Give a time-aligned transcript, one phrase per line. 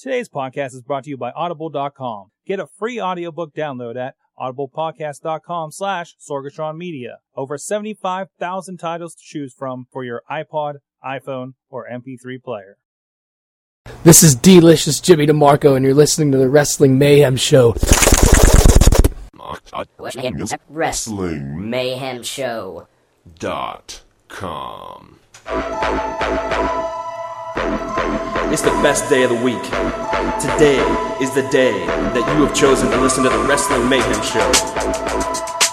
[0.00, 2.30] Today's podcast is brought to you by Audible.com.
[2.46, 7.18] Get a free audiobook download at audiblepodcast.com slash Sorgatron Media.
[7.36, 12.78] Over 75,000 titles to choose from for your iPod, iPhone, or MP3 player.
[14.02, 17.76] This is Delicious Jimmy DeMarco, and you're listening to the Wrestling Mayhem Show.
[20.70, 22.88] Wrestling Mayhem Show.
[23.38, 25.18] dot com.
[27.56, 29.62] It's the best day of the week.
[30.40, 30.78] Today
[31.20, 34.46] is the day that you have chosen to listen to the Wrestling Mayhem Show.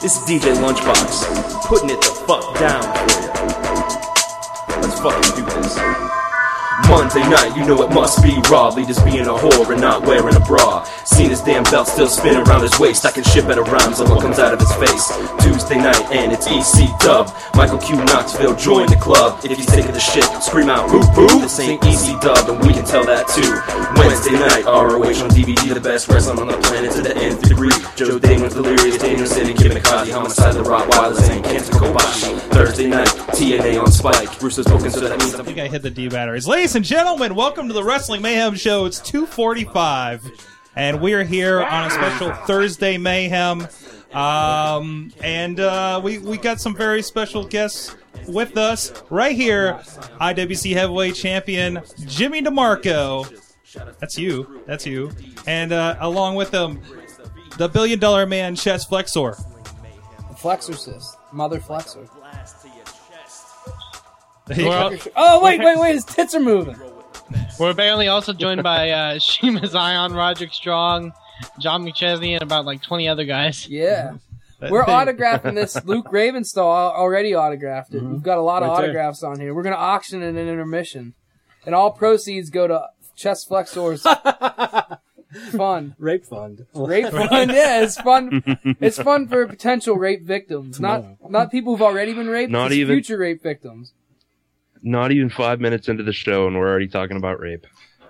[0.01, 4.81] This is DJ Lunchbox, putting it the fuck down for you.
[4.81, 6.16] Let's fucking do this.
[6.85, 8.69] Monday night, you know it must be raw.
[8.69, 10.83] Leaders being a whore and not wearing a bra.
[11.05, 13.05] Seen his damn belt still spinning around his waist.
[13.05, 15.11] I can ship a rhymes on what comes out of his face.
[15.41, 17.33] Tuesday night, and it's EC Dub.
[17.55, 19.43] Michael Q Knoxville join the club.
[19.43, 21.27] If you sick of the shit, scream out boo boo.
[21.39, 23.49] This ain't EC Dub, and we can tell that too.
[23.99, 27.73] Wednesday night, ROH on DVD, the best wrestling on the planet to the nth degree.
[27.95, 32.37] Joe Damon's delirious, Daniel City, Kid McCarthy, homicide, the Rottweilers, and Cancer Kobashi.
[32.51, 34.39] Thursday night, TNA on Spike.
[34.39, 36.47] Bruce is spoken, so that means I think I hit the D batteries.
[36.47, 38.85] Ladies and gentlemen, welcome to the Wrestling Mayhem Show.
[38.85, 40.29] It's 245,
[40.75, 43.67] and we are here on a special Thursday Mayhem.
[44.11, 47.95] Um, and uh, we, we got some very special guests
[48.27, 49.75] with us right here.
[50.19, 53.29] IWC Heavyweight Champion Jimmy DeMarco.
[53.99, 54.61] That's you.
[54.65, 55.11] That's you.
[55.45, 56.81] And uh, along with him,
[57.57, 59.35] the Billion Dollar Man, Chest Flexor.
[60.33, 61.15] Flexorcist.
[61.31, 62.09] Mother Flexor.
[64.55, 66.79] Well, Oh, wait, wait, wait, his tits are moving.
[67.59, 71.11] we're apparently also joined by uh, Shiima Xion, Roderick Strong,
[71.59, 73.67] John McChesney, and about like 20 other guys.
[73.67, 74.13] Yeah.
[74.59, 75.77] We're autographing this.
[75.85, 78.01] Luke Ravenstall already autographed it.
[78.01, 78.85] We've got a lot of Right there.
[78.85, 79.53] autographs on here.
[79.53, 81.13] We're going to auction it in intermission.
[81.65, 84.01] And all proceeds go to Chest Flexor's
[85.51, 85.93] fund.
[85.99, 86.65] Rape fund.
[86.73, 88.41] Rape fund, yeah, it's fun.
[88.79, 92.51] It's fun for potential rape victims, not not people who've already been raped.
[92.51, 93.93] Not it's even- future rape victims.
[94.83, 97.65] Not even five minutes into the show, and we're already talking about rape.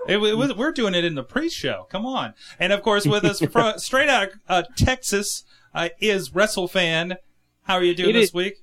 [0.08, 1.88] It, it was, we're doing it in the pre-show.
[1.90, 2.34] Come on.
[2.60, 7.18] And of course, with us fro- straight out of uh, Texas uh, is WrestleFan.
[7.64, 8.54] How are you doing It this is- week?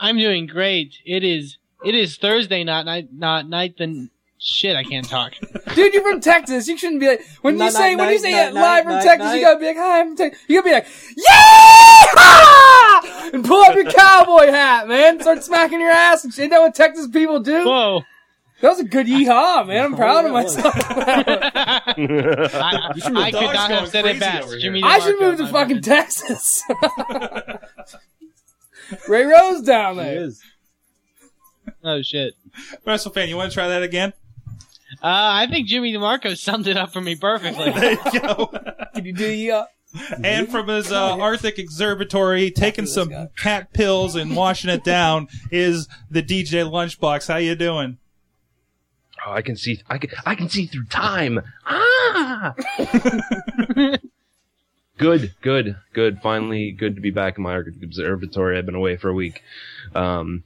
[0.00, 0.94] I'm doing great.
[1.04, 3.74] It is it is Thursday, not night, not night.
[3.78, 5.32] Then shit, I can't talk.
[5.74, 6.66] Dude, you're from Texas.
[6.68, 8.94] You shouldn't be like when you say night, when you say night, it live night,
[8.94, 9.24] from Texas.
[9.26, 9.34] night.
[9.36, 13.60] You gotta be like, "Hi, I'm from Texas." You gotta be like, "Yeah!" and pull
[13.62, 15.20] up your cowboy hat, man.
[15.20, 16.44] Start smacking your ass and shit.
[16.44, 17.64] Ain't that what Texas people do?
[17.64, 18.02] Whoa!
[18.60, 19.84] That was a good yeehaw, man.
[19.84, 20.56] I'm proud of yeah, it was.
[20.56, 20.74] myself.
[20.90, 21.82] I,
[22.96, 24.46] should I could not have said it crazy best.
[24.46, 24.74] over here.
[24.84, 25.82] I should DeMarco, move to fucking man.
[25.82, 26.62] Texas.
[29.08, 30.22] Ray Rose down It there.
[30.24, 30.42] is.
[31.84, 32.34] Oh shit.
[32.86, 34.12] WrestleFan, you want to try that again?
[34.94, 35.06] Uh,
[35.42, 37.72] I think Jimmy DeMarco summed it up for me perfectly.
[37.78, 38.46] There you go.
[38.94, 39.66] Can you do yeehaw?
[40.22, 43.28] and from his uh, Arctic Observatory, taking some guy.
[43.36, 47.28] cat pills and washing it down, is the DJ Lunchbox.
[47.28, 47.98] How you doing?
[49.26, 49.80] Oh, I can see.
[49.88, 50.10] I can.
[50.26, 51.40] I can see through time.
[51.66, 52.54] Ah.
[54.98, 56.20] good, good, good.
[56.22, 58.58] Finally, good to be back in my Arctic observatory.
[58.58, 59.42] I've been away for a week.
[59.94, 60.44] Um,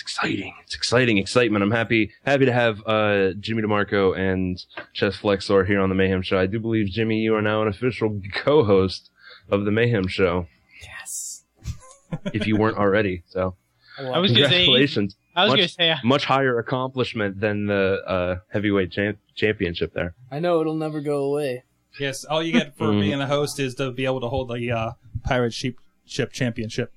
[0.00, 0.54] it's exciting.
[0.64, 1.62] It's exciting excitement.
[1.62, 4.62] I'm happy happy to have uh, Jimmy DeMarco and
[4.94, 6.38] Chest Flexor here on the Mayhem Show.
[6.38, 9.10] I do believe Jimmy, you are now an official co-host
[9.50, 10.46] of the Mayhem Show.
[10.82, 11.44] Yes.
[12.32, 13.54] If you weren't already, so
[13.98, 14.64] I was gonna say.
[14.64, 15.16] congratulations.
[15.36, 15.90] I was Much- gonna say.
[15.90, 20.14] uh, much higher accomplishment than the uh, heavyweight champ- championship there.
[20.30, 21.62] I know it'll never go away.
[22.00, 23.00] Yes, all you get for Mm.
[23.00, 24.92] being a host is to be able to hold the uh,
[25.24, 26.92] Pirate Sheep Ship Championship.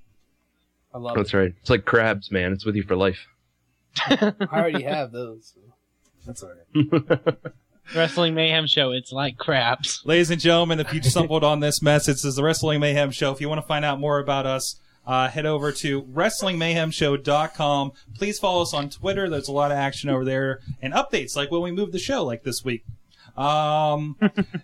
[0.94, 1.20] I love it.
[1.20, 1.54] That's right.
[1.62, 2.54] It's like crabs, man.
[2.54, 3.28] It's with you for life.
[3.98, 5.54] I already have those.
[5.56, 5.62] so.
[6.26, 7.36] That's all right.
[7.96, 8.92] Wrestling Mayhem Show.
[8.92, 10.06] It's like craps.
[10.06, 13.32] Ladies and gentlemen, if you stumbled on this mess, it's the Wrestling Mayhem Show.
[13.32, 17.92] If you want to find out more about us, uh, head over to WrestlingMayhemShow.com.
[18.16, 19.30] Please follow us on Twitter.
[19.30, 22.24] There's a lot of action over there and updates, like when we moved the show,
[22.24, 22.86] like this week.
[23.36, 24.16] Um,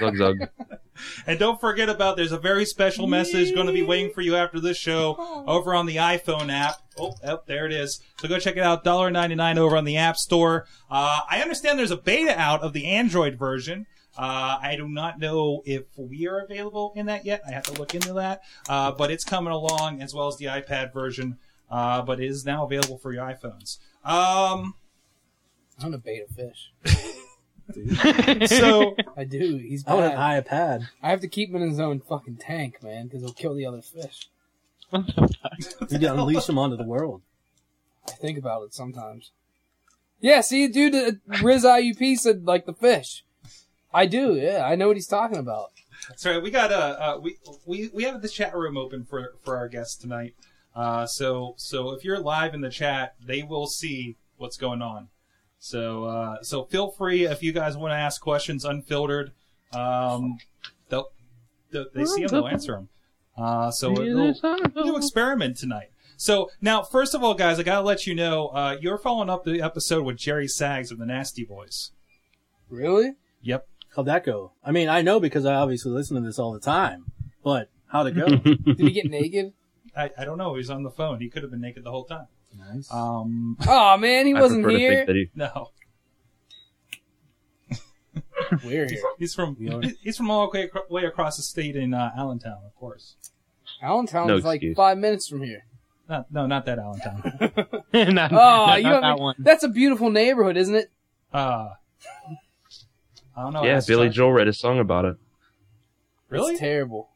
[0.00, 0.38] Zug zug.
[1.26, 4.36] And don't forget about there's a very special message going to be waiting for you
[4.36, 6.74] after this show over on the iPhone app.
[6.98, 8.02] Oh, oh there it is.
[8.18, 8.84] So go check it out.
[8.84, 10.66] $1.99 over on the App Store.
[10.90, 13.86] Uh, I understand there's a beta out of the Android version.
[14.18, 17.42] Uh, I do not know if we are available in that yet.
[17.46, 18.42] I have to look into that.
[18.68, 21.38] Uh, but it's coming along as well as the iPad version.
[21.70, 23.78] Uh, but it is now available for your iPhones.
[24.04, 24.74] Um,
[25.82, 26.72] I'm a beta fish.
[28.46, 29.56] So I do.
[29.56, 30.10] He's I would bad.
[30.10, 30.88] have high a pad.
[31.02, 33.64] I have to keep him in his own fucking tank, man, because he'll kill the
[33.66, 34.28] other fish.
[34.92, 35.04] You
[35.88, 37.22] can unleash him onto the world.
[38.08, 39.30] I think about it sometimes.
[40.20, 43.24] Yeah, see, dude, uh, Riz IUP said like the fish.
[43.92, 44.34] I do.
[44.34, 45.70] Yeah, I know what he's talking about.
[46.16, 49.56] Sorry, we got uh, uh we we we have the chat room open for for
[49.56, 50.34] our guests tonight.
[50.74, 55.08] Uh, so so if you're live in the chat, they will see what's going on.
[55.58, 59.32] So uh, so feel free if you guys want to ask questions unfiltered.
[59.72, 60.38] Um,
[60.88, 61.10] they'll,
[61.70, 62.88] they they see them, they'll answer them.
[63.36, 64.34] Uh, so we'll,
[64.74, 65.90] new experiment tonight.
[66.16, 69.44] So now, first of all, guys, I gotta let you know uh, you're following up
[69.44, 71.92] the episode with Jerry Sags of the Nasty Boys.
[72.68, 73.12] Really?
[73.42, 73.66] Yep.
[73.96, 74.52] How'd that go?
[74.64, 77.06] I mean, I know because I obviously listen to this all the time.
[77.42, 78.26] But how'd it go?
[78.36, 79.52] Did he get naked?
[79.96, 80.54] I, I don't know.
[80.54, 81.20] He's on the phone.
[81.20, 82.26] He could have been naked the whole time.
[82.56, 82.88] nice.
[82.92, 84.94] Um, Oh man, he I wasn't prefer to here.
[84.94, 85.30] think that he.
[85.34, 85.70] no.
[88.64, 88.98] We're here.
[89.18, 92.58] He's from We he's from all the way, way across the state in uh, Allentown,
[92.66, 93.16] of course.
[93.82, 94.76] Allentown No is like excuse.
[94.76, 95.64] five minutes from here.
[96.08, 97.22] Not, no, not that Allentown.
[98.14, 99.34] not, Oh, not, you not know, that one.
[99.38, 100.90] that's a beautiful neighborhood, isn't it?
[101.32, 101.68] Uh,
[103.36, 103.64] I don't know.
[103.64, 104.14] Yeah, Billy Chuck.
[104.16, 105.16] Joel read a song about it.
[106.28, 106.52] Really?
[106.52, 107.08] It's terrible.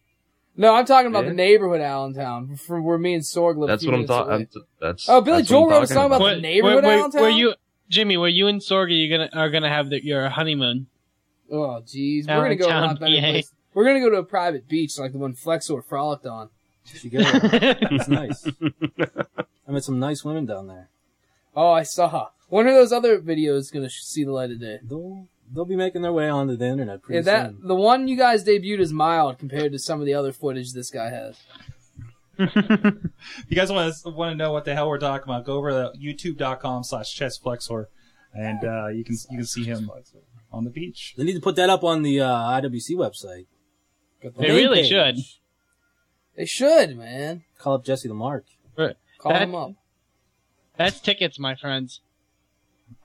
[0.56, 1.31] No, I'm talking about Yeah.
[1.31, 3.69] the neighborhood Allentown, from where me and Sorg live.
[3.69, 4.28] a That's few what I'm minutes away.
[4.46, 4.62] talking.
[4.81, 7.22] That's Oh, Billy that's Joel wrote a song about Where- the neighborhood where, where, Allentown?
[7.22, 7.55] Were you,
[7.88, 8.16] Jimmy?
[8.16, 10.87] Where you and Sorgy you gonna are gonna have the, your honeymoon?
[11.50, 12.26] Oh, jeez.
[12.28, 13.52] We're gonna go a lot better place.
[13.75, 16.50] We're gonna go to a private beach like the one Flexor frolicked on.
[17.02, 17.19] You go.
[17.22, 18.46] It's nice.
[19.66, 20.88] I met some nice women down there.
[21.56, 22.28] Oh, I saw.
[22.49, 24.78] When are those other videos gonna sh- see the light of day?
[24.82, 27.67] They'll they'll be making their way onto the internet pretty Yeah, that soon.
[27.69, 30.91] the one you guys debuted is mild compared to some of the other footage this
[30.91, 31.38] guy has.
[32.38, 35.44] you guys want to want to know what the hell we're talking about?
[35.44, 37.87] Go over to youtube.com slash chessflexor,
[38.32, 39.91] and uh, you can you can see him
[40.52, 41.14] on the beach.
[41.17, 43.47] They need to put that up on the uh, IWC website.
[44.23, 44.88] The They really page.
[44.88, 45.17] should.
[46.37, 47.44] They should, man.
[47.58, 48.47] Call up Jesse the Mark.
[48.76, 49.73] Call That- him up.
[50.76, 52.00] That's tickets, my friends.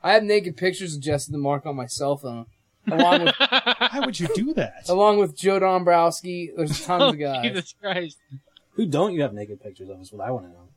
[0.03, 2.45] I have naked pictures of Jesse the Mark on my cell phone,
[2.89, 4.87] along with Why would you do that?
[4.89, 6.51] along with Joe Dombrowski.
[6.55, 7.43] There's tons Oh, of guys.
[7.43, 8.17] Jesus Christ!
[8.73, 9.99] Who don't you have naked pictures of?
[10.01, 10.67] Is what I want to know.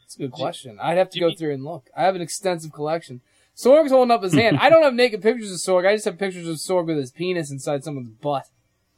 [0.00, 0.78] That's a good question.
[0.80, 1.88] I'd have to go through and look.
[1.96, 3.20] I have an extensive collection.
[3.56, 4.58] Sorg's holding up his hand.
[4.58, 5.86] I don't have naked pictures of Sorg.
[5.86, 8.46] I just have pictures of Sorg with his penis inside someone's butt.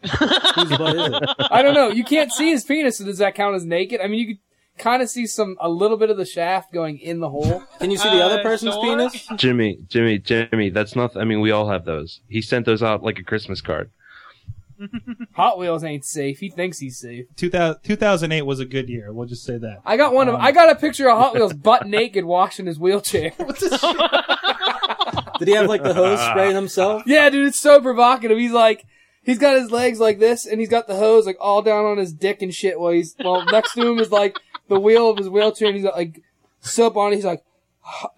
[0.02, 1.30] Whose butt is it?
[1.50, 1.88] I don't know.
[1.90, 4.00] You can't see his penis, so does that count as naked?
[4.00, 4.38] I mean, you could
[4.78, 7.62] kind of see some a little bit of the shaft going in the hole.
[7.80, 8.82] Can you see the other Uh, person's Sorg?
[8.82, 9.28] penis?
[9.36, 10.70] Jimmy, Jimmy, Jimmy.
[10.70, 11.16] That's not.
[11.16, 12.20] I mean, we all have those.
[12.28, 13.90] He sent those out like a Christmas card.
[15.34, 16.40] Hot Wheels ain't safe.
[16.40, 17.26] He thinks he's safe.
[17.36, 19.12] 2000, 2008 was a good year.
[19.12, 19.80] We'll just say that.
[19.86, 20.34] I got one of.
[20.34, 23.32] I got a picture of Hot Wheels butt naked washing his wheelchair.
[23.36, 23.84] What's his sh
[25.38, 27.04] Did he have like the hose spraying himself?
[27.06, 28.36] Yeah, dude, it's so provocative.
[28.38, 28.84] He's like,
[29.22, 31.98] he's got his legs like this, and he's got the hose like all down on
[31.98, 32.78] his dick and shit.
[32.80, 34.36] While he's well, next to him is like
[34.68, 36.22] the wheel of his wheelchair, and he's like
[36.60, 37.16] soap on it.
[37.16, 37.44] He's like,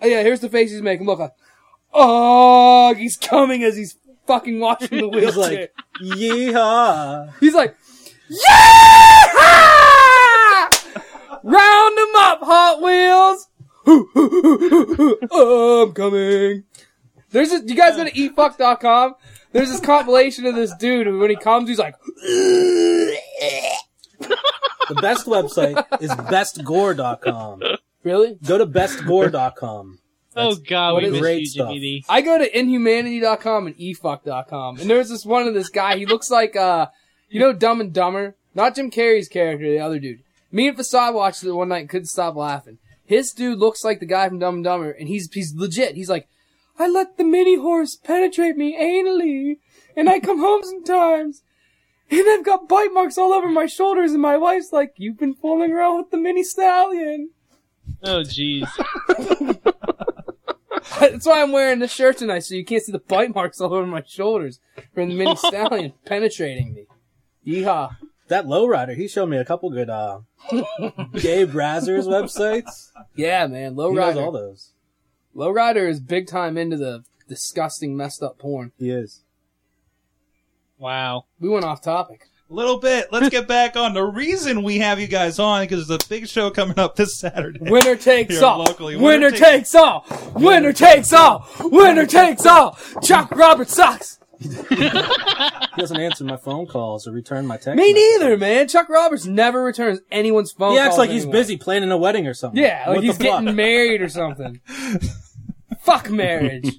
[0.03, 1.07] yeah, here's the face he's making.
[1.07, 1.35] Look, like,
[1.93, 5.35] oh, he's coming as he's fucking watching the wheels.
[5.35, 7.33] He's like, yeehaw.
[7.41, 7.77] He's like,
[8.29, 9.23] yeah!
[11.43, 13.49] Round them up, Hot Wheels!
[15.87, 16.65] I'm coming.
[17.31, 19.15] There's this, you guys go to eatfuck.com?
[19.53, 21.95] There's this compilation of this dude who when he comes, he's like,
[24.89, 27.63] The best website is bestgore.com.
[28.05, 28.39] really?
[28.45, 29.99] Go to bestgore.com.
[30.39, 31.69] Oh God, what we is great you, stuff.
[31.69, 32.05] Jimmy D.
[32.09, 34.79] I go to inhumanity.com and efuck.com.
[34.81, 36.89] And there's this one of this guy, he looks like, uh,
[37.31, 38.37] you know Dumb and Dumber?
[38.55, 40.23] Not Jim Carrey's character, the other dude.
[40.53, 42.79] Me and Facade watched it one night and couldn't stop laughing.
[43.05, 45.95] His dude looks like the guy from Dumb and Dumber, and he's, he's legit.
[45.95, 46.29] He's like,
[46.79, 49.59] I let the mini horse penetrate me anally,
[49.97, 51.43] and I come home sometimes,
[52.11, 55.35] and I've got bite marks all over my shoulders, and my wife's like, you've been
[55.35, 57.31] fooling around with the mini stallion.
[58.03, 58.69] Oh jeez.
[61.01, 63.75] That's why I'm wearing this shirt tonight, so you can't see the bite marks all
[63.75, 64.61] over my shoulders
[64.95, 66.87] from the mini stallion penetrating me.
[67.47, 67.97] Yeehaw.
[68.29, 70.21] That lowrider, he showed me a couple good uh
[70.51, 72.91] Gabe Brazzers websites.
[73.15, 73.73] Yeah, man.
[73.73, 74.33] He knows all Lowrider.
[74.33, 74.73] those.
[75.35, 78.73] Lowrider is big time into the disgusting, messed up porn.
[78.79, 79.23] He is.
[80.79, 81.25] Wow.
[81.41, 82.29] We went off topic.
[82.49, 83.09] A little bit.
[83.11, 86.29] Let's get back on the reason we have you guys on because there's a big
[86.29, 87.59] show coming up this Saturday.
[87.61, 88.59] Winner takes all.
[88.61, 88.95] locally.
[88.95, 90.07] Winner, Winner takes all.
[90.35, 91.49] Winner takes all.
[91.61, 92.79] Winner takes all.
[93.03, 94.21] Chuck Roberts sucks.
[94.39, 94.53] He
[95.77, 97.77] doesn't answer my phone calls or return my text.
[97.77, 98.21] Me messages.
[98.21, 98.69] neither, man.
[98.69, 102.27] Chuck Roberts never returns anyone's phone He acts calls like he's busy planning a wedding
[102.27, 102.63] or something.
[102.63, 104.61] Yeah, like What he's getting married or something.
[105.81, 106.79] Fuck marriage.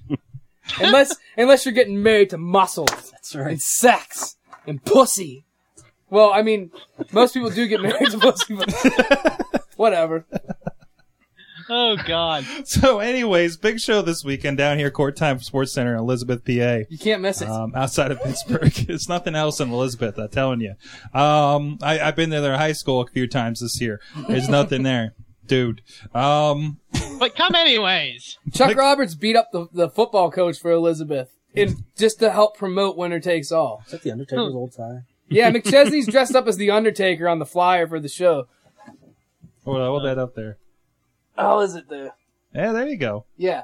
[0.79, 3.11] Unless unless you're getting married to muscles.
[3.11, 3.51] That's right.
[3.51, 5.45] and sex and pussy.
[6.09, 6.71] Well, I mean,
[7.11, 10.25] most people do get married to pussy, but whatever.
[11.69, 12.45] Oh God.
[12.63, 16.85] So, anyways, big show this weekend down here, Court Time Sports Center in Elizabeth, PA.
[16.89, 17.49] You can't miss it.
[17.49, 18.71] um, outside of Pittsburgh.
[18.89, 20.75] it's nothing else in Elizabeth, I'm telling you.
[21.19, 23.99] Um, I, I've been there in high school a few times this year.
[24.29, 25.13] There's nothing there,
[25.47, 25.81] dude.
[26.13, 26.79] Um,
[27.19, 28.37] But come anyways.
[28.53, 32.57] Chuck like- Roberts beat up the, the football coach for Elizabeth in just to help
[32.57, 33.81] promote Winner Takes All.
[33.85, 34.99] Is that the Undertaker's old tie?
[35.29, 38.47] Yeah, McChesney's dressed up as the Undertaker on the flyer for the show.
[39.65, 40.57] hold, hold that up there.
[41.35, 42.15] How is it there?
[42.53, 43.25] Yeah, there you go.
[43.37, 43.63] Yeah,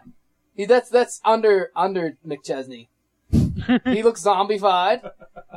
[0.56, 2.88] he, that's that's under under McChesney.
[3.86, 5.10] He looks zombified.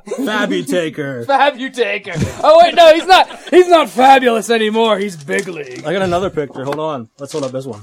[0.08, 1.24] Fabutaker.
[1.26, 2.40] Fabutaker.
[2.42, 3.28] Oh wait, no, he's not.
[3.50, 4.98] He's not fabulous anymore.
[4.98, 5.84] He's big league.
[5.84, 6.64] I got another picture.
[6.64, 7.08] Hold on.
[7.18, 7.80] Let's hold up this one.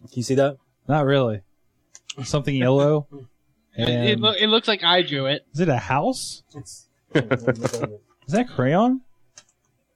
[0.00, 0.56] Can you see that?
[0.88, 1.40] Not really.
[2.24, 3.06] Something yellow.
[3.76, 5.44] It, And, lo- it looks like I drew it.
[5.52, 6.42] is it a house?
[6.54, 6.86] It's.
[7.14, 9.02] Is that crayon?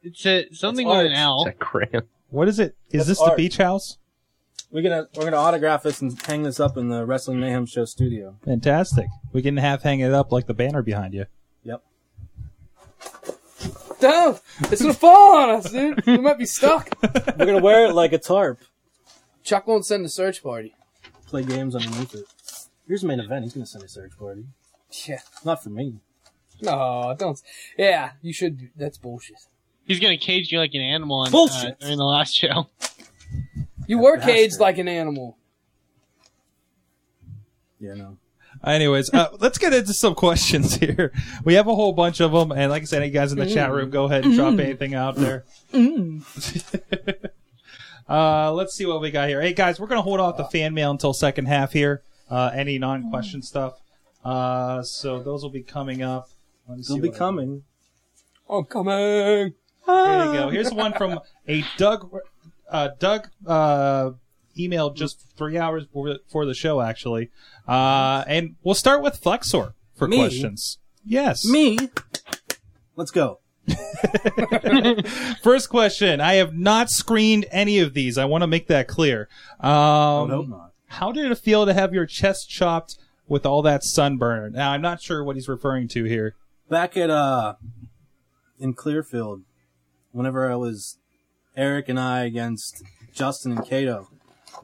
[0.03, 1.19] It's a, something It's with an art.
[1.19, 1.45] L.
[1.45, 2.03] That crayon.
[2.31, 2.77] What is it?
[2.91, 3.37] Is That's this the art.
[3.37, 3.99] beach house?
[4.71, 7.85] We're gonna we're gonna autograph this and hang this up in the Wrestling Mayhem Show
[7.85, 8.37] studio.
[8.45, 9.07] Fantastic.
[9.33, 11.27] We can have hang it up like the banner behind you.
[11.65, 11.83] Yep.
[14.01, 14.41] Don't.
[14.63, 16.05] It's gonna fall on us, dude.
[16.07, 16.91] We might be stuck.
[17.03, 18.61] We're gonna wear it like a tarp.
[19.43, 20.75] Chuck won't send a search party.
[21.27, 22.25] Play games underneath it.
[22.87, 23.45] Here's the main event.
[23.45, 24.45] He's gonna send a search party.
[25.07, 25.21] Yeah.
[25.45, 26.01] Not for me.
[26.63, 27.41] No, don't.
[27.79, 28.71] Yeah, you should.
[28.77, 29.37] That's bullshit.
[29.87, 31.81] He's gonna cage you like an animal in, uh, Bullshit.
[31.81, 32.69] during the last show.
[33.91, 34.35] You were bastard.
[34.35, 35.37] caged like an animal.
[37.81, 38.19] Yeah, no.
[38.65, 41.13] Anyways, uh, let's get into some questions here.
[41.43, 43.53] We have a whole bunch of them, and like I said, you guys in the
[43.53, 45.45] chat room, go ahead and drop anything out there.
[48.09, 49.43] uh, let's see what we got here.
[49.43, 52.05] Hey guys, we're gonna hold off the fan mail until second half here.
[52.31, 53.81] Uh, any non-question stuff.
[54.25, 56.29] Uh, so those will be coming up.
[56.69, 57.65] Let They'll be coming.
[58.49, 58.95] I'm coming.
[58.95, 60.49] Here you go.
[60.49, 61.19] Here's one from
[61.49, 62.09] a Doug.
[62.71, 64.13] Uh, Doug uh,
[64.57, 67.31] emailed just three hours before the show, actually.
[67.67, 70.19] Uh, and we'll start with Flexor for Me?
[70.19, 70.79] questions.
[71.05, 71.45] Yes.
[71.45, 71.79] Me.
[72.97, 73.41] Let's go.
[75.43, 76.21] First question.
[76.21, 78.19] I have not screened any of these.
[78.19, 79.29] I want to make that clear.
[79.61, 80.73] Um, I hope not.
[80.87, 82.97] How did it feel to have your chest chopped
[83.29, 84.55] with all that sunburn?
[84.55, 86.35] Now, I'm not sure what he's referring to here.
[86.69, 87.55] Back at uh
[88.59, 89.43] in Clearfield,
[90.13, 90.99] whenever I was
[91.57, 94.09] Eric and I against Justin and Cato,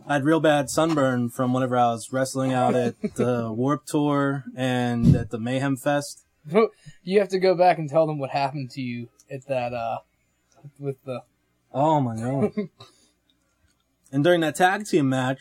[0.07, 4.45] I had real bad sunburn from whenever I was wrestling out at the Warped Tour
[4.57, 6.25] and at the Mayhem Fest.
[7.03, 9.73] You have to go back and tell them what happened to you at that.
[9.73, 9.99] uh
[10.79, 11.23] With the.
[11.73, 12.53] Oh my god.
[14.13, 15.39] and during that tag team match,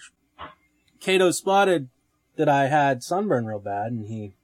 [0.99, 1.89] Cato spotted
[2.35, 4.35] that I had sunburn real bad and he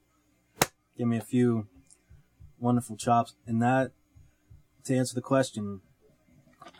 [0.98, 1.68] gave me a few
[2.58, 3.34] wonderful chops.
[3.46, 3.92] And that,
[4.84, 5.80] to answer the question,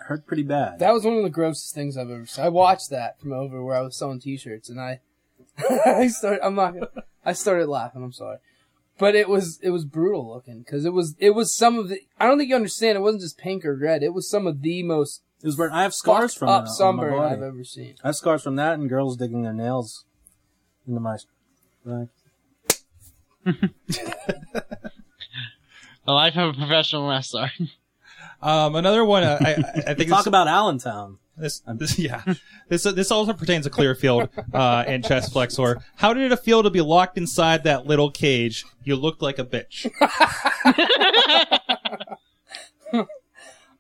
[0.07, 0.79] hurt pretty bad.
[0.79, 2.45] That was one of the grossest things I've ever seen.
[2.45, 5.01] I watched that from over where I was selling T-shirts, and I,
[5.87, 6.45] I started.
[6.45, 6.75] I'm not.
[7.25, 8.03] I started laughing.
[8.03, 8.39] I'm sorry,
[8.99, 12.01] but it was it was brutal looking because it was it was some of the.
[12.19, 12.97] I don't think you understand.
[12.97, 14.03] It wasn't just pink or red.
[14.03, 16.71] It was some of the most It was where I have scars from up that
[16.83, 17.35] on my sunburn body.
[17.35, 17.97] I've ever seen.
[18.03, 20.05] I have scars from that and girls digging their nails
[20.87, 21.17] into my
[21.85, 22.09] back.
[26.05, 27.51] The life of a professional wrestler.
[28.43, 29.23] Um, another one.
[29.23, 29.55] Uh, I, I,
[29.91, 31.19] I think Talk this, about Allentown.
[31.37, 32.23] this, this, yeah,
[32.69, 35.81] this this also pertains to Clearfield uh, and chest flexor.
[35.97, 38.65] How did it feel to be locked inside that little cage?
[38.85, 39.89] You looked like a bitch.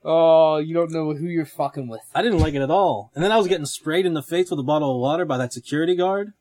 [0.04, 2.00] Oh, you don't know who you're fucking with.
[2.12, 3.12] I didn't like it at all.
[3.14, 5.38] And then I was getting sprayed in the face with a bottle of water by
[5.38, 6.32] that security guard.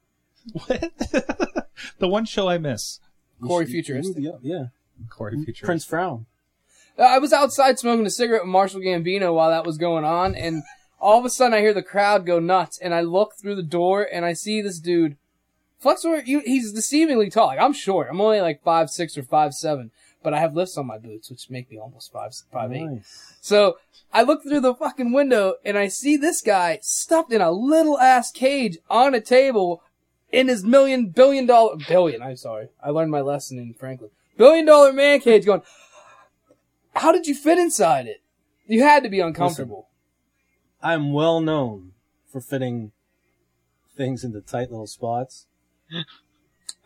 [0.53, 0.79] What?
[1.99, 2.99] the one show I miss.
[3.39, 4.17] Corey You- you Futuristic.
[4.17, 4.63] need to go- Yeah.
[5.11, 5.63] Corey Future.
[5.63, 6.25] Prince Frown.
[6.97, 10.63] I was outside smoking a cigarette with Marshall Gambino while that was going on, and
[10.99, 13.63] all of a sudden I hear the crowd go nuts, and I look through the
[13.63, 15.17] door and I see this dude.
[15.79, 17.47] Flexor, he's deceivingly tall.
[17.47, 18.07] Like I'm short.
[18.09, 19.89] I'm only like five six or five seven,
[20.21, 22.83] but I have lifts on my boots, which make me almost five five eight.
[22.83, 23.35] Nice.
[23.41, 23.77] So
[24.13, 27.97] I look through the fucking window and I see this guy stuffed in a little
[27.97, 29.81] ass cage on a table
[30.31, 32.21] in his million billion dollar billion.
[32.21, 34.11] I'm sorry, I learned my lesson in Franklin.
[34.37, 35.45] Billion dollar man cage.
[35.45, 35.63] Going,
[36.93, 38.21] how did you fit inside it?
[38.65, 39.89] You had to be uncomfortable.
[40.81, 41.91] I'm well known
[42.31, 42.91] for fitting
[43.95, 45.47] things into tight little spots.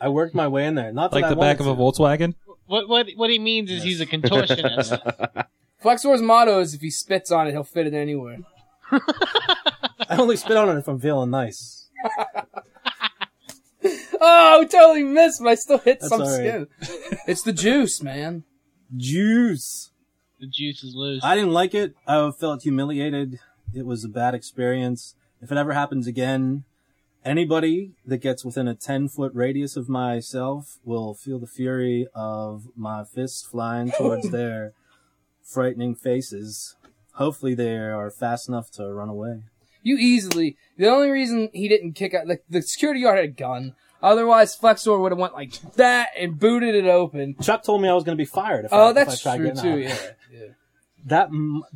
[0.02, 0.92] I worked my way in there.
[0.92, 1.84] Not that like I the back of wanted a.
[1.84, 2.36] Volkswagen.
[2.66, 5.46] What what what he means is he's a contortionist.
[5.80, 8.40] Flexor's motto is if he spits on it, he'll fit it anywhere.
[8.92, 11.90] I only spit on it if I'm feeling nice.
[14.20, 16.68] Oh, we totally missed, but I still hit That's some all right.
[16.80, 17.20] skin.
[17.28, 18.44] it's the juice, man.
[18.96, 19.92] Juice.
[20.40, 21.24] The juice is loose.
[21.24, 21.96] I didn't like it.
[22.08, 23.40] I felt humiliated.
[23.74, 25.16] It was a bad experience.
[25.42, 26.66] If it ever happens again,
[27.24, 32.68] anybody that gets within a 10 foot radius of myself will feel the fury of
[32.76, 34.74] my fists flying towards their
[35.42, 36.76] frightening faces.
[37.14, 39.44] Hopefully they are fast enough to run away.
[39.84, 40.58] You easily.
[40.78, 43.76] The only reason he didn't kick out like the security guard had a gun.
[44.04, 47.36] Otherwise, Flexor would have went like that and booted it open.
[47.42, 49.22] Chuck told me I was going to be fired if I, Oh, if I that's
[49.22, 49.70] tried true getting too.
[49.70, 49.78] out.
[49.80, 50.48] Yeah, yeah.
[51.06, 51.30] That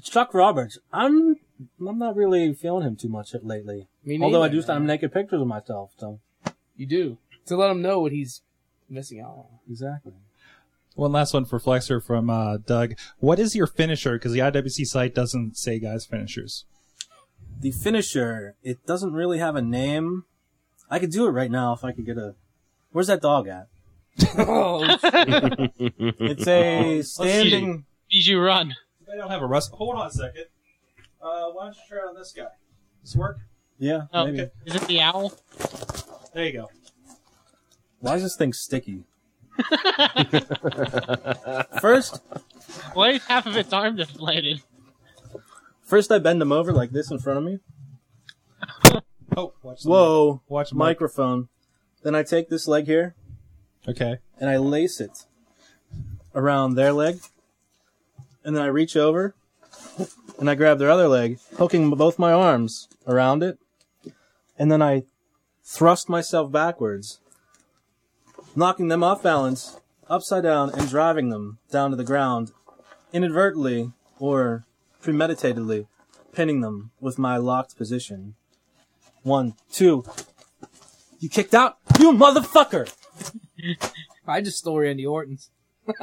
[0.04, 1.38] Chuck Roberts, I'm
[1.86, 3.88] I'm not really feeling him too much lately.
[4.06, 4.96] Me Although I do send him man.
[4.96, 6.20] naked pictures of myself, so
[6.76, 8.42] You do to let him know what he's
[8.90, 9.46] missing out on.
[9.70, 10.14] exactly.
[10.96, 12.96] One last one for Flexor from uh, Doug.
[13.20, 14.14] What is your finisher?
[14.14, 16.66] Because the IWC site doesn't say guys finishers.
[17.62, 20.26] The finisher, it doesn't really have a name.
[20.90, 22.36] I could do it right now if I could get a.
[22.92, 23.68] Where's that dog at?
[24.38, 24.84] Oh,
[25.80, 27.86] It's a standing.
[28.10, 28.76] Bijou run.
[29.08, 29.72] They don't have a rust.
[29.74, 30.46] Hold on a second.
[31.22, 32.44] Uh, why don't you try on this guy?
[33.02, 33.38] Does this work?
[33.78, 34.42] Yeah, Oh, maybe.
[34.42, 34.52] okay.
[34.66, 35.34] Is it the owl?
[36.34, 36.70] There you go.
[38.00, 39.04] Why is this thing sticky?
[41.82, 42.22] first,
[42.94, 44.62] Why is half of its arm deflated?
[45.84, 47.60] first I bend him over like this in front of me.
[49.40, 50.80] Oh, watch the Whoa, Watch the mic.
[50.80, 51.50] microphone.
[52.04, 53.16] Then I take this leg here
[53.88, 54.18] Okay.
[54.40, 55.26] and I lace it
[56.36, 57.20] around their leg,
[58.44, 59.36] and then I reach over
[60.38, 63.58] and I grab their other leg, hooking both my arms around it,
[64.58, 65.04] and then I
[65.64, 67.20] thrust myself backwards,
[68.56, 69.78] knocking them off balance,
[70.10, 72.52] upside down, and driving them down to the ground,
[73.12, 74.66] inadvertently or
[75.02, 75.88] premeditatedly,
[76.34, 78.36] pinning them with my locked position.
[79.24, 80.04] One, two.
[81.20, 82.92] You kicked out, you motherfucker!
[84.28, 85.50] I just stole Randy Orton's.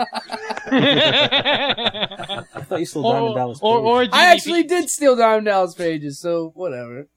[0.69, 3.59] I thought you still Diamond Or, Dallas.
[3.63, 3.87] or, Page.
[3.87, 4.33] or I DDP.
[4.33, 7.09] actually did steal Diamond Dallas Page's, so whatever.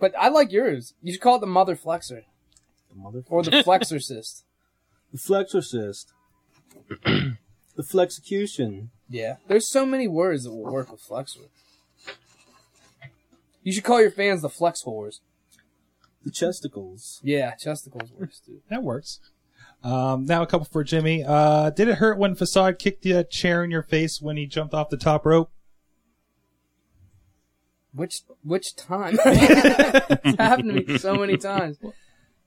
[0.00, 0.94] But I like yours.
[1.02, 2.22] You should call it the Mother Flexor
[2.96, 3.24] Motherfucker.
[3.28, 4.42] or the Flexorcist.
[5.12, 6.06] The Flexorcist.
[7.04, 8.88] the Flexecution.
[9.08, 11.40] Yeah, there's so many words that will work with Flexor.
[13.62, 15.20] You should call your fans the Flex Whores.
[16.26, 17.20] The Chesticles.
[17.22, 18.60] Yeah, chesticles works too.
[18.68, 19.20] That works.
[19.84, 21.22] Um, now a couple for Jimmy.
[21.24, 24.74] Uh, did it hurt when Facade kicked the chair in your face when he jumped
[24.74, 25.52] off the top rope?
[27.94, 29.16] Which which time?
[29.24, 31.78] it's happened to me so many times.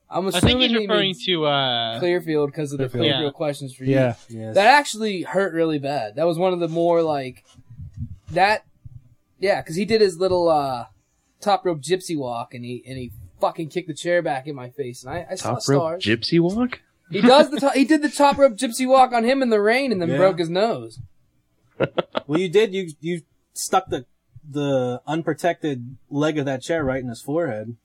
[0.09, 3.03] I'm I assuming think he's he referring means to uh, Clearfield because of the Clearfield.
[3.05, 3.37] Clearfield Yeah.
[3.37, 3.93] questions for you.
[3.95, 4.15] Yeah.
[4.27, 4.55] Yes.
[4.55, 6.15] That actually hurt really bad.
[6.17, 7.45] That was one of the more like
[8.31, 8.65] that.
[9.39, 10.85] Yeah, because he did his little uh
[11.39, 14.69] top rope gypsy walk and he and he fucking kicked the chair back in my
[14.69, 16.03] face and I, I saw Top rope stars.
[16.05, 16.81] gypsy walk?
[17.11, 19.59] he does the to- he did the top rope gypsy walk on him in the
[19.61, 20.17] rain and then Yeah.
[20.17, 20.99] broke his nose.
[22.27, 22.73] well, you did.
[22.73, 23.21] You you
[23.53, 24.05] stuck the
[24.49, 27.75] the unprotected leg of that chair right in his forehead.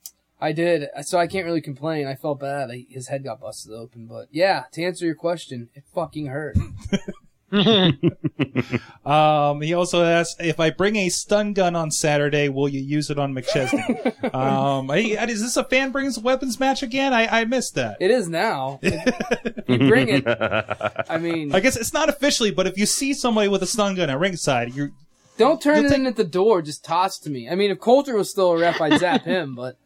[0.41, 2.07] I did, so I can't really complain.
[2.07, 2.69] I felt bad.
[2.69, 4.65] I, his head got busted open, but yeah.
[4.73, 6.57] To answer your question, it fucking hurt.
[9.05, 13.09] Um, he also asked if I bring a stun gun on Saturday, will you use
[13.11, 14.33] it on McChesney?
[14.33, 14.97] um, I-
[15.29, 17.13] is this a fan brings weapons match again?
[17.13, 17.97] I, I missed that.
[17.99, 18.79] It is now.
[18.81, 20.23] If you bring it.
[21.09, 23.93] I mean, I guess it's not officially, but if you see somebody with a stun
[23.95, 24.91] gun at ringside, you're
[25.37, 26.63] Don't turn it take- in at the door.
[26.63, 27.47] Just toss to me.
[27.47, 29.77] I mean, if Coulter was still a ref, I'd zap him, but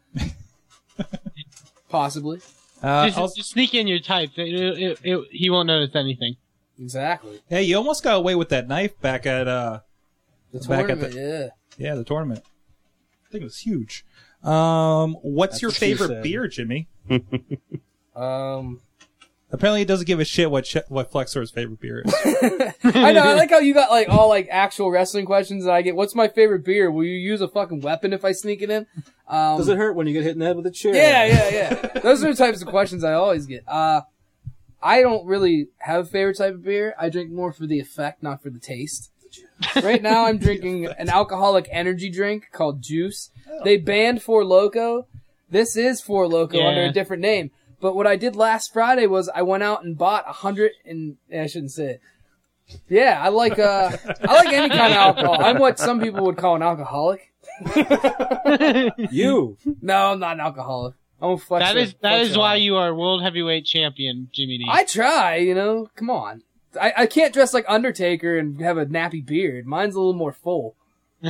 [1.90, 2.40] possibly.
[2.82, 4.30] uh, just, also- just sneak in your type.
[4.36, 6.36] It, it, it, he won't notice anything.
[6.80, 7.40] Exactly.
[7.48, 9.80] hey, you almost got away with that knife back at uh,
[10.52, 11.48] The Back at tournament, yeah.
[11.88, 12.42] yeah, the tournament.
[13.28, 14.04] I think it was huge.
[14.42, 16.22] Um, what's That's your what favorite said.
[16.22, 16.88] beer, Jimmy?
[18.16, 18.80] Um,
[19.52, 22.14] Apparently, he doesn't give a shit what sh- what Flexor's favorite beer is.
[22.84, 23.22] I know.
[23.22, 26.14] I like how you got like all like actual wrestling questions, that I get, "What's
[26.14, 26.88] my favorite beer?
[26.88, 28.86] Will you use a fucking weapon if I sneak it in?"
[29.26, 30.94] Um, Does it hurt when you get hit in the head with a chair?
[30.94, 32.00] Yeah, yeah, yeah.
[32.00, 33.64] Those are the types of questions I always get.
[33.66, 34.02] Uh,
[34.82, 36.94] I don't really have a favorite type of beer.
[36.98, 39.10] I drink more for the effect, not for the taste.
[39.82, 43.30] Right now, I'm drinking an alcoholic energy drink called Juice.
[43.62, 45.06] They banned Four Loco.
[45.48, 46.66] This is Four Loco Yeah.
[46.68, 47.50] under a different name.
[47.80, 51.16] But what I did last Friday was I went out and bought a hundred and
[51.32, 52.00] I shouldn't say it.
[52.88, 53.90] Yeah, I like uh,
[54.22, 55.36] I like any kind of alcohol.
[55.44, 57.32] I'm what some people would call an alcoholic.
[59.10, 59.56] You.
[59.80, 60.94] No, I'm not an alcoholic.
[61.22, 61.66] I'm a flex.
[61.66, 64.66] That is that is why you are world heavyweight champion, Jimmy D.
[64.68, 65.88] I try, you know.
[65.96, 66.42] Come on.
[66.80, 69.66] I, I can't dress like Undertaker and have a nappy beard.
[69.66, 70.76] Mine's a little more full.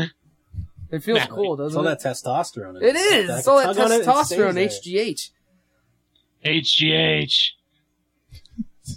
[0.92, 1.28] It feels Nappy.
[1.28, 2.02] cool, doesn't all it?
[2.02, 2.70] that testosterone.
[2.80, 3.30] in It is.
[3.30, 5.30] I It's all that tug on it and it testosterone, stays.
[6.44, 6.80] HGH.
[6.82, 7.50] HGH.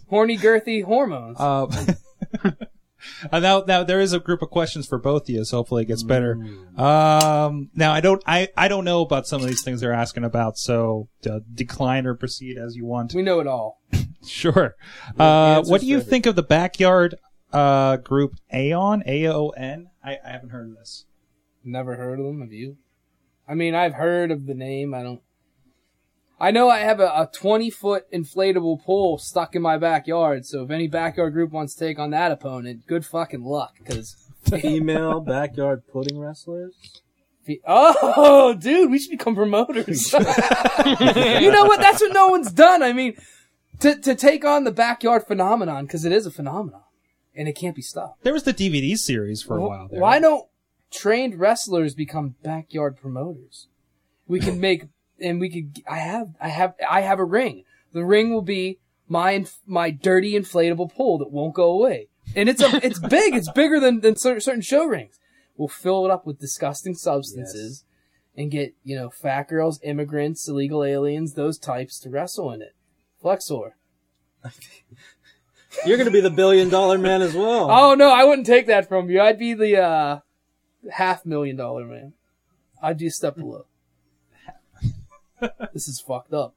[0.10, 1.40] Horny, girthy hormones.
[1.40, 1.70] Um,
[3.32, 5.84] uh, now, now there is a group of questions for both of you, so hopefully
[5.84, 6.34] it gets better.
[6.78, 10.24] Um, now I don't, I, I don't know about some of these things they're asking
[10.24, 13.14] about, so uh, decline or proceed as you want.
[13.14, 13.82] we know it all.
[14.26, 14.76] Sure.
[15.20, 17.16] Uh, what do you for think of the backyard
[17.52, 19.04] uh, group Aon?
[19.06, 19.90] A O N?
[20.04, 21.06] I, I haven't heard of this.
[21.64, 22.42] Never heard of them.
[22.42, 22.78] Have you?
[23.48, 24.94] I mean, I've heard of the name.
[24.94, 25.22] I don't.
[26.44, 30.64] I know I have a, a 20 foot inflatable pole stuck in my backyard, so
[30.64, 34.18] if any backyard group wants to take on that opponent, good fucking luck, because.
[34.62, 37.02] Female backyard pudding wrestlers.
[37.66, 40.12] Oh, dude, we should become promoters.
[40.14, 40.20] you
[41.50, 41.80] know what?
[41.80, 42.84] That's what no one's done.
[42.84, 43.16] I mean,
[43.80, 46.84] to, to take on the backyard phenomenon, because it is a phenomenon,
[47.34, 48.22] and it can't be stopped.
[48.26, 50.02] There was the DVD series for a while there.
[50.02, 50.46] Why don't
[50.92, 53.70] trained wrestlers become backyard promoters?
[54.28, 54.88] We can make,
[55.20, 55.84] and we could.
[55.90, 57.64] I have, I have, I have a ring.
[57.94, 62.62] The ring will be my my dirty inflatable pole that won't go away, and it's
[62.62, 63.36] a, it's big.
[63.36, 65.20] It's bigger than than certain show rings.
[65.56, 67.86] We'll fill it up with disgusting substances,
[68.36, 72.76] and get you know fat girls, immigrants, illegal aliens, those types to wrestle in it.
[73.22, 73.76] Flexor.
[75.86, 77.70] You're gonna be the billion dollar man as well.
[77.72, 79.22] Oh no, I wouldn't take that from you.
[79.22, 80.20] I'd be the uh
[80.92, 82.14] half million dollar man.
[82.82, 83.66] I'd be a step below.
[85.74, 86.56] This is fucked up.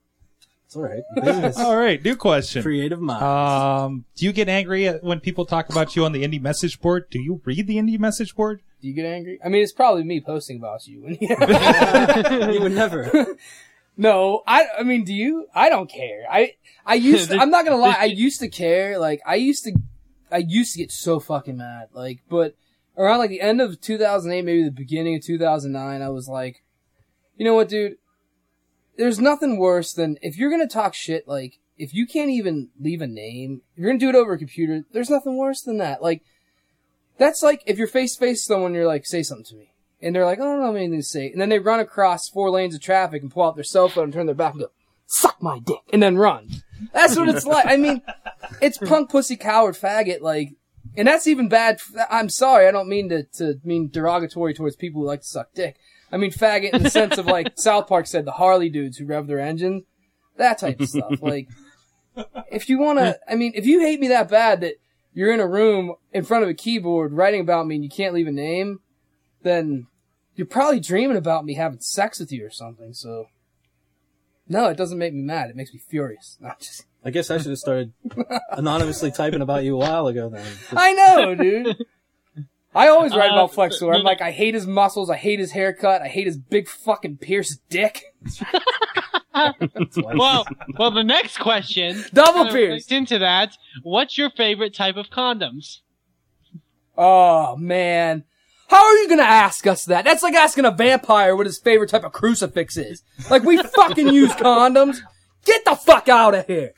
[0.67, 1.03] It's all right.
[1.15, 1.59] Business.
[1.61, 2.61] All right, new question.
[2.61, 3.23] Creative mind.
[3.23, 6.81] Um, do you get angry at- when people talk about you on the indie message
[6.81, 7.07] board?
[7.09, 8.63] Do you read the indie message board?
[8.83, 9.39] Do you get angry?
[9.45, 11.07] I mean, it's probably me posting about you.
[11.21, 13.37] you would never.
[13.97, 14.67] no, I.
[14.81, 15.47] I mean, do you?
[15.55, 16.25] I don't care.
[16.29, 16.55] I.
[16.85, 17.31] I used.
[17.31, 17.97] To, I'm not gonna lie.
[17.99, 18.99] I used to care.
[18.99, 19.73] Like I used to.
[20.33, 21.91] I used to get so fucking mad.
[21.93, 22.57] Like, but
[22.99, 26.65] around like the end of 2008, maybe the beginning of 2009, I was like,
[27.37, 27.99] you know what, dude?
[28.97, 31.29] There's nothing worse than if you're gonna talk shit.
[31.29, 34.85] Like, if you can't even leave a name, you're gonna do it over a computer,
[34.93, 36.03] there's nothing worse than that.
[36.03, 36.23] Like,
[37.19, 39.73] that's like if you're face to face someone, you're like, say something to me.
[40.01, 41.31] And they're like, oh, I don't have anything to say.
[41.31, 44.05] And then they run across four lanes of traffic and pull out their cell phone
[44.05, 44.71] and turn their back and go,
[45.07, 45.81] suck my dick.
[45.93, 46.51] And then run.
[46.93, 47.67] That's what it's like.
[47.67, 48.03] I mean,
[48.61, 50.21] it's punk pussy coward faggot.
[50.21, 50.53] Like,
[50.97, 51.81] and that's even bad.
[52.11, 52.69] I'm sorry.
[52.69, 55.77] I don't mean to, to mean derogatory towards people who like to suck dick.
[56.13, 59.07] I mean faggot in the sense of like South Park said, the Harley dudes who
[59.07, 59.85] rev their engines.
[60.37, 61.23] That type of stuff.
[61.23, 61.49] Like,
[62.51, 64.75] if you want to, I mean, if you hate me that bad that
[65.15, 68.15] you're in a room in front of a keyboard writing about me and you can't
[68.15, 68.81] leave a name,
[69.43, 69.87] then
[70.35, 72.93] you're probably dreaming about me having sex with you or something.
[72.93, 73.29] So,
[74.47, 75.49] no, it doesn't make me mad.
[75.49, 76.37] It makes me furious.
[76.41, 76.85] Not just.
[77.03, 77.93] I guess I should have started
[78.51, 80.47] anonymously typing about you a while ago then.
[80.77, 81.87] I know, dude.
[82.77, 83.93] I always write Uh, about Flexor.
[83.93, 85.09] I'm like, I hate his muscles.
[85.11, 86.03] I hate his haircut.
[86.03, 88.03] I hate his big fucking pierced dick.
[89.97, 90.47] Well,
[90.79, 92.03] well, the next question.
[92.15, 92.91] Double pierced.
[92.91, 93.57] into that.
[93.83, 95.81] What's your favorite type of condoms?
[96.97, 98.25] Oh man.
[98.69, 100.05] How are you gonna ask us that?
[100.07, 103.03] That's like asking a vampire what his favorite type of crucifix is.
[103.31, 104.99] Like we fucking use condoms.
[105.45, 106.73] Get the fuck out of here.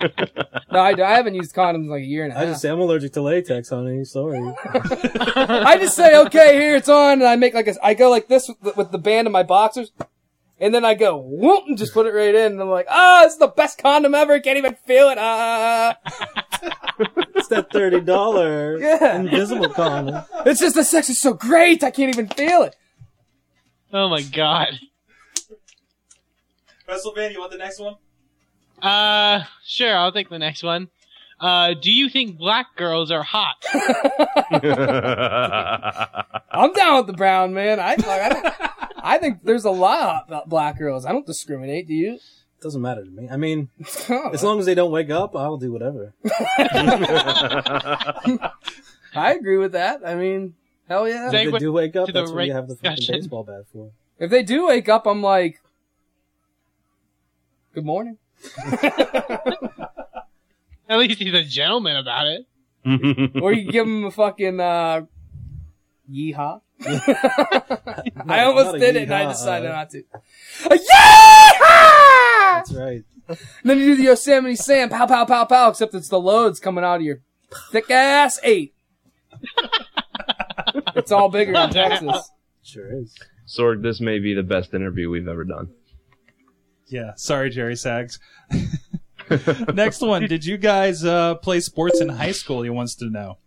[0.00, 2.44] no, I, I haven't used condoms in like a year and a half.
[2.44, 4.04] I just say I'm allergic to latex, honey.
[4.04, 4.38] Sorry.
[4.74, 8.28] I just say, okay, here it's on, and I make like a, I go like
[8.28, 9.92] this with the, with the band of my boxers,
[10.58, 13.22] and then I go whoop and just put it right in, and I'm like, ah,
[13.24, 14.40] this is the best condom ever.
[14.40, 15.18] Can't even feel it.
[15.18, 15.96] Ah,
[17.34, 19.16] it's that thirty dollar Yeah.
[19.16, 20.22] invisible condom.
[20.46, 21.82] it's just the sex is so great.
[21.84, 22.76] I can't even feel it.
[23.92, 24.78] Oh my god.
[26.88, 27.94] WrestleMania, you want the next one?
[28.82, 30.88] Uh, sure, I'll take the next one.
[31.38, 33.64] Uh, do you think black girls are hot?
[36.52, 37.80] I'm down with the brown man.
[37.80, 38.70] I like, I,
[39.02, 41.06] I think there's a lot of black girls.
[41.06, 41.86] I don't discriminate.
[41.88, 42.18] Do you?
[42.60, 43.28] Doesn't matter to me.
[43.30, 43.70] I mean,
[44.10, 46.12] Oh, as long as they don't wake up, I'll do whatever.
[49.14, 50.02] I agree with that.
[50.04, 50.54] I mean,
[50.88, 51.28] hell yeah.
[51.28, 53.92] If Segue they do wake up, that's what you have the fucking baseball bat for.
[54.18, 55.62] If they do wake up, I'm like,
[57.74, 58.18] good morning.
[60.88, 62.46] At least he's a gentleman about it.
[63.42, 65.02] or you give him a fucking uh,
[66.10, 66.60] yeehaw.
[68.28, 70.02] I almost did it, and I decided uh, not to.
[70.64, 72.56] A yeehaw!
[72.56, 73.04] That's right.
[73.28, 76.58] And then you do the Yosemite Sam, pow, pow, pow, pow, except it's the loads
[76.58, 77.20] coming out of your
[77.70, 78.74] thick ass eight.
[80.96, 82.30] it's all bigger in Texas.
[82.62, 83.16] Sure is.
[83.46, 85.70] Sorg, this may be the best interview we've ever done.
[86.90, 88.18] Yeah, sorry, Jerry Sags.
[89.74, 90.26] next one.
[90.26, 92.62] Did you guys uh, play sports in high school?
[92.62, 93.38] He wants to know.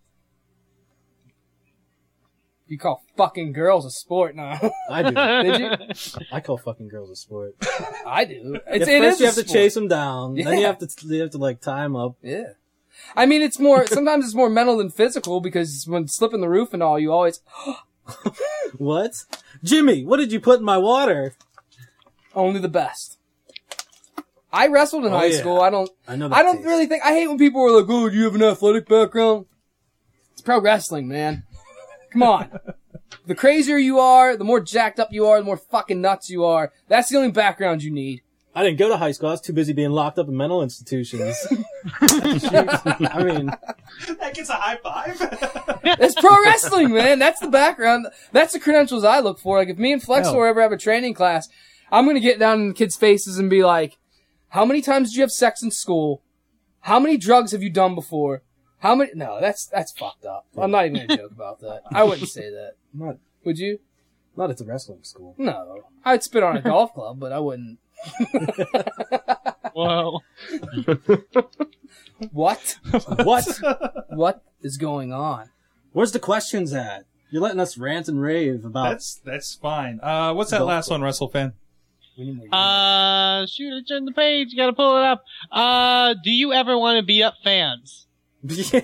[2.67, 4.35] You call fucking girls a sport?
[4.35, 4.57] No,
[4.89, 5.11] I do.
[5.51, 6.25] did you?
[6.31, 7.55] I call fucking girls a sport.
[8.05, 8.57] I do.
[8.67, 9.53] It's, At it first is you a have to sport.
[9.53, 10.35] chase them down.
[10.35, 12.15] Then you have to you have to like tie them up.
[12.23, 12.53] Yeah.
[13.15, 16.73] I mean, it's more, sometimes it's more mental than physical because when slipping the roof
[16.73, 17.41] and all, you always,
[18.77, 19.25] What?
[19.63, 21.35] Jimmy, what did you put in my water?
[22.35, 23.12] only the best.
[24.53, 25.37] I wrestled in Oh, high yeah.
[25.39, 25.59] school.
[25.61, 26.67] I don't, I know that I don't taste.
[26.67, 29.47] really think, I hate when people are like, oh, do you have an athletic background?
[30.33, 31.43] It's pro wrestling, man.
[32.11, 32.59] Come on.
[33.25, 36.45] the crazier you are, the more jacked up you are, the more fucking nuts you
[36.45, 36.71] are.
[36.87, 38.21] That's the only background you need.
[38.55, 39.29] I didn't go to high school.
[39.29, 41.35] I was too busy being locked up in mental institutions.
[42.01, 43.47] I mean,
[44.19, 45.19] That gets a high five.
[45.99, 47.19] It's pro wrestling, man.
[47.19, 48.07] That's the background.
[48.31, 49.57] That's the credentials I look for.
[49.57, 50.43] Like, if me and Flexor Hell.
[50.45, 51.49] ever have a training class,
[51.91, 53.97] I'm gonna get down in the kids' faces and be like,
[54.53, 56.21] how many times did you have sex in school?
[56.81, 58.43] How many drugs have you done before?
[58.79, 59.11] How many?
[59.15, 60.45] No, that's, that's fucked up.
[60.55, 61.81] I'm not even gonna joke about that.
[61.91, 62.73] I wouldn't say that.
[62.93, 63.79] not Would you?
[64.35, 65.33] not at the wrestling school.
[65.39, 65.83] No.
[66.05, 67.79] I'd spit on a golf club, but I wouldn't.
[69.73, 70.19] Whoa.
[72.31, 72.77] What?
[73.23, 73.59] What?
[74.09, 75.49] What is going on?
[75.91, 77.05] Where's the questions at?
[77.31, 78.91] You're letting us rant and rave about.
[78.91, 79.99] That's that's fine.
[80.01, 81.33] Uh, what's that last for one, WrestleFan?
[81.33, 81.53] We need more
[82.51, 84.49] Uh, shoot, I turned the page.
[84.51, 85.23] You gotta pull it up.
[85.51, 88.07] Uh, do you ever want to beat up fans?
[88.43, 88.79] yeah.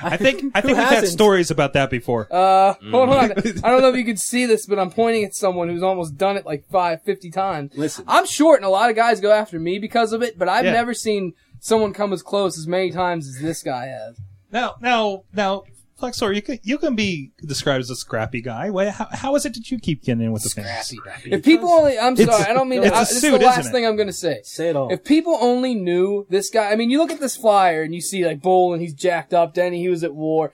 [0.00, 1.12] I think I think we've had hasn't?
[1.12, 2.28] stories about that before.
[2.30, 3.32] Uh, hold on.
[3.32, 6.16] I don't know if you can see this, but I'm pointing at someone who's almost
[6.16, 7.72] done it like five, fifty times.
[7.76, 8.04] Listen.
[8.06, 10.64] I'm short, and a lot of guys go after me because of it, but I've
[10.64, 10.72] Yeah.
[10.72, 14.20] never seen someone come as close as many times as this guy has.
[14.52, 15.64] Now, now, now,
[15.98, 18.68] Flexor, you can you can be described as a scrappy guy.
[18.68, 20.92] Why, how, how is it that you keep getting in with the fans?
[21.24, 23.22] If people only, I'm It's- sorry, I don't mean to, it's a I, this is
[23.22, 23.72] the last isn't it?
[23.72, 24.40] thing I'm gonna say.
[24.44, 24.92] Say it all.
[24.92, 28.02] If people only knew this guy, I mean, you look at this flyer and you
[28.02, 30.52] see like Bull and he's jacked up, Denny, he was at war.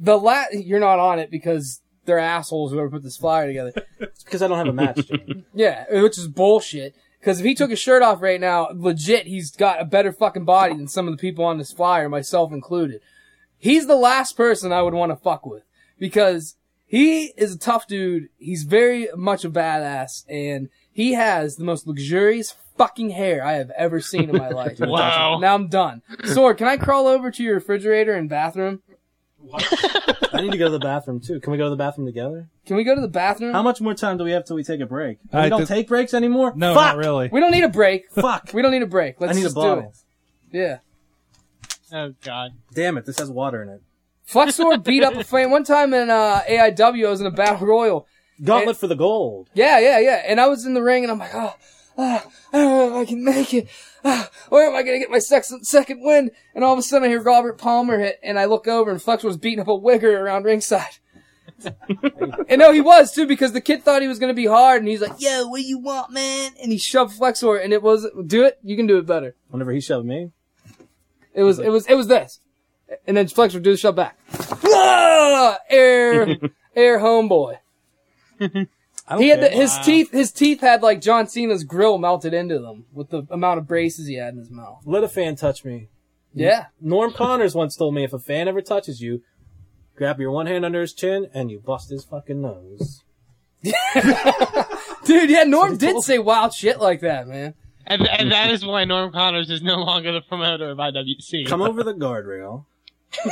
[0.00, 3.72] The la- you're not on it because they're assholes whoever put this flyer together.
[4.24, 5.00] because I don't have a match.
[5.54, 6.94] Yeah, which is bullshit.
[7.20, 10.44] Because if he took his shirt off right now, legit, he's got a better fucking
[10.44, 13.00] body than some of the people on this flyer, myself included.
[13.58, 15.62] He's the last person I would want to fuck with
[15.98, 18.28] because he is a tough dude.
[18.38, 23.70] He's very much a badass, and he has the most luxurious fucking hair I have
[23.70, 24.78] ever seen in my life.
[24.78, 25.38] Wow.
[25.38, 26.02] Now I'm done.
[26.24, 28.82] Sword, can I crawl over to your refrigerator and bathroom?
[30.32, 31.40] I need to go to the bathroom too.
[31.40, 32.48] Can we go to the bathroom together?
[32.66, 33.52] Can we go to the bathroom?
[33.52, 35.18] How much more time do we have till we take a break?
[35.32, 36.52] I we don't th- take breaks anymore.
[36.56, 36.82] No, Fuck!
[36.84, 37.28] not really.
[37.30, 38.10] we don't need a break.
[38.10, 38.50] Fuck.
[38.52, 39.20] We don't need a break.
[39.20, 39.94] Let's I need a just do bottle.
[40.52, 40.56] it.
[40.56, 40.78] Yeah.
[41.92, 42.52] Oh God.
[42.72, 43.06] Damn it!
[43.06, 43.82] This has water in it.
[44.24, 47.06] Flexor beat up a fan one time in uh, AIW.
[47.06, 48.06] I was in a battle royal.
[48.42, 49.48] Gauntlet for the gold.
[49.54, 50.22] Yeah, yeah, yeah.
[50.26, 51.54] And I was in the ring, and I'm like, oh,
[51.96, 53.68] ah, I don't know if I can make it.
[54.04, 56.30] Ah, where am I gonna get my second second win?
[56.54, 59.00] And all of a sudden, I hear Robert Palmer hit, and I look over, and
[59.00, 60.98] Flexor was beating up a wigger around ringside.
[62.48, 64.88] and no, he was too, because the kid thought he was gonna be hard, and
[64.88, 68.06] he's like, "Yo, what do you want, man?" And he shoved Flexor, and it was,
[68.26, 68.58] do it.
[68.62, 69.34] You can do it better.
[69.48, 70.32] Whenever he shoved me,
[71.36, 72.40] It was, it was, it was this.
[73.06, 74.18] And then Flex would do the shove back.
[74.64, 75.58] Ah!
[75.68, 76.36] air,
[76.76, 77.58] air homeboy.
[79.08, 79.60] I He had the, care.
[79.60, 83.58] his teeth, his teeth had like John Cena's grill melted into them with the amount
[83.58, 84.82] of braces he had in his mouth.
[84.84, 85.88] Let a fan touch me.
[86.34, 86.66] Yeah.
[86.80, 89.22] Norm Connors once told me if a fan ever touches you,
[89.94, 93.02] grab your one hand under his chin and you bust his fucking nose.
[95.04, 97.54] Dude, yeah, Norm did say wild shit like that, man.
[97.86, 101.46] And, and that is why Norm Connors is no longer the promoter of IWC.
[101.46, 102.64] Come over the guardrail.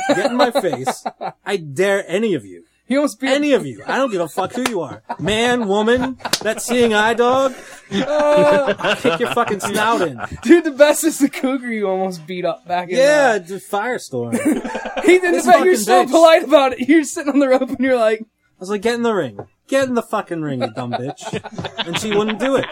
[0.09, 1.03] Get in my face.
[1.45, 2.63] I dare any of you.
[2.87, 3.81] He almost beat Any of you.
[3.87, 5.01] I don't give a fuck who you are.
[5.19, 7.55] Man, woman, that seeing eye dog.
[7.91, 10.19] I'll kick your fucking snout in.
[10.43, 13.55] Dude, the best is the cougar you almost beat up back in Yeah, uh, the
[13.55, 14.33] firestorm.
[15.03, 16.09] He didn't This you're so bitch.
[16.11, 16.87] polite about it.
[16.87, 18.25] You're sitting on the rope and you're like, I
[18.59, 19.39] was like, get in the ring.
[19.67, 21.85] Get in the fucking ring, you dumb bitch.
[21.85, 22.65] And she wouldn't do it.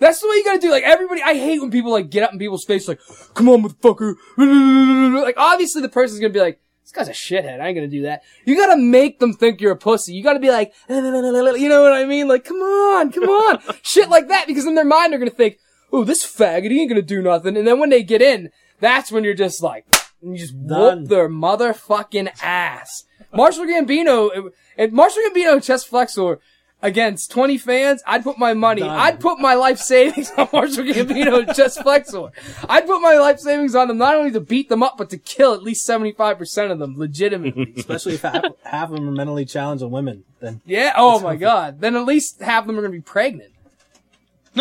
[0.00, 0.70] That's the way you gotta do.
[0.70, 3.00] Like everybody, I hate when people like get up in people's face, like,
[3.34, 4.16] "Come on, motherfucker!"
[5.22, 7.60] Like obviously the person's gonna be like, "This guy's a shithead.
[7.60, 10.14] I ain't gonna do that." You gotta make them think you're a pussy.
[10.14, 12.26] You gotta be like, you know what I mean?
[12.28, 15.58] Like, come on, come on, shit like that, because in their mind they're gonna think,
[15.92, 19.12] "Oh, this faggot, he ain't gonna do nothing." And then when they get in, that's
[19.12, 19.84] when you're just like,
[20.22, 21.00] and you just Done.
[21.00, 23.04] whoop their motherfucking ass.
[23.32, 26.40] Marshall Gambino and Marshall Gambino chest flexor
[26.82, 28.90] against 20 fans, I'd put my money, Done.
[28.98, 32.30] I'd put my life savings on Marshall Gambino Chest Flexor.
[32.68, 35.18] I'd put my life savings on them not only to beat them up, but to
[35.18, 37.74] kill at least 75% of them legitimately.
[37.76, 40.24] Especially if half, half of them are mentally challenged and women.
[40.40, 41.80] Then yeah, oh my god.
[41.80, 43.52] Then at least half of them are gonna be pregnant.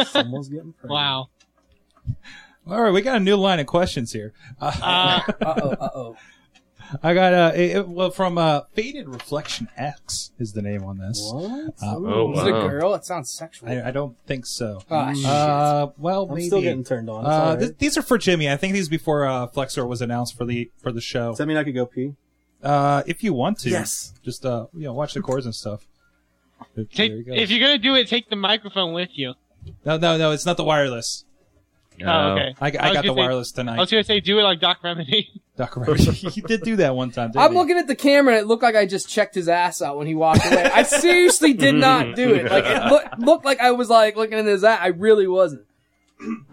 [0.06, 0.92] someone's getting pregnant.
[0.92, 1.30] Wow.
[2.68, 4.34] All right, we got a new line of questions here.
[4.62, 6.16] Uh, Uh, Uh oh, uh oh.
[7.04, 10.97] I got uh, it, it- well from uh, Faded Reflection X is the name on
[10.97, 11.21] this.
[11.34, 11.73] What?
[11.82, 12.93] Uh, Oh, Is it a girl?
[12.95, 13.69] It sounds sexual.
[13.69, 14.82] I, I don't think so.
[14.89, 15.25] Ah, shit.
[15.25, 16.47] Uh, well, I'm maybe.
[16.47, 17.21] still getting turned on.
[17.21, 17.60] It's Uh, alright.
[17.60, 18.49] th- these are for Jimmy.
[18.49, 21.30] I think these before uh, Flexor was announced for the for the show.
[21.30, 22.13] Does that mean I could go pee?
[22.63, 24.13] Uh, if you want to, Yes.
[24.23, 25.86] just uh, you know, watch the chords and stuff.
[26.75, 27.34] There Take, you go.
[27.34, 29.36] if you're gonna do it, take the microphone with you.
[29.86, 31.23] no, no, no, it's not the wireless.
[32.06, 32.56] Oh, okay.
[32.60, 33.78] I, I, was got gonna the say- wireless tonight.
[33.78, 35.30] I was gonna say do it like Doc Remedy.
[35.58, 36.12] Doc Remedy.
[36.12, 37.32] he did do that one time.
[37.32, 37.58] Didn't I'm he?
[37.58, 40.08] looking at the camera and it looked like I just checked his ass out when
[40.08, 40.64] he walked away.
[40.64, 42.50] I seriously did not do it.
[42.50, 44.80] Like it looked, looked like I was like looking at his ass.
[44.82, 45.66] I really wasn't.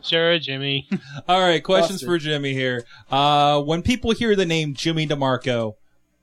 [0.02, 0.88] sure, Jimmy.
[1.28, 2.06] All right, questions Busted.
[2.08, 2.84] for Jimmy here.
[3.10, 5.74] Uh, when people hear the name Jimmy DeMarco,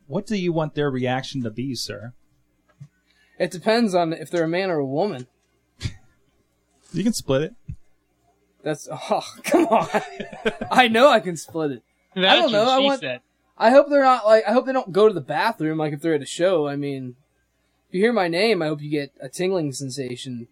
[0.08, 2.14] what do you want their reaction to be, sir?
[3.40, 5.28] It depends on if they're a man or a woman.
[6.94, 7.56] You can split it.
[8.63, 9.88] That's oh come on.
[10.71, 11.84] I know I can split it.
[12.15, 13.21] That's don't know, I want- said.
[13.56, 16.02] I hope they're not like I hope they don't go to the bathroom like if
[16.02, 16.67] they're at a show.
[16.67, 17.15] I mean,
[17.88, 20.47] if you hear my name, I hope you get a tingling sensation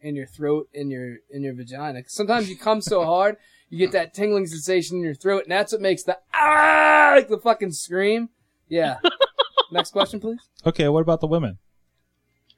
[0.00, 2.02] in your throat, in your in your vagina.
[2.06, 3.36] sometimes you come so hard,
[3.70, 7.28] you get that tingling sensation in your throat, and that's what makes the ah like
[7.28, 8.28] the fucking scream.
[8.68, 8.98] Yeah.
[9.72, 10.38] Next question, please.
[10.64, 11.58] Okay, what about the women?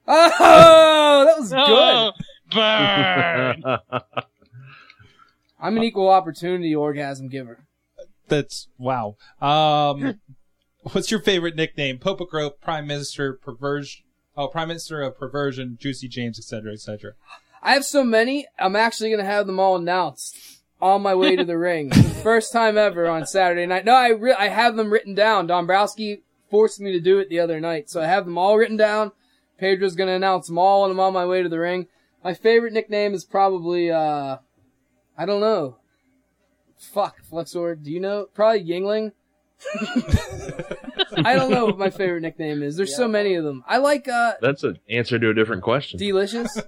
[0.07, 1.59] Oh, that was good.
[1.67, 2.11] Oh,
[2.51, 3.63] burn.
[5.59, 7.65] I'm an equal opportunity orgasm giver.
[8.27, 9.15] That's wow.
[9.41, 10.19] Um,
[10.91, 11.97] what's your favorite nickname?
[11.97, 14.03] Popogrope, Prime Minister, Perversion.
[14.35, 17.13] Oh, Prime Minister of Perversion, Juicy James, etc., etc.
[17.63, 18.45] I have so many.
[18.59, 20.37] I'm actually gonna have them all announced
[20.79, 21.91] on my way to the ring.
[21.91, 23.85] First time ever on Saturday night.
[23.85, 25.47] No, I re- I have them written down.
[25.47, 28.77] Dombrowski forced me to do it the other night, so I have them all written
[28.77, 29.11] down.
[29.57, 31.87] Pedro's gonna announce them all, and I'm on my way to the ring.
[32.23, 34.37] My favorite nickname is probably uh,
[35.17, 35.77] I don't know.
[36.77, 37.75] Fuck, Flexor.
[37.75, 38.27] Do you know?
[38.33, 39.11] Probably Yingling.
[41.17, 42.77] I don't know what my favorite nickname is.
[42.77, 43.63] There's so many of them.
[43.67, 45.97] I like uh, That's an answer to a different question.
[45.97, 46.53] Delicious.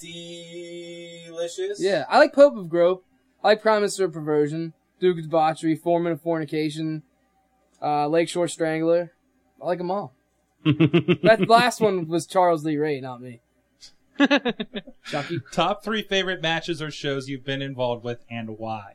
[0.00, 1.80] Delicious.
[1.80, 3.04] Yeah, I like Pope of Grope.
[3.42, 7.02] I like Prime Minister of Perversion, Duke of Debauchery, Foreman of Fornication,
[7.80, 9.12] uh, Lakeshore Strangler.
[9.62, 10.14] I like them all.
[10.64, 13.40] that last one was Charles Lee Ray, not me.
[15.06, 15.40] Chucky.
[15.52, 18.94] Top three favorite matches or shows you've been involved with and why?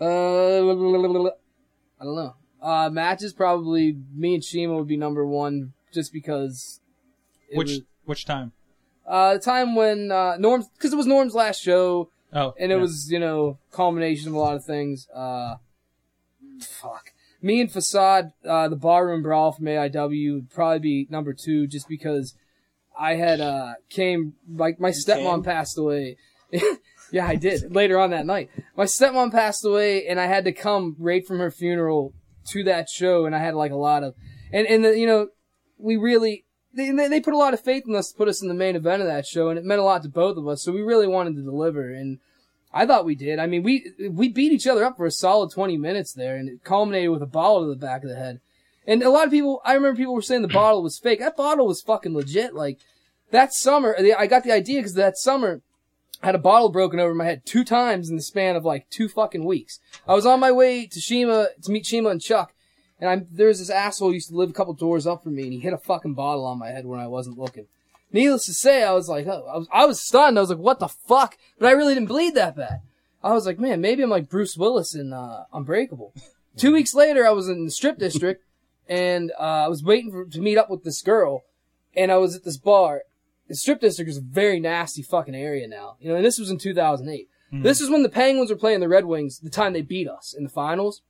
[0.00, 2.34] Uh, I don't know.
[2.60, 6.80] Uh, matches probably me and Shiima would be number one just because.
[7.54, 8.52] Which was- which time?
[9.06, 12.10] uh, the time when uh, Norm's because it was Norm's last show.
[12.32, 12.80] Oh, and it yeah.
[12.80, 15.08] was you know culmination of a lot of things.
[15.14, 15.56] Uh,
[16.60, 17.12] fuck.
[17.40, 21.88] Me and Facade, uh, the barroom brawl from AIW would probably be number two, just
[21.88, 22.34] because
[22.98, 26.16] I had uh came like my stepmom passed away.
[27.12, 28.50] yeah, I did later on that night.
[28.76, 32.14] My stepmom passed away, and I had to come right from her funeral
[32.48, 34.14] to that show, and I had like a lot of
[34.52, 35.28] and and the, you know
[35.78, 38.42] we really they, they they put a lot of faith in us to put us
[38.42, 40.48] in the main event of that show, and it meant a lot to both of
[40.48, 40.62] us.
[40.62, 42.18] So we really wanted to deliver, and
[42.72, 43.38] I thought we did.
[43.38, 46.48] I mean, we we beat each other up for a solid twenty minutes there, and
[46.48, 48.40] it culminated with a bottle to the back of the head.
[48.88, 51.20] And a lot of people, I remember people were saying the bottle was fake.
[51.20, 52.54] That bottle was fucking legit.
[52.54, 52.78] Like
[53.30, 55.60] that summer, I got the idea because that summer.
[56.20, 58.90] I had a bottle broken over my head two times in the span of like
[58.90, 59.78] two fucking weeks.
[60.04, 62.54] I was on my way to Shiima to meet Shiima and Chuck,
[63.00, 65.36] and I'm there was this asshole who used to live a couple doors up from
[65.36, 67.66] me, and he hit a fucking bottle on my head when I wasn't looking.
[68.10, 70.38] Needless to say, I was like, oh, I was I was stunned.
[70.38, 71.38] I was like, what the fuck?
[71.56, 72.80] But I really didn't bleed that bad.
[73.22, 76.14] I was like, man, maybe I'm like Bruce Willis in uh, Unbreakable.
[76.56, 78.44] Two weeks later, I was in the strip district,
[78.88, 81.42] and uh, I was waiting for, to meet up with this girl,
[81.96, 83.02] and I was at this bar.
[83.48, 86.16] The strip district is a very nasty fucking area now, you know.
[86.16, 87.28] And this was in 2008.
[87.50, 89.38] This is when the Penguins were playing the Red Wings.
[89.38, 91.00] The time they beat us in the finals.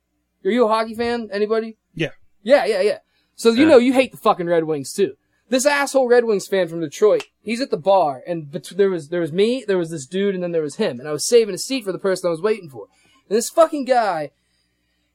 [0.45, 1.27] Are you a hockey fan?
[1.33, 1.75] Anybody?
[1.93, 2.11] Yeah.
[2.43, 2.97] Yeah, yeah, yeah.
[3.35, 3.69] So you Yeah.
[3.71, 5.15] know you hate the fucking Red Wings too.
[5.49, 9.09] This asshole Red Wings fan from Detroit, he's at the bar, and bet- there was
[9.09, 11.25] there was me, there was this dude, and then there was him, and I was
[11.27, 12.87] saving a seat for the person I was waiting for.
[13.27, 14.31] And this fucking guy,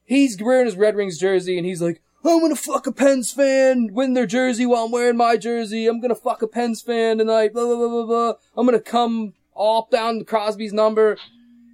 [0.03, 2.01] he's wearing his Red Wings jersey, and he's like,
[2.33, 5.87] "I'm gonna fuck a Pens fan, win their jersey while I'm wearing my jersey.
[5.87, 7.53] I'm gonna fuck a Pens fan tonight.
[7.53, 8.33] Blah blah blah blah blah.
[8.55, 11.17] I'm gonna come all down to Crosby's number."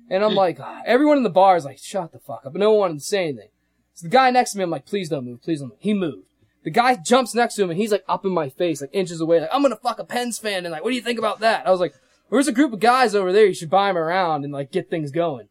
[0.10, 2.60] And I'm like, ah, everyone in the bar is like, "Shut the fuck up!" But
[2.60, 3.50] no one wanted to say anything.
[3.94, 5.94] So the guy next to me, I'm like, "Please don't move, please don't move." He
[5.94, 6.28] moved.
[6.64, 9.20] The guy jumps next to him and he's like up in my face, like inches
[9.20, 11.40] away, like, I'm gonna fuck a Pens fan and like, what do you think about
[11.40, 11.66] that?
[11.66, 11.96] I was like,
[12.30, 14.90] there's a group of guys over there, you should buy him around and like get
[14.90, 15.48] things going.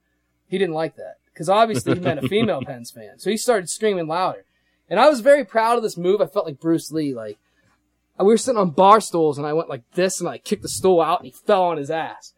[0.46, 1.16] He didn't like that.
[1.34, 3.18] Cause obviously he meant a female Pens fan.
[3.18, 4.44] So he started screaming louder.
[4.91, 6.20] And I was very proud of this move.
[6.20, 7.38] I felt like Bruce Lee, like,
[8.18, 10.68] we were sitting on bar stools and I went like this and I kicked the
[10.68, 12.34] stool out and he fell on his ass.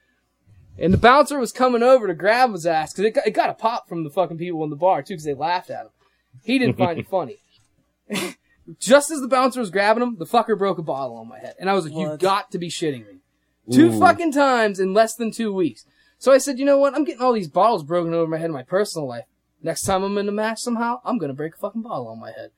[0.78, 3.50] And the bouncer was coming over to grab his ass because it got, it got
[3.50, 5.90] a pop from the fucking people in the bar too because they laughed at him.
[6.44, 7.38] He didn't find it funny.
[8.78, 11.54] Just as the bouncer was grabbing him, the fucker broke a bottle on my head.
[11.58, 13.18] And I was like, you got to be shitting me.
[13.72, 15.84] Two fucking times in less than two weeks.
[16.18, 16.94] So I said, you know what?
[16.94, 19.24] I'm getting all these bottles broken over my head in my personal life.
[19.62, 22.32] Next time I'm in a match somehow, I'm gonna break a fucking bottle on my
[22.32, 22.50] head.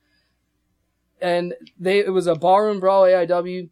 [1.21, 3.69] And they, it was a ballroom brawl AIW.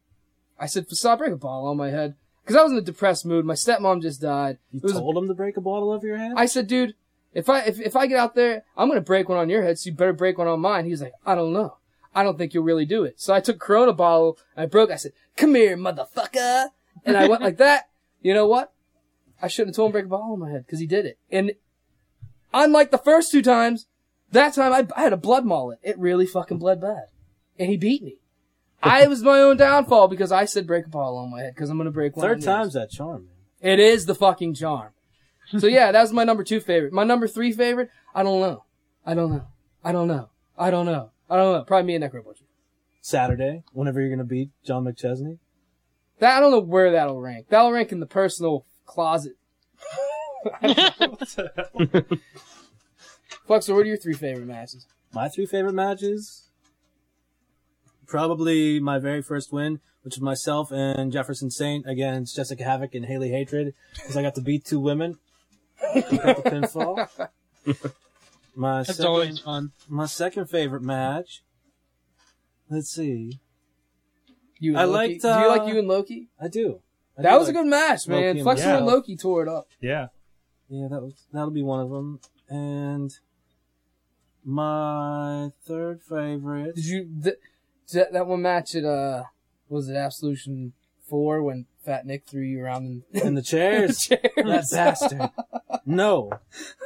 [0.60, 2.16] I said, Facade, break a bottle on my head.
[2.46, 3.46] Cause I was in a depressed mood.
[3.46, 4.58] My stepmom just died.
[4.70, 6.34] You It was a told him to break a bottle over your head?
[6.36, 6.94] I said, dude,
[7.34, 9.80] if I if, if I get out there, I'm gonna break one on your head,
[9.80, 10.86] so you better break one on mine.
[10.86, 11.78] He's like, I don't know.
[12.14, 13.20] I don't think you'll really do it.
[13.20, 14.92] So I took Corona bottle, I broke.
[14.92, 16.68] I said, "Come here, motherfucker,"
[17.06, 17.90] and I went like that.
[18.22, 18.72] You know what?
[19.42, 21.06] I shouldn't have told him to break a bottle on my head because he did
[21.06, 21.18] it.
[21.32, 21.54] And
[22.54, 23.88] unlike the first two times,
[24.32, 25.80] that time I, I had a blood mullet.
[25.84, 27.06] It really fucking bled bad,
[27.58, 28.18] and he beat me.
[28.82, 31.70] I was my own downfall because I said break a ball on my head because
[31.70, 32.26] I'm gonna break one.
[32.26, 33.28] on Third time's that charm,
[33.62, 33.74] man.
[33.74, 34.91] It is the fucking charm.
[35.60, 36.93] So yeah, that was my number two favorite.
[36.93, 38.64] My number three favorite, I don't know.
[39.06, 39.45] I don't know.
[39.84, 40.30] I don't know.
[40.58, 41.12] I don't know.
[41.30, 41.64] I don't know.
[41.64, 42.45] Probably me and Necro Butcher.
[43.01, 45.38] Saturday, whenever you're gonna beat John McChesney.
[46.20, 47.47] That I don't know where that'll rank.
[47.49, 49.34] That'll rank in the personal closet.
[53.48, 53.64] Fuck.
[53.64, 54.86] So what are your three favorite matches?
[55.14, 56.50] My three favorite matches,
[58.08, 63.06] probably my very first win, which was myself and Jefferson Saint against Jessica Havoc and
[63.06, 65.18] Hailey Hatred, because I got to beat two women.
[65.94, 67.08] Got the pinfall.
[68.56, 69.72] My That's second, always fun.
[69.89, 71.44] my second favorite match.
[72.70, 73.39] Let's see.
[74.60, 74.96] You and I Loki.
[75.14, 76.28] liked, Do you like uh, you and Loki?
[76.39, 76.80] I do.
[77.18, 78.36] I That do was a good match, Loki man.
[78.38, 78.86] and Flexor and.
[78.86, 79.68] Loki tore it up.
[79.82, 80.08] Yeah.
[80.74, 82.20] Yeah, that was that'll be one of them.
[82.50, 83.14] And
[84.44, 86.76] my third favorite.
[86.76, 87.36] Did you th-
[87.94, 89.24] that, that one match at uh
[89.70, 90.74] was it Absolution
[91.08, 94.00] Four when Fat Nick threw you around in in the chairs.
[94.00, 94.22] chairs?
[94.36, 95.30] That bastard.
[95.86, 96.32] No,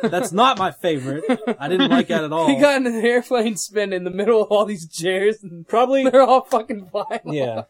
[0.02, 1.24] that's not my favorite.
[1.58, 2.48] I didn't like that at all.
[2.50, 6.04] He got in an airplane spin in the middle of all these chairs, and Probably.
[6.10, 7.22] they're all fucking flying.
[7.26, 7.64] Yeah,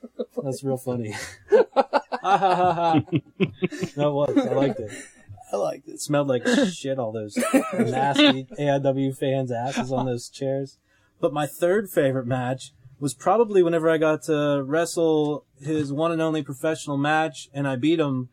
[0.44, 1.14] that's real funny.
[3.40, 4.38] It was.
[4.38, 4.92] I liked it.
[5.52, 6.04] I like It this.
[6.04, 7.00] smelled like shit.
[7.00, 7.38] All those
[7.74, 10.78] nasty AIW fans' asses on those chairs.
[11.20, 16.22] But my third favorite match was probably whenever I got to wrestle his one and
[16.22, 18.30] only professional match, and I beat him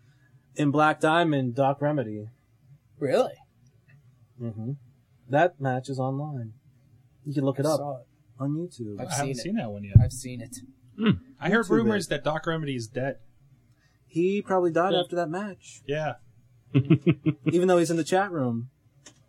[0.57, 2.29] in Black Diamond, Doc Remedy.
[2.99, 3.35] Really?
[4.41, 4.73] Mm-hmm.
[5.29, 6.53] That match is online.
[7.25, 8.07] You can look it up Saw it.
[8.39, 9.01] on YouTube.
[9.01, 9.43] I've I haven't seen it.
[9.43, 9.97] seen that one yet.
[10.03, 10.57] I've seen it.
[11.41, 11.77] I heard Too bad.
[11.77, 13.17] rumors that Doc Remedy is dead.
[14.07, 15.01] He probably died Yeah.
[15.01, 16.15] after that match, Yeah.
[16.75, 18.69] Even though he's in the chat room.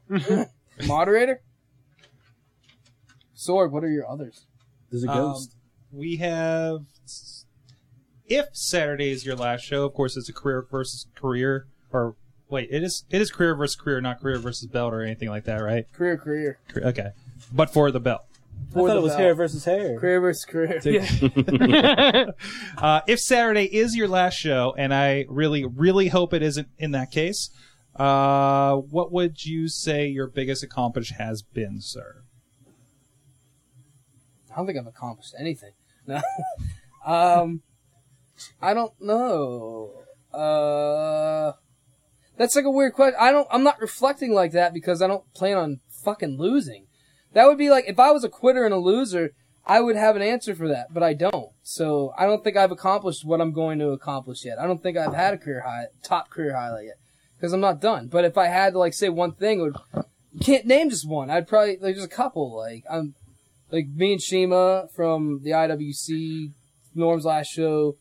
[0.88, 1.42] Moderator.
[3.38, 4.46] Sorg, what are your others?
[4.90, 5.56] There's a Um, ghost.
[5.92, 6.86] We have.
[8.28, 11.68] If Saturday is your last show, of course, it's a career versus career.
[11.92, 12.16] Or
[12.50, 15.44] wait, it is it is career versus career, not career versus belt or anything like
[15.46, 15.92] that, right?
[15.94, 16.58] Career, career.
[16.68, 17.10] Career- Okay,
[17.54, 18.24] but for the belt.
[18.72, 19.22] I thought it was belt.
[19.22, 19.98] hair versus hair.
[20.00, 20.82] Career versus career.
[20.84, 22.26] Yeah.
[22.78, 26.92] Uh, if Saturday is your last show, and I really, really hope it isn't in
[26.92, 27.50] that case,
[27.96, 32.24] uh, what would you say your biggest accomplishment has been, sir?
[34.52, 35.72] I don't think I've accomplished anything.
[36.08, 36.22] No.
[37.04, 37.62] um,
[38.62, 40.04] I don't know.
[40.32, 41.54] Uh,
[42.38, 43.18] that's like a weird question.
[43.20, 43.48] I don't.
[43.50, 46.86] I'm not reflecting like that because I don't plan on fucking losing.
[47.36, 49.32] That would be like if I was a quitter and a loser.
[49.68, 51.50] I would have an answer for that, but I don't.
[51.64, 54.60] So I don't think I've accomplished what I'm going to accomplish yet.
[54.60, 57.00] I don't think I've had a career high, top career highlight yet,
[57.36, 58.08] because I'm not done.
[58.08, 59.76] But if I had to like say one thing, would
[60.42, 61.30] can't name just one.
[61.30, 62.56] I'd probably like just a couple.
[62.56, 63.16] Like I'm
[63.72, 66.52] like me and Shiima from the IWC,
[66.94, 67.98] Norm's last show,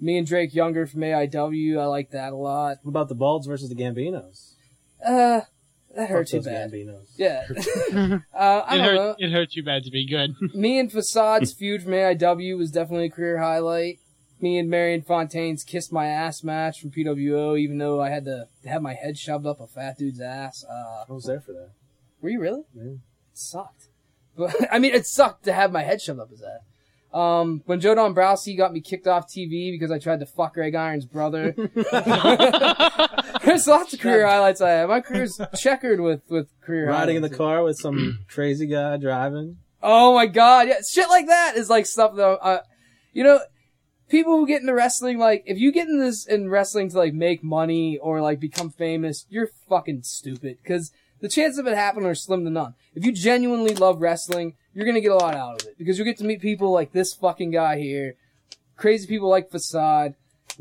[0.00, 1.78] me and Drake Younger from AIW.
[1.78, 2.78] I like that a lot.
[2.82, 4.54] What about the Balds versus the Gambinos?
[5.06, 5.42] Uh,
[5.94, 6.72] that Fuck hurt too bad.
[6.72, 7.06] Gambinos.
[7.16, 7.44] Yeah.
[8.34, 8.94] uh, I It don't hurt.
[8.94, 9.14] know.
[9.18, 10.34] It hurt too bad to be good.
[10.54, 13.98] Me and Facade's feud from AIW was definitely a career highlight.
[14.40, 18.48] Me and Marion Fontaine's kissed my ass match from PWO, even though I had to
[18.64, 20.64] have my head shoved up a fat dude's ass.
[20.68, 21.70] Uh, I was there for that.
[22.20, 22.62] were you really?
[22.74, 22.82] Yeah.
[22.94, 22.98] It
[23.34, 23.88] sucked.
[24.36, 26.62] But I mean, it sucked to have my head shoved up his ass.
[27.12, 30.74] Um, when Joe Dombrowski got me kicked off TV because I tried to fuck Greg
[30.74, 31.52] Iron's brother.
[33.44, 34.88] There's lots of career highlights I have.
[34.88, 37.38] My career's checkered with, with career Riding in the highlights.
[37.38, 39.58] car with some crazy guy driving.
[39.82, 42.60] Oh my god, yeah, shit like that is like stuff that, uh,
[43.12, 43.40] you know,
[44.08, 47.12] people who get into wrestling, like, if you get in this, in wrestling to like
[47.12, 50.58] make money or like become famous, you're fucking stupid.
[50.64, 50.92] Cause
[51.22, 52.74] the chances of it happening are slim to none.
[52.94, 55.78] If you genuinely love wrestling, you're gonna get a lot out of it.
[55.78, 58.16] Because you get to meet people like this fucking guy here,
[58.76, 60.16] crazy people like Facade,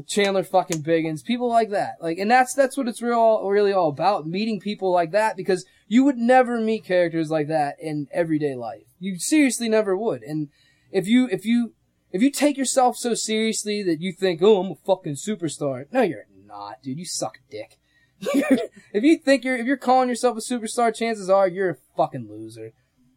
[0.07, 1.95] Chandler fucking Biggins, people like that.
[1.99, 5.65] Like, and that's, that's what it's real, really all about, meeting people like that because
[5.91, 8.83] You would never meet characters like that in everyday life.
[8.97, 10.23] You seriously never would.
[10.23, 10.47] And
[10.89, 11.73] if you, if you,
[12.13, 15.87] if you take yourself so seriously that you think, oh, I'm a fucking superstar.
[15.91, 16.97] No, you're not, dude.
[16.97, 17.77] You suck dick.
[18.93, 22.27] if you think you're, if you're calling yourself a superstar, chances are you're a fucking
[22.29, 22.71] loser.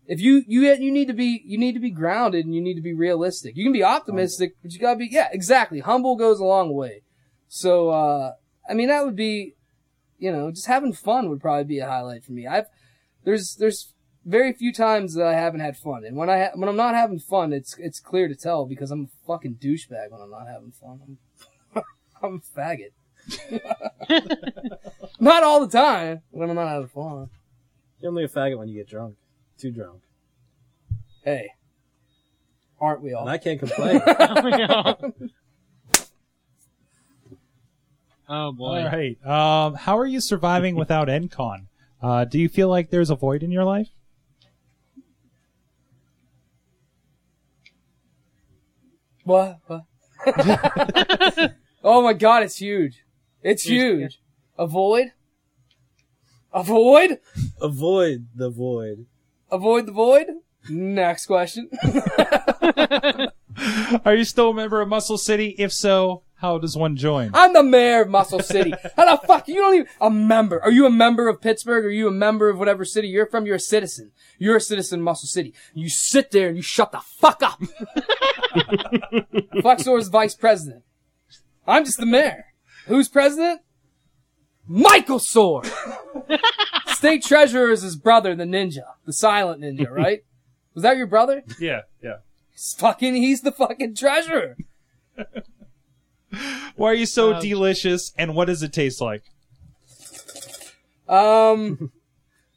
[0.07, 2.75] If you, you, you need to be, you need to be grounded and you need
[2.75, 3.57] to be realistic.
[3.57, 5.81] You can be optimistic, but you gotta be, yeah, exactly.
[5.81, 7.03] Humble goes a long way.
[7.49, 8.33] So, uh,
[8.69, 9.55] I mean, that would be,
[10.19, 12.47] you know, just having fun would probably be a highlight for me.
[12.47, 12.67] I've,
[13.25, 13.95] there's, there's
[14.25, 16.05] very few times that I haven't had fun.
[16.05, 18.91] And when I, ha- when I'm not having fun, it's, it's clear to tell because
[18.91, 21.01] I'm a fucking douchebag when I'm not having fun.
[21.75, 21.83] I'm,
[22.23, 22.93] I'm a faggot.
[25.21, 27.31] not all the time when I'm not having fun.
[28.01, 29.17] You're only a faggot when you get drunk.
[29.59, 30.03] Too drunk.
[31.25, 31.51] Hey.
[32.81, 33.23] Aren't we all?
[33.23, 34.03] And I can't complain.
[38.29, 38.83] oh boy.
[38.83, 39.17] All right.
[39.25, 41.67] Um, how are you surviving without NCon?
[42.03, 43.89] Uh, do you feel like there's a void in your life?
[49.25, 49.59] What?
[49.67, 49.85] what?
[51.83, 53.04] oh my god, it's huge.
[53.45, 54.21] It's huge.
[54.59, 55.13] A void?
[56.53, 57.19] A void?
[57.61, 59.05] Avoid the void.
[59.51, 60.27] Avoid the void?
[60.71, 61.69] Next question.
[64.05, 65.55] Are you still a member of Muscle City?
[65.59, 67.33] If so, how does one join?
[67.35, 68.73] I'm the mayor of Muscle City.
[68.97, 69.47] How the fuck?
[69.47, 70.63] You don't even, a member.
[70.63, 71.85] Are you a member of Pittsburgh?
[71.85, 73.47] Are you a member of whatever city you're from?
[73.47, 74.13] You're a citizen.
[74.39, 75.55] You're a citizen of Muscle City.
[75.75, 77.63] You sit there and you shut the fuck up.
[79.63, 80.83] Flexor's vice president.
[81.67, 82.54] I'm just the mayor.
[82.87, 83.61] Who's president?
[84.67, 85.63] Michael Sore.
[86.87, 90.25] State treasurer is his brother, the ninja, the silent ninja, right?
[90.75, 91.43] Was that your brother?
[91.59, 92.19] Yeah, yeah.
[92.51, 94.57] He's fucking, he's the fucking treasurer.
[96.77, 99.23] Why are you so delicious, and what does it taste like?
[101.09, 101.93] Um,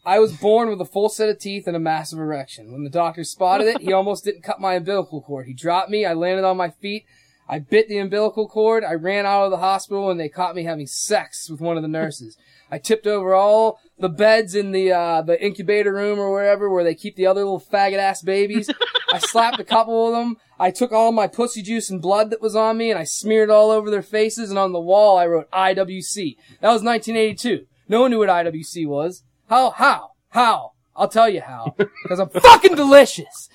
[0.06, 2.72] I was born with a full set of teeth and a massive erection.
[2.72, 5.48] When the doctor spotted it, he almost didn't cut my umbilical cord.
[5.48, 6.06] He dropped me.
[6.06, 7.06] I landed on my feet.
[7.50, 8.84] I bit the umbilical cord.
[8.84, 11.84] I ran out of the hospital and they caught me having sex with one of
[11.84, 12.38] the nurses.
[12.72, 16.84] I tipped over all the beds in the, uh, the incubator room or wherever where
[16.84, 18.70] they keep the other little faggot ass babies.
[19.14, 20.36] I slapped a couple of them.
[20.60, 23.50] I took all my pussy juice and blood that was on me and I smeared
[23.50, 26.36] it all over their faces and on the wall I wrote IWC.
[26.60, 27.66] That was 1982.
[27.88, 29.24] No one knew what IWC was.
[29.50, 30.74] How, how, how?
[30.94, 31.76] I'll tell you how.
[32.04, 33.50] Because I'm fucking delicious.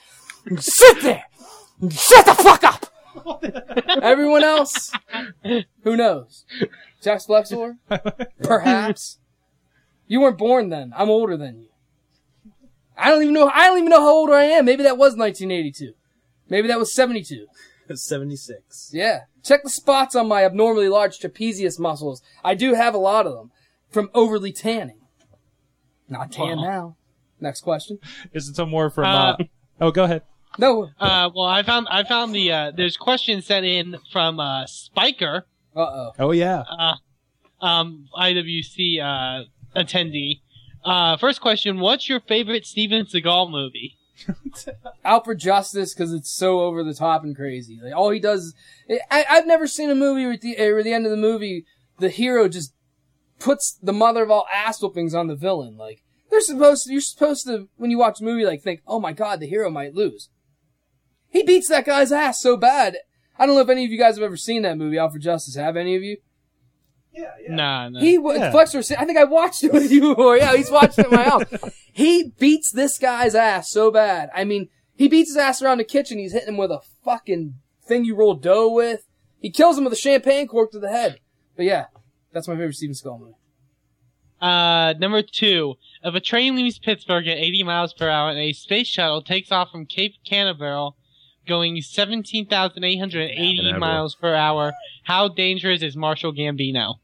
[0.59, 1.25] Sit there.
[1.91, 2.92] Shut the fuck up.
[4.03, 4.93] Everyone else,
[5.85, 6.45] who knows?
[7.03, 7.77] Jax Flexor?
[8.43, 9.19] Perhaps.
[10.07, 10.93] You weren't born then.
[10.97, 11.69] I'm older than you.
[12.97, 13.49] I don't even know.
[13.49, 14.65] I don't even know how old I am.
[14.65, 15.93] Maybe that was 1982.
[16.49, 17.47] Maybe that was 72.
[17.95, 18.91] 76.
[18.93, 19.21] Yeah.
[19.43, 22.23] Check the spots on my abnormally large trapezius muscles.
[22.45, 23.51] I do have a lot of them
[23.91, 25.01] from overly tanning.
[26.09, 26.97] Not tan now.
[27.41, 27.99] Next question.
[28.33, 29.05] Is it some more from?
[29.07, 29.37] Uh, Uh,
[29.81, 30.23] oh, go ahead.
[30.59, 30.91] No.
[31.01, 35.47] Uh, well, I found I found the uh, there's questions sent in from uh, Spiker,
[35.75, 36.13] Uh oh.
[36.19, 36.63] Oh yeah.
[36.69, 39.45] uh, um, IWC uh,
[39.77, 40.41] attendee.
[40.85, 43.97] Uh, first question: What's your favorite Steven Seagal movie?
[45.05, 47.81] Out for Justice because it's so over the top and crazy.
[47.83, 48.55] Like all he does,
[49.11, 51.65] I, I've never seen a movie where at the, where the end of the movie
[51.99, 52.73] the hero just
[53.39, 55.77] puts the mother of all ass whoopings on the villain.
[55.77, 59.01] Like they're supposed to, you're supposed to when you watch a movie like think, oh
[59.01, 60.29] my god, the hero might lose.
[61.33, 62.99] He beats that guy's ass so bad.
[63.39, 65.19] I don't know if any of you guys have ever seen that movie, Out for
[65.19, 65.57] Justice.
[65.57, 66.19] Have any of you?
[67.13, 67.55] Yeah, yeah.
[67.55, 68.01] Nah, no.
[68.01, 68.51] He was Yeah.
[68.53, 68.79] Flexor.
[68.99, 70.37] I think I watched it with you before.
[70.37, 71.45] Yeah, he's watched it at my house.
[71.95, 74.31] He beats this guy's ass so bad.
[74.35, 76.19] I mean, he beats his ass around the kitchen.
[76.19, 79.07] He's hitting him with a fucking thing you roll dough with.
[79.41, 81.19] He kills him with a champagne cork to the head.
[81.55, 81.87] But yeah,
[82.33, 83.35] that's my favorite Steven Seagal movie.
[84.41, 85.75] Uh, number two.
[86.03, 89.53] If a train leaves Pittsburgh at 80 miles per hour and a space shuttle takes
[89.53, 90.97] off from Cape Canaveral
[91.47, 93.81] going 17,880 Canaveral.
[93.81, 94.73] miles per hour,
[95.05, 96.97] how dangerous is Marshall Gambino?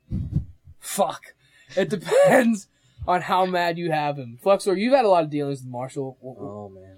[0.80, 1.34] Fuck.
[1.76, 2.68] It depends
[3.06, 4.38] on how mad you have him.
[4.42, 6.16] Flexor, you've had a lot of dealings with Marshall.
[6.22, 6.96] Oh man.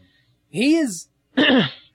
[0.49, 1.09] He is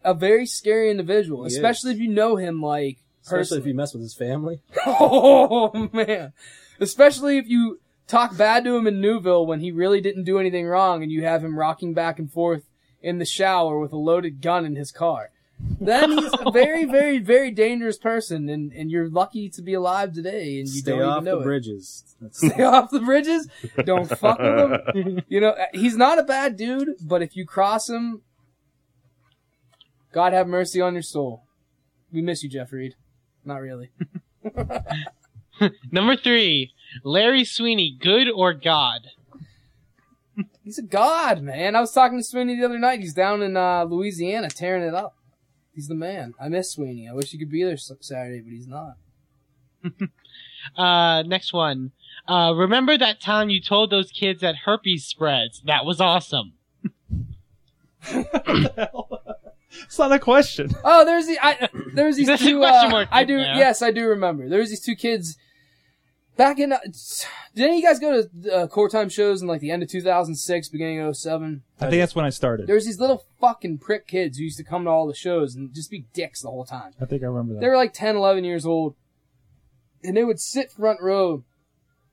[0.03, 1.97] a very scary individual, He especially is.
[1.97, 4.61] if you know him like Especially if you mess with his family.
[4.85, 6.33] Oh man.
[6.79, 10.65] Especially if you talk bad to him in Newville when he really didn't do anything
[10.67, 12.63] wrong and you have him rocking back and forth
[13.01, 15.31] in the shower with a loaded gun in his car.
[15.59, 20.13] Then he's a very, very, very dangerous person and, and you're lucky to be alive
[20.13, 21.43] today and you Stay don't off even know the it.
[21.45, 22.15] bridges.
[22.21, 23.47] That's Stay off the bridges.
[23.85, 25.21] Don't fuck with him.
[25.27, 28.21] You know, he's not a bad dude, but if you cross him,
[30.11, 31.43] God have mercy on your soul.
[32.11, 32.95] We miss you, Jeff Reed.
[33.43, 33.91] Not really.
[35.91, 36.73] Number three.
[37.03, 39.01] Larry Sweeney, good or God?
[40.63, 41.75] He's a god, man.
[41.75, 42.99] I was talking to Sweeney the other night.
[42.99, 45.15] He's down in uh, Louisiana tearing it up.
[45.75, 46.33] He's the man.
[46.39, 47.07] I miss Sweeney.
[47.09, 48.93] I wish he could be there Saturday, but he's not.
[50.75, 51.91] Uh, next one.
[52.27, 55.61] Uh, remember that time you told those kids that herpes spreads?
[55.67, 56.53] That was awesome.
[59.83, 60.71] It's not a question.
[60.83, 62.63] Oh, there's the I, there's these There's two.
[62.63, 63.37] Uh, I do.
[63.37, 63.55] there.
[63.55, 64.49] Yes, I do remember.
[64.49, 65.37] There's these two kids.
[66.37, 66.79] Back in, uh,
[67.55, 69.83] did any of you guys go to uh, core time shows in like the end
[69.83, 71.63] of 2006, beginning of 07?
[71.79, 72.67] I think that's when I started.
[72.67, 75.73] There's these little fucking prick kids who used to come to all the shows and
[75.73, 76.91] just be dicks the whole time.
[76.99, 77.61] I think I remember that.
[77.61, 78.95] They were like 10, 11 years old.
[80.03, 81.43] And they would sit front row.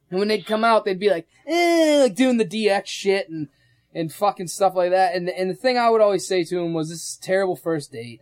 [0.09, 3.49] And when they'd come out, they'd be like, eh, like doing the DX shit and,
[3.93, 5.16] and fucking stuff like that.
[5.16, 7.57] And, and the thing I would always say to them was, this is a terrible
[7.57, 8.20] first date.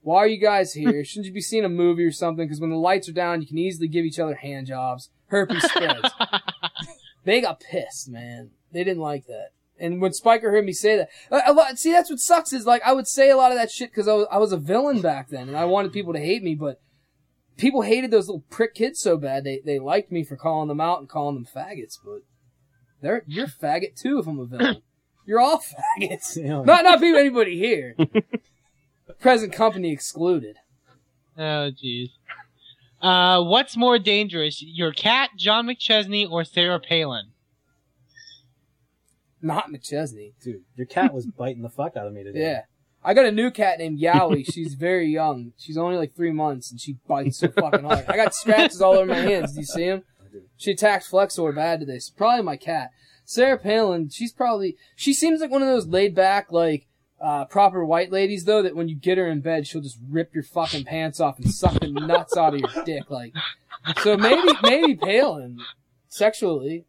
[0.00, 1.04] Why are you guys here?
[1.04, 2.46] Shouldn't you be seeing a movie or something?
[2.46, 5.10] Because when the lights are down, you can easily give each other hand jobs.
[5.28, 6.10] Herpes spreads.
[7.24, 8.50] they got pissed, man.
[8.72, 9.50] They didn't like that.
[9.78, 12.66] And when Spiker heard me say that, a, a lot, see, that's what sucks is
[12.66, 14.56] like I would say a lot of that shit because I was, I was a
[14.56, 16.80] villain back then and I wanted people to hate me, but
[17.56, 20.80] people hated those little prick kids so bad they, they liked me for calling them
[20.80, 22.22] out and calling them faggots, but
[23.02, 24.82] they're, you're faggot too if I'm a villain.
[25.26, 26.36] You're all faggots.
[26.36, 27.96] You Not, not people, anybody here.
[29.20, 30.56] Present company excluded.
[31.36, 32.10] Oh, jeez.
[33.00, 37.32] Uh, what's more dangerous, your cat, John McChesney, or Sarah Palin?
[39.42, 40.32] Not McChesney.
[40.42, 42.40] dude, your cat was biting the fuck out of me today.
[42.40, 42.62] Yeah.
[43.04, 44.52] I got a new cat named Yowie.
[44.52, 45.52] She's very young.
[45.56, 48.04] She's only like three months and she bites so fucking hard.
[48.08, 49.52] I got scratches all over my hands.
[49.52, 50.02] Do you see them?
[50.56, 52.00] She attacked Flexor bad today.
[52.00, 52.90] So probably my cat.
[53.24, 56.85] Sarah Palin, she's probably, she seems like one of those laid back, like,
[57.20, 60.34] uh, proper white ladies though, that when you get her in bed, she'll just rip
[60.34, 63.10] your fucking pants off and suck the nuts out of your dick.
[63.10, 63.32] Like,
[64.02, 65.58] so maybe, maybe Palin,
[66.08, 66.84] sexually.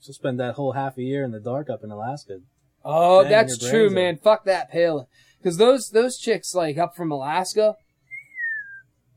[0.00, 2.40] She'll spend that whole half a year in the dark up in Alaska.
[2.84, 4.14] Oh, Bang that's true, man.
[4.14, 4.22] out.
[4.22, 5.06] Fuck that Palin.
[5.42, 7.76] Cause those, those chicks, like, up from Alaska,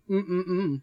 [0.10, 0.82] mm-mm-mm.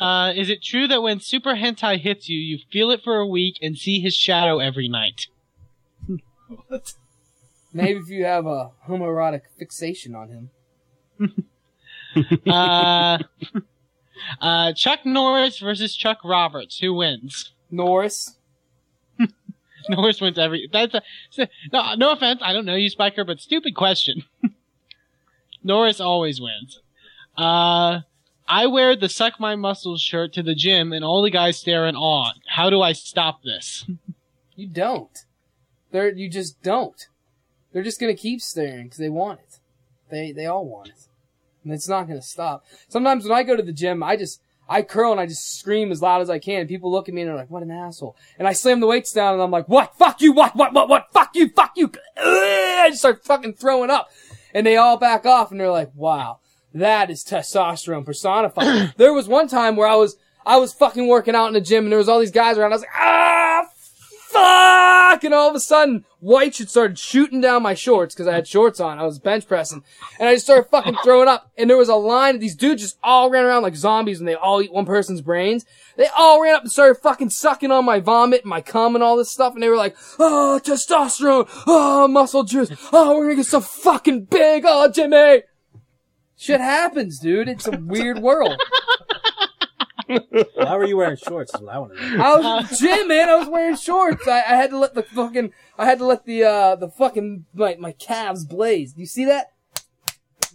[0.00, 3.26] Uh, is it true that when Super Hentai hits you, you feel it for a
[3.26, 5.28] week and see his shadow every night?
[7.72, 10.50] Maybe if you have a homoerotic fixation on him.
[12.46, 13.18] Uh,
[14.40, 16.78] uh, Chuck Norris versus Chuck Roberts.
[16.78, 17.52] Who wins?
[17.70, 18.36] Norris.
[19.88, 20.68] Norris wins every.
[20.72, 22.40] That's a, no, no offense.
[22.42, 24.24] I don't know you, Spiker, but stupid question.
[25.62, 26.80] Norris always wins.
[27.36, 28.00] Uh,
[28.48, 31.86] I wear the suck my muscles shirt to the gym, and all the guys stare
[31.86, 32.32] in awe.
[32.48, 33.84] How do I stop this?
[34.54, 35.25] You don't.
[35.96, 37.08] They're, you just don't.
[37.72, 39.60] They're just gonna keep staring because they want it.
[40.10, 41.08] They, they all want it.
[41.64, 42.66] And it's not gonna stop.
[42.86, 45.90] Sometimes when I go to the gym, I just, I curl and I just scream
[45.90, 46.68] as loud as I can.
[46.68, 48.14] People look at me and they're like, what an asshole.
[48.38, 49.96] And I slam the weights down and I'm like, what?
[49.96, 51.06] Fuck you, what, what, what, what?
[51.14, 51.90] Fuck you, fuck you.
[52.18, 54.10] I just start fucking throwing up.
[54.52, 56.40] And they all back off and they're like, wow,
[56.74, 58.92] that is testosterone personified.
[58.98, 61.84] there was one time where I was, I was fucking working out in the gym
[61.84, 62.72] and there was all these guys around.
[62.72, 63.66] I was like, ah,
[64.36, 65.24] fuck!
[65.24, 68.46] And all of a sudden, white shit started shooting down my shorts because I had
[68.46, 68.98] shorts on.
[68.98, 69.82] I was bench pressing.
[70.18, 71.50] And I just started fucking throwing up.
[71.56, 74.28] And there was a line of these dudes just all ran around like zombies and
[74.28, 75.64] they all eat one person's brains.
[75.96, 79.02] They all ran up and started fucking sucking on my vomit and my cum and
[79.02, 79.54] all this stuff.
[79.54, 81.48] And they were like, oh, testosterone.
[81.66, 82.70] Oh, muscle juice.
[82.92, 84.64] Oh, we're gonna get so fucking big.
[84.66, 85.42] Oh, Jimmy.
[86.36, 87.48] Shit happens, dude.
[87.48, 88.60] It's a weird world.
[90.06, 91.54] Why were you wearing shorts?
[91.54, 92.24] Is what I want to know.
[92.24, 93.28] I was in gym, man.
[93.28, 94.26] I was wearing shorts.
[94.28, 97.46] I, I had to let the fucking, I had to let the, uh, the fucking,
[97.54, 98.92] my, my calves blaze.
[98.92, 99.52] Do you see that?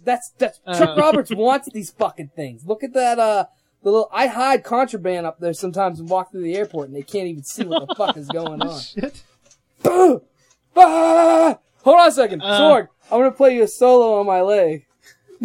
[0.04, 1.00] That's, that's, Chuck Uh.
[1.00, 2.64] Roberts wants these fucking things.
[2.66, 3.44] Look at that, uh,
[3.82, 7.02] the little, I hide contraband up there sometimes and walk through the airport and they
[7.02, 8.80] can't even see what the fuck is going on.
[8.80, 9.22] Shit.
[10.74, 11.58] Ah!
[11.82, 12.40] Hold on a second.
[12.42, 12.58] Uh.
[12.58, 14.86] Sorg, I'm gonna play you a solo on my leg.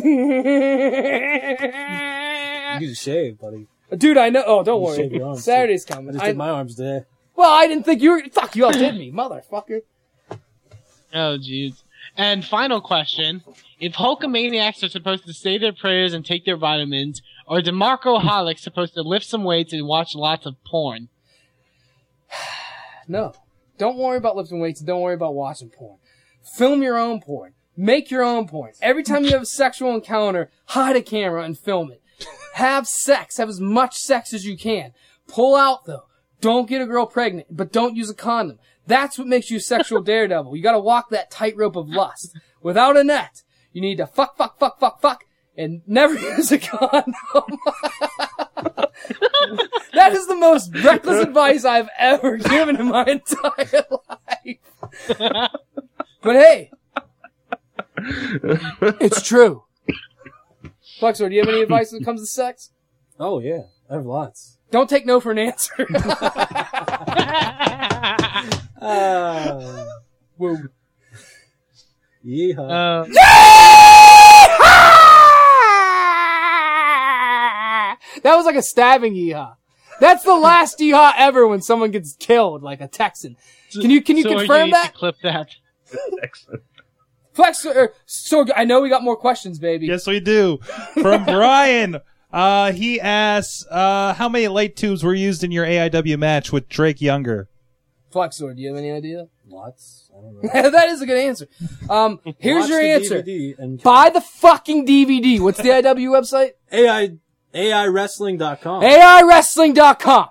[2.77, 3.67] You need to shave, buddy.
[3.95, 4.43] Dude, I know.
[4.45, 5.29] Oh, don't You shave your worry.
[5.29, 6.13] arms, Saturday's I coming.
[6.13, 7.05] just I- did my arms today.
[7.35, 8.23] well, I didn't think you were.
[8.31, 9.81] Fuck, you outdid me, motherfucker.
[11.13, 11.83] Oh, jeez.
[12.17, 13.43] And final question.
[13.79, 18.59] If Hulkamaniacs are supposed to say their prayers and take their vitamins, or DeMarco Holics
[18.59, 21.09] supposed to lift some weights and watch lots of porn?
[23.07, 23.31] No.
[23.77, 24.81] Don't worry about lifting weights.
[24.81, 25.97] Don't worry about watching porn.
[26.57, 27.53] Film your own porn.
[27.77, 28.73] Make your own porn.
[28.81, 32.01] Every time you have a sexual encounter, hide a camera and film it.
[32.57, 33.37] Have sex.
[33.37, 34.93] Have as much sex as you can.
[35.27, 36.05] Pull out though.
[36.41, 38.57] Don't get a girl pregnant, but don't use a condom.
[38.87, 40.55] That's what makes you a sexual daredevil.
[40.55, 42.35] You gotta walk that tightrope of lust.
[42.63, 43.43] Without a net,
[43.73, 47.13] you need to fuck, fuck, fuck, fuck, fuck, and never use a condom.
[49.93, 54.57] That is the most reckless advice I've ever given in my entire life.
[56.21, 56.71] But hey,
[58.99, 59.66] it's true.
[60.99, 62.71] Flexor, do you have any advice when it comes to sex?
[63.19, 64.57] Oh yeah, I have lots.
[64.71, 65.87] Don't take no for an answer.
[68.79, 69.85] Uh,
[70.37, 70.55] Whoa.
[72.23, 72.69] yeehaw.
[72.69, 73.05] Uh,
[78.23, 79.55] That was like a stabbing yeehaw.
[79.99, 83.35] That's the last yeehaw ever when someone gets killed, like a Texan.
[83.71, 84.93] Can you can you so confirm need that?
[84.93, 85.49] Clip that.
[86.21, 86.63] Excellent.
[87.37, 89.85] Flex, er, so I know we got more questions, baby.
[89.85, 90.57] Yes, we do.
[90.99, 91.99] From Brian.
[92.33, 96.67] Uh, he asks, uh, how many light tubes were used in your AIW match with
[96.67, 97.47] Drake Younger?
[98.09, 99.27] Flexor, do you have any idea?
[99.47, 100.09] Lots.
[100.17, 100.69] I don't know.
[100.71, 101.47] that is a good answer.
[101.87, 103.23] Um, here's Watch your answer.
[103.59, 105.39] And Buy the fucking DVD.
[105.39, 106.53] What's the IW website?
[106.71, 107.17] AI
[107.53, 108.81] AIWrestling.com.
[108.81, 110.27] AIWrestling.com.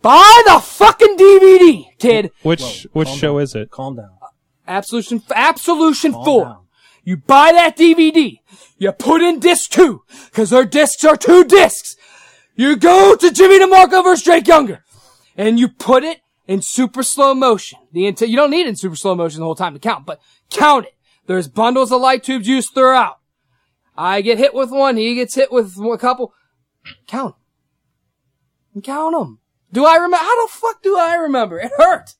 [0.00, 2.30] Buy the fucking DVD, kid.
[2.42, 3.42] Which, Whoa, which show down.
[3.42, 3.70] is it?
[3.72, 4.10] Calm down.
[4.70, 6.44] Absolution, Absolution Calm 4.
[6.44, 6.56] down.
[7.04, 8.38] You buy that DVD.
[8.78, 10.02] You put in disc 2,
[10.32, 11.96] cause their discs are two discs.
[12.54, 14.84] You go to Jimmy DeMarco versus Drake Younger.
[15.36, 17.78] And you put it in super slow motion.
[17.92, 20.06] The enti- you don't need it in super slow motion the whole time to count,
[20.06, 20.94] but count it.
[21.26, 23.18] There's bundles of light tubes used throughout.
[23.96, 26.32] I get hit with one, he gets hit with a couple.
[27.06, 27.34] Count
[28.76, 28.82] 'em.
[28.82, 29.38] Count them.
[29.72, 30.16] Do I remember?
[30.16, 31.58] How the fuck do I remember?
[31.60, 32.14] It hurt.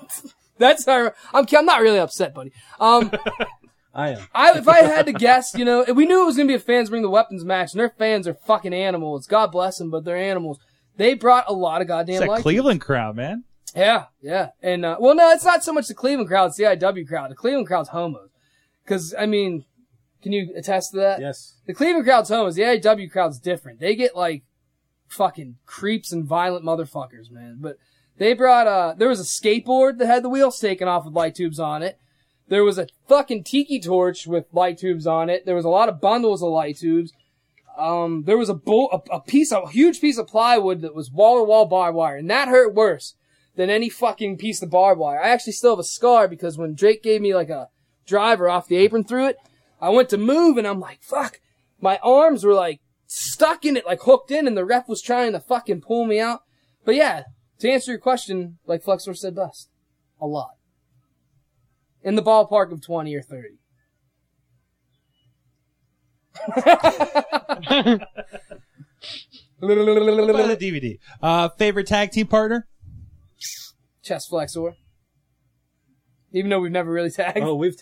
[0.60, 1.46] That's I, I'm.
[1.52, 2.52] I'm not really upset, buddy.
[2.78, 3.10] Um,
[3.94, 4.28] I am.
[4.32, 6.60] I, if I had to guess, you know, we knew it was gonna be a
[6.60, 9.26] fans bring the weapons match, and their fans are fucking animals.
[9.26, 10.60] God bless them, but they're animals.
[10.96, 12.42] They brought a lot of goddamn It's that.
[12.42, 13.44] Cleveland crowd, man.
[13.74, 16.64] Yeah, yeah, and uh, well, no, it's not so much the Cleveland crowd; it's the
[16.64, 17.30] IW crowd.
[17.30, 18.28] The Cleveland crowd's homos.
[18.84, 19.64] Because I mean,
[20.22, 21.20] can you attest to that?
[21.20, 21.54] Yes.
[21.66, 22.56] The Cleveland crowd's homos.
[22.56, 23.80] The IW crowd's different.
[23.80, 24.42] They get like
[25.08, 27.58] fucking creeps and violent motherfuckers, man.
[27.60, 27.76] But
[28.20, 31.34] they brought uh there was a skateboard that had the wheels taken off with light
[31.34, 31.98] tubes on it.
[32.48, 35.46] There was a fucking tiki torch with light tubes on it.
[35.46, 37.12] There was a lot of bundles of light tubes.
[37.78, 41.10] Um, there was a bull, a, a piece, a huge piece of plywood that was
[41.10, 43.14] wall to wall barbed wire, and that hurt worse
[43.56, 45.22] than any fucking piece of barbed wire.
[45.22, 47.68] I actually still have a scar because when Drake gave me like a
[48.04, 49.36] driver off the apron through it,
[49.80, 51.40] I went to move and I'm like, fuck.
[51.80, 55.32] My arms were like stuck in it, like hooked in, and the ref was trying
[55.32, 56.40] to fucking pull me out.
[56.84, 57.22] But yeah,
[57.60, 59.68] to answer your question, like Flexor said best,
[60.20, 60.52] a lot.
[62.02, 63.48] In the ballpark of 20 or 30.
[69.60, 70.98] Buy the DVD.
[71.22, 72.66] Uh, favorite tag team partner?
[74.02, 74.74] Chest Flexor.
[76.32, 77.40] Even though we've never really tagged.
[77.40, 77.76] Oh, we've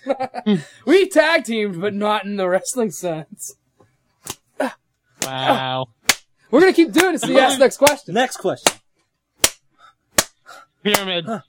[0.86, 3.54] We tag teamed, but not in the wrestling sense.
[5.22, 5.88] Wow.
[6.50, 8.14] We're gonna keep doing it so you ask the next question.
[8.14, 8.72] next question.
[10.94, 11.42] Pyramid.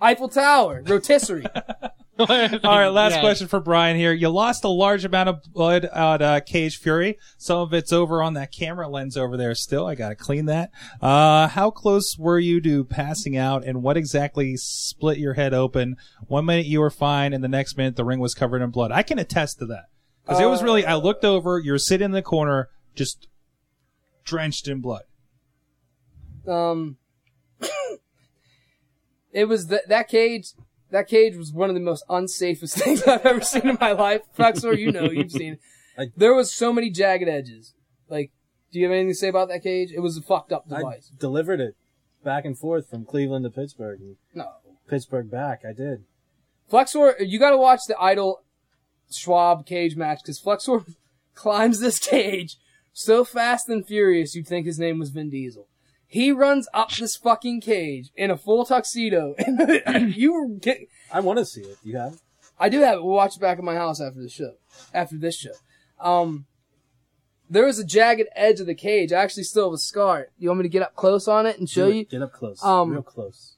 [0.00, 1.46] Eiffel Tower, rotisserie.
[2.18, 4.12] All right, last question for Brian here.
[4.12, 7.18] You lost a large amount of blood at uh, Cage Fury.
[7.38, 9.86] Some of it's over on that camera lens over there still.
[9.86, 10.70] I gotta clean that.
[11.00, 15.96] Uh, how close were you to passing out and what exactly split your head open?
[16.28, 18.92] One minute you were fine and the next minute the ring was covered in blood.
[18.92, 19.86] I can attest to that.
[20.26, 23.28] Cause it was really, I looked over, you're sitting in the corner, just
[24.24, 25.02] drenched in blood.
[26.48, 26.96] Um,
[29.34, 30.52] it was that that cage.
[30.90, 34.22] That cage was one of the most unsafest things I've ever seen in my life.
[34.32, 35.54] Flexor, you know, you've seen.
[35.98, 36.12] It.
[36.16, 37.72] There was so many jagged edges.
[38.08, 38.32] Like,
[38.72, 39.92] do you have anything to say about that cage?
[39.94, 41.12] It was a fucked up device.
[41.12, 41.76] I delivered it
[42.24, 44.48] back and forth from Cleveland to Pittsburgh and no,
[44.88, 45.62] Pittsburgh back.
[45.64, 46.04] I did.
[46.68, 48.42] Flexor, you got to watch the Idol
[49.12, 50.84] Schwab cage match because Flexor
[51.34, 52.56] climbs this cage
[52.92, 55.68] so fast and furious you'd think his name was Vin Diesel.
[56.14, 59.34] He runs up this fucking cage in a full tuxedo,
[59.84, 60.60] and you.
[61.10, 61.76] I want to see it.
[61.82, 62.20] You have?
[62.56, 63.02] I do have it.
[63.02, 64.52] We'll watch it back at my house after the show.
[64.92, 65.54] After this show,
[65.98, 66.46] um,
[67.50, 69.12] there was a jagged edge of the cage.
[69.12, 70.28] I actually still have a scar.
[70.38, 72.04] You want me to get up close on it and show you?
[72.04, 72.62] Get up close.
[72.62, 73.56] Um, Real close.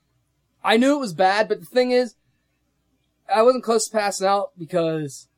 [0.65, 2.15] I knew it was bad, but the thing is,
[3.31, 5.29] I wasn't close to passing out because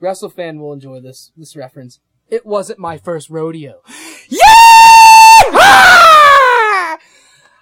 [0.00, 1.98] WrestleFan will enjoy this this reference.
[2.28, 3.80] It wasn't my first rodeo.
[4.30, 4.67] Yeah!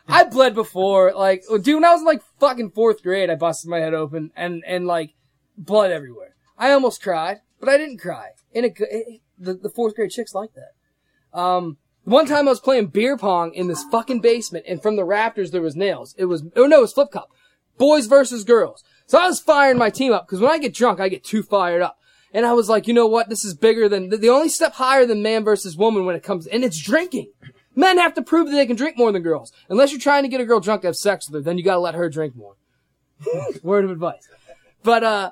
[0.09, 3.69] I bled before, like, dude, when I was in like fucking fourth grade, I busted
[3.69, 5.15] my head open and, and like,
[5.59, 6.35] blood everywhere.
[6.59, 8.31] I almost cried, but I didn't cry.
[8.55, 11.39] And it, it, the, the fourth grade chicks like that.
[11.39, 15.05] Um, one time I was playing beer pong in this fucking basement, and from the
[15.05, 16.15] rafters there was nails.
[16.17, 17.31] It was, oh no, it was flip cup.
[17.79, 18.85] Boys versus girls.
[19.07, 21.43] So I was firing my team up, because when I get drunk, I get too
[21.43, 21.99] fired up.
[22.33, 23.29] And I was like, you know what?
[23.29, 26.47] This is bigger than, the only step higher than man versus woman when it comes,
[26.47, 27.33] and it's drinking.
[27.77, 29.53] Men have to prove that they can drink more than girls.
[29.69, 31.65] Unless you're trying to get a girl drunk to have sex with her, then you
[31.65, 32.57] gotta let her drink more.
[33.63, 34.27] Word of advice.
[34.83, 35.31] But, uh,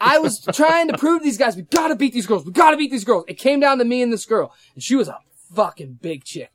[0.00, 2.44] I was trying to prove to these guys, we gotta beat these girls.
[2.44, 3.24] We gotta beat these girls.
[3.28, 4.52] It came down to me and this girl.
[4.74, 5.18] And she was a
[5.54, 6.50] fucking big chick.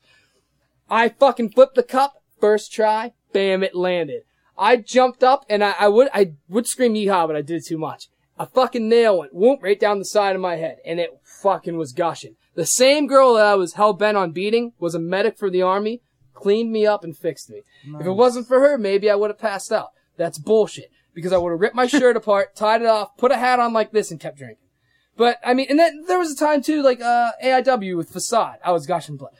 [0.89, 2.23] I fucking flipped the cup.
[2.39, 3.13] First try.
[3.31, 4.23] Bam, it landed.
[4.57, 7.77] I jumped up and I, I would, I would scream yeehaw, but I did too
[7.77, 8.07] much.
[8.37, 11.77] A fucking nail went whoop right down the side of my head and it fucking
[11.77, 12.35] was gushing.
[12.59, 15.61] The same girl that I was hell bent on beating was a medic for the
[15.61, 16.01] army,
[16.33, 17.61] cleaned me up and fixed me.
[18.01, 19.91] If it wasn't for her, maybe I would have passed out.
[20.17, 20.91] That's bullshit.
[21.13, 23.71] Because I would have ripped my shirt apart, tied it off, put a hat on
[23.71, 24.67] like this and kept drinking.
[25.15, 28.57] But, I mean, and then there was a time too, like, uh, AIW with Facade.
[28.61, 29.31] I was gushing blood.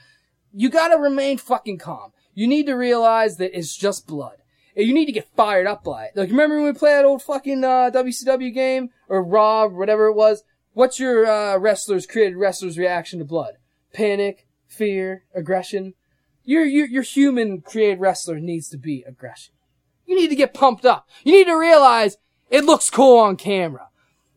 [0.54, 2.14] You gotta remain fucking calm.
[2.36, 4.38] You need to realize that it's just blood.
[4.78, 6.12] You need to get fired up by it.
[6.16, 8.92] Like, remember when we played that old fucking, uh, WCW game?
[9.10, 10.44] Or Raw, whatever it was?
[10.74, 13.56] What's your, uh, wrestlers, created wrestlers reaction to blood?
[13.94, 15.94] Panic, fear, aggression?
[16.44, 19.54] Your, your, your human created wrestler needs to be aggression.
[20.06, 21.08] You need to get pumped up.
[21.24, 22.18] You need to realize
[22.50, 23.90] it looks cool on camera.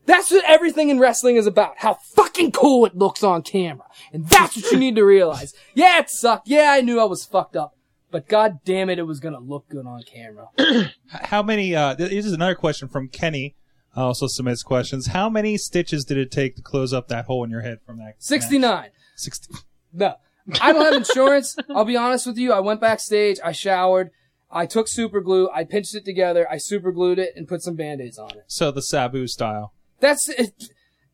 [0.05, 1.75] That's what everything in wrestling is about.
[1.77, 3.85] How fucking cool it looks on camera.
[4.11, 5.53] And that's what you need to realize.
[5.75, 6.47] Yeah, it sucked.
[6.47, 7.75] Yeah, I knew I was fucked up.
[8.11, 10.49] But god damn it, it was gonna look good on camera.
[11.07, 11.75] How many?
[11.75, 13.55] Uh, this is another question from Kenny.
[13.95, 15.07] Also submits questions.
[15.07, 17.97] How many stitches did it take to close up that hole in your head from
[17.97, 18.15] that?
[18.17, 18.89] 69.
[19.15, 19.53] Sixty.
[19.91, 20.15] No.
[20.59, 21.55] I don't have insurance.
[21.69, 22.51] I'll be honest with you.
[22.51, 23.39] I went backstage.
[23.43, 24.09] I showered.
[24.51, 25.49] I took super glue.
[25.53, 26.47] I pinched it together.
[26.49, 28.43] I super glued it and put some band-aids on it.
[28.47, 29.73] So the Sabu style.
[29.99, 30.69] That's it.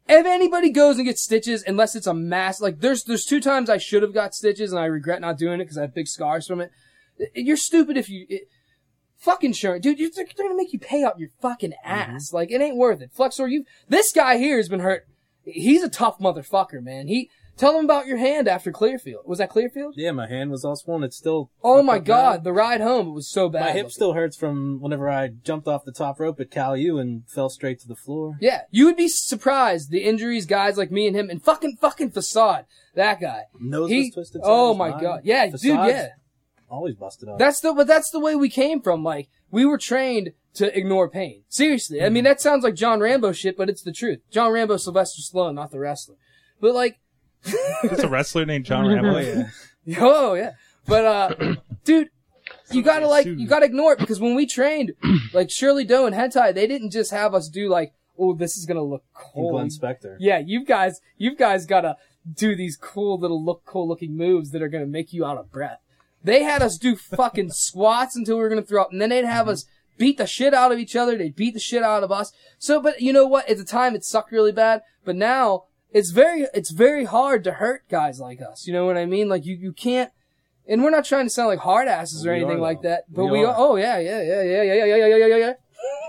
[0.07, 3.69] If anybody goes and gets stitches, unless it's a mass, like there's there's two times
[3.69, 6.07] I should have got stitches and I regret not doing it because I have big
[6.07, 6.71] scars from it.
[7.35, 8.25] You're stupid if you.
[8.27, 8.47] It,
[9.19, 9.99] fuck insurance, dude.
[9.99, 12.15] You're, they're gonna make you pay out your fucking mm-hmm.
[12.15, 12.33] ass.
[12.33, 13.11] Like it ain't worth it.
[13.13, 13.65] Flexor, you.
[13.87, 15.05] This guy here has been hurt.
[15.43, 17.07] He's a tough motherfucker, man.
[17.07, 19.23] He tell him about your hand after Clearfield.
[19.25, 19.95] Was that Clearfield?
[19.97, 21.03] Yeah, my hand was all swollen.
[21.03, 21.51] It's still.
[21.63, 22.43] Oh my god, bad.
[22.43, 23.61] the ride home it was so bad.
[23.61, 23.89] My hip looking.
[23.89, 27.49] still hurts from whenever I jumped off the top rope at Cal U and fell
[27.49, 28.37] straight to the floor.
[28.39, 32.11] Yeah, you would be surprised the injuries guys like me and him and fucking fucking
[32.11, 32.65] facade.
[32.95, 33.43] That guy.
[33.59, 34.41] Nose He- was twisted.
[34.43, 35.01] oh my mine.
[35.01, 35.21] god.
[35.23, 36.09] Yeah, dude, yeah.
[36.69, 37.37] Always busted up.
[37.39, 39.03] That's the but that's the way we came from.
[39.03, 41.43] Like we were trained to ignore pain.
[41.49, 44.19] Seriously, I mean that sounds like John Rambo shit, but it's the truth.
[44.31, 46.15] John Rambo, Sylvester Stallone, not the wrestler.
[46.61, 46.99] But like,
[47.83, 49.19] It's a wrestler named John Rambo.
[49.85, 49.97] yeah.
[49.99, 50.51] oh yeah.
[50.85, 52.09] But uh, dude,
[52.71, 54.93] you gotta like you gotta ignore it because when we trained,
[55.33, 58.65] like Shirley Doe and Hentai, they didn't just have us do like, oh, this is
[58.65, 59.51] gonna look cool.
[59.53, 60.17] Glenn Spector.
[60.19, 61.97] Yeah, you guys, you guys gotta
[62.31, 65.51] do these cool little look cool looking moves that are gonna make you out of
[65.51, 65.79] breath.
[66.23, 69.25] They had us do fucking squats until we were gonna throw up, and then they'd
[69.25, 69.65] have us
[69.97, 71.17] beat the shit out of each other.
[71.17, 72.31] They'd beat the shit out of us.
[72.57, 73.47] So, but you know what?
[73.49, 77.53] At the time, it sucked really bad, but now it's very, it's very hard to
[77.53, 78.67] hurt guys like us.
[78.67, 79.27] You know what I mean?
[79.29, 80.11] Like you, you can't.
[80.67, 82.89] And we're not trying to sound like hard asses or We anything are, like though.
[82.89, 83.47] that, but We we, are.
[83.47, 83.55] are.
[83.57, 85.53] Oh yeah, yeah, yeah, yeah, yeah, yeah, yeah, yeah, yeah, yeah,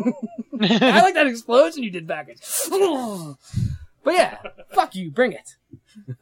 [0.03, 0.93] yeah.
[0.93, 2.69] I like that explosion you did backwards.
[4.03, 4.39] But yeah,
[4.73, 5.57] fuck you, bring it.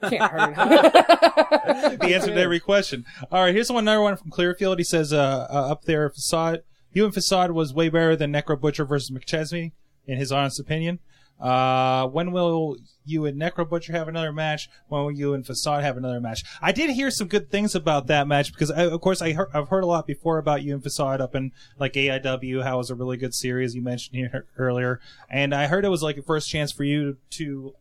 [0.03, 0.55] Can't hurt.
[2.01, 3.05] the answer to every question.
[3.31, 4.79] All right, here's one another one from Clearfield.
[4.79, 6.63] He says, uh, uh, up there, facade.
[6.93, 9.73] You and facade was way better than Necro Butcher versus McChesney,
[10.07, 11.01] in his honest opinion.
[11.41, 14.69] Uh, when will you and Necro Butcher have another match?
[14.89, 16.43] When will you and Facade have another match?
[16.61, 19.49] I did hear some good things about that match because, I, of course, I heard,
[19.55, 22.79] I've heard a lot before about you and Facade up in like AIW, how it
[22.79, 25.01] was a really good series you mentioned here earlier,
[25.31, 27.75] and I heard it was like a first chance for you to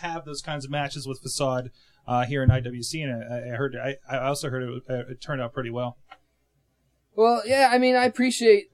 [0.00, 1.70] have those kinds of matches with Facade
[2.06, 5.20] uh, here in IWC, and I, I heard I, I also heard it, uh, it
[5.20, 5.98] turned out pretty well.
[7.14, 8.70] well, yeah, I mean, I appreciate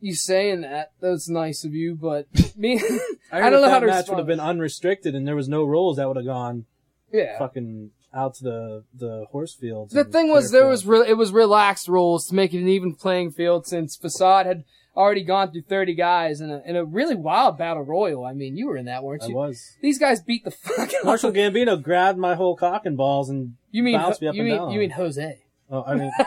[0.00, 0.92] you saying that.
[1.00, 2.80] That's nice of you, but me,
[3.32, 4.16] I, I, don't know if how that to match respond.
[4.16, 6.66] would have been unrestricted and there was no rules, that would have gone
[7.12, 7.38] yeah.
[7.38, 9.92] fucking out to the the horse fields.
[9.92, 10.70] The thing was, there Clearfield.
[10.70, 14.46] was re- it was relaxed rules to make it an even playing field since Facade
[14.46, 14.64] had
[14.98, 18.24] already gone through 30 guys in a, in a really wild battle royal.
[18.24, 19.34] I mean, you were in that, weren't you?
[19.34, 19.76] I was.
[19.80, 23.54] These guys beat the fuck out Marshall Gambino grabbed my whole cock and balls and
[23.70, 24.70] You mean, bounced me up you and mean, down.
[24.72, 25.38] you mean Jose.
[25.70, 26.10] Oh, I mean,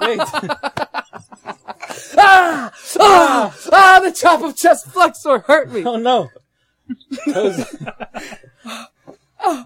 [0.00, 0.20] wait.
[2.16, 2.72] Ah!
[3.00, 3.56] Ah!
[3.72, 4.00] Ah!
[4.04, 5.84] The chop of chest flexor hurt me.
[5.84, 6.28] oh no.
[7.26, 7.76] Those-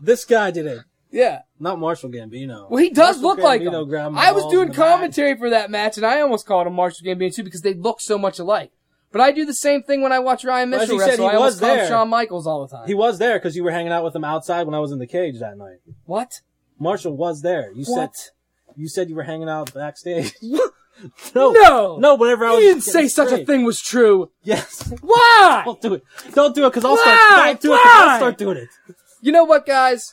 [0.02, 0.78] this guy did it,
[1.14, 1.42] Yeah.
[1.60, 2.68] not Marshall Gambino.
[2.68, 3.88] Well, he does Marshall look like Gambino him.
[3.88, 7.06] grabbed my I was doing commentary for that match, and I almost called him Marshall
[7.06, 8.72] Gambino too because they look so much alike.
[9.12, 11.10] But I do the same thing when I watch Ryan Well, as Mitchell he said,
[11.20, 11.30] wrestle.
[11.30, 11.86] he I was him there.
[11.88, 12.88] Shawn Michaels all the time.
[12.88, 14.98] He was there because you were hanging out with him outside when I was in
[14.98, 15.78] the cage that night.
[16.04, 16.40] what?
[16.80, 17.70] Marshall was there.
[17.72, 18.16] You What?
[18.16, 18.30] said
[18.76, 20.34] you said you were hanging out backstage.
[21.34, 21.50] No.
[21.50, 22.14] no, no.
[22.14, 24.30] Whenever I You didn't say such a thing was true.
[24.44, 24.92] Yes.
[25.02, 25.62] Why?
[25.64, 26.04] Don't do it.
[26.34, 27.02] Don't do it because I'll Why?
[27.02, 27.46] start.
[27.46, 27.82] Don't do it Why?
[28.10, 28.68] I'll start doing it.
[29.20, 30.12] You know what, guys?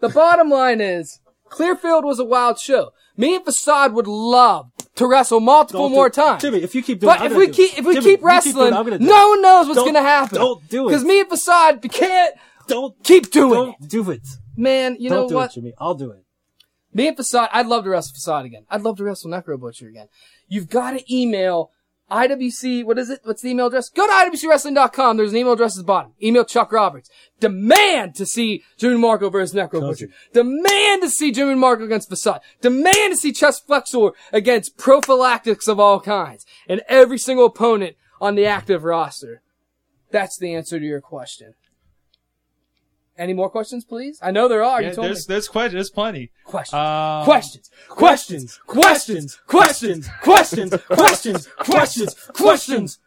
[0.00, 2.92] The bottom line is, Clearfield was a wild show.
[3.16, 6.42] Me and Facade would love to wrestle multiple Don't do- more times.
[6.42, 7.56] Jimmy, if you keep doing, But I'm if we do it.
[7.56, 9.86] keep if we Jimmy, keep wrestling, it, I'm gonna do no one knows what's Don't-
[9.92, 10.38] gonna happen.
[10.38, 10.90] don't do it.
[10.90, 12.34] Because me and Facade can't
[12.68, 13.76] Don't keep doing it.
[13.80, 14.26] don't do it.
[14.56, 15.50] Man, you don't know do what?
[15.50, 15.72] it, Jimmy.
[15.78, 16.24] I'll do it.
[16.92, 18.64] Me and Facade, I'd love to wrestle Facade again.
[18.70, 20.08] I'd love to wrestle Necro Butcher again.
[20.48, 21.70] You've got to email
[22.10, 23.20] IWC, what is it?
[23.24, 23.90] What's the email address?
[23.90, 25.16] Go to IWCWrestling.com.
[25.16, 26.12] There's an email address at the bottom.
[26.22, 27.10] Email Chuck Roberts.
[27.38, 30.08] Demand to see Jimmy Marco versus Necro Butcher.
[30.32, 32.40] Demand to see Jimmy Marco against Facade.
[32.62, 36.46] Demand to see Chest Flexor against prophylactics of all kinds.
[36.66, 39.42] And every single opponent on the active roster.
[40.10, 41.54] That's the answer to your question.
[43.18, 44.18] Any more questions, please?
[44.22, 44.80] I know there are.
[44.80, 45.08] Yeah, you told me.
[45.08, 45.74] there's there's questions.
[45.74, 46.30] There's plenty.
[46.44, 46.74] Questions.
[46.74, 47.70] Um, questions.
[47.88, 48.58] Questions.
[48.66, 49.36] Questions.
[49.46, 50.08] Questions.
[50.20, 50.76] Questions.
[50.88, 51.46] Questions.
[51.58, 52.14] Questions.
[52.32, 52.98] Questions.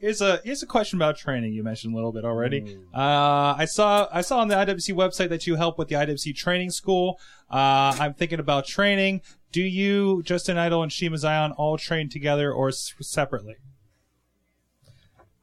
[0.00, 1.52] Here's a here's a question about training.
[1.54, 2.60] You mentioned a little bit already.
[2.60, 2.84] Mm.
[2.94, 6.36] Uh, I saw I saw on the IWC website that you help with the IWC
[6.36, 7.18] training school.
[7.50, 9.22] Uh, I'm thinking about training.
[9.50, 13.54] Do you, Justin Idol and Shiima Xion, all train together or s- separately?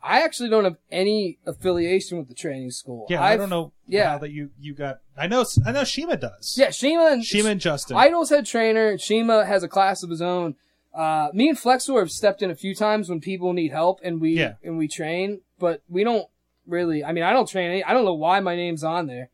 [0.06, 3.08] I actually don't have any affiliation with the training school.
[3.10, 3.72] Yeah, I I've- don't know.
[3.88, 4.12] yeah.
[4.12, 5.00] how that you you got.
[5.18, 6.56] I know I know Shiima does.
[6.58, 7.98] Yeah, Shiima and Shiima and Justin.
[7.98, 8.98] Idol's head trainer.
[8.98, 10.56] Shiima has a class of his own.
[10.94, 14.22] Uh, me and Flexor have stepped in a few times when people need help and
[14.22, 14.54] we Yeah.
[14.64, 16.28] and we train, but we don't
[16.68, 17.04] really.
[17.04, 17.70] I mean, I don't train.
[17.72, 19.30] Any, I don't know why my name's on there.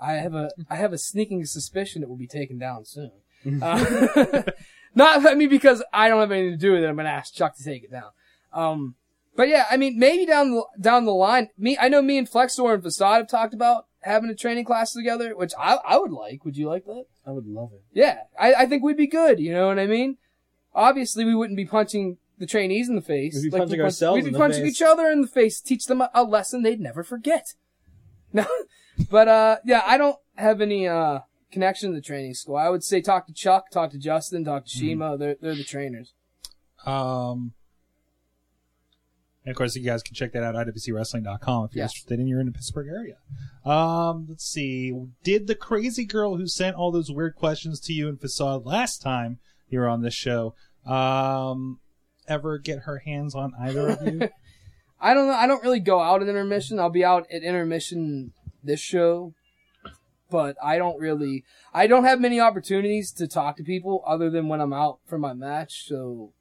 [0.00, 3.12] I have a I have a sneaking suspicion it will be taken down soon.
[3.62, 4.42] Uh,
[4.94, 6.88] not I mean because I don't have anything to do with it.
[6.88, 8.10] I'm gonna ask Chuck to take it down.
[8.52, 8.94] Um,
[9.38, 12.28] but yeah, I mean maybe down the down the line, me I know me and
[12.28, 16.12] Flexor and Facade have talked about having a training class together, which I I would
[16.12, 16.44] like.
[16.44, 17.04] Would you like that?
[17.26, 17.82] I would love it.
[17.92, 19.38] Yeah, I, I think we'd be good.
[19.40, 20.16] You know what I mean?
[20.74, 23.34] Obviously, we wouldn't be punching the trainees in the face.
[23.34, 24.72] We'd be we punching punch- ourselves We'd be in the punching face.
[24.72, 27.54] each other in the face, teach them a, a lesson they'd never forget.
[28.32, 28.44] No,
[29.10, 31.20] but uh, yeah, I don't have any uh
[31.50, 32.56] connection to the training school.
[32.56, 35.00] I would say talk to Chuck, talk to Justin, talk to Mm-hmm.
[35.02, 35.18] Shiima.
[35.18, 36.12] They're they're the trainers.
[36.84, 37.54] Um,
[39.48, 41.84] and of course, you guys can check that out at IWCWrestling.com if you're Yeah.
[41.84, 43.16] interested and you're in the Pittsburgh area.
[43.64, 44.92] Um, let's see.
[45.24, 49.00] Did the crazy girl who sent all those weird questions to you and Facade last
[49.00, 49.38] time
[49.70, 51.80] you were on this show, um,
[52.26, 54.28] ever get her hands on either of you?
[55.00, 55.32] I don't know.
[55.34, 56.78] I don't really go out at intermission.
[56.78, 58.32] I'll be out at intermission
[58.62, 59.32] this show,
[60.30, 61.42] but I don't really.
[61.72, 65.16] I don't have many opportunities to talk to people other than when I'm out for
[65.16, 65.86] my match.
[65.86, 66.32] So,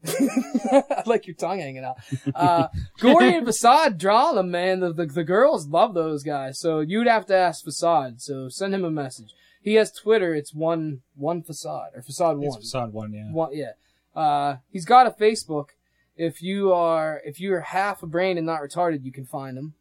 [0.06, 1.96] I like your tongue hanging out.
[2.34, 2.68] Uh,
[3.00, 4.80] Gory and Facade draw them, man.
[4.80, 6.58] The, the the girls love those guys.
[6.58, 8.20] So you'd have to ask Facade.
[8.20, 9.34] So send him a message.
[9.60, 10.34] He has Twitter.
[10.34, 12.60] It's one one Facade or Facade It's one.
[12.60, 13.30] Facade one, yeah.
[13.30, 13.72] One, yeah.
[14.14, 15.70] Uh, he's got a Facebook.
[16.16, 19.74] If you are, if you're half a brain and not retarded, you can find him.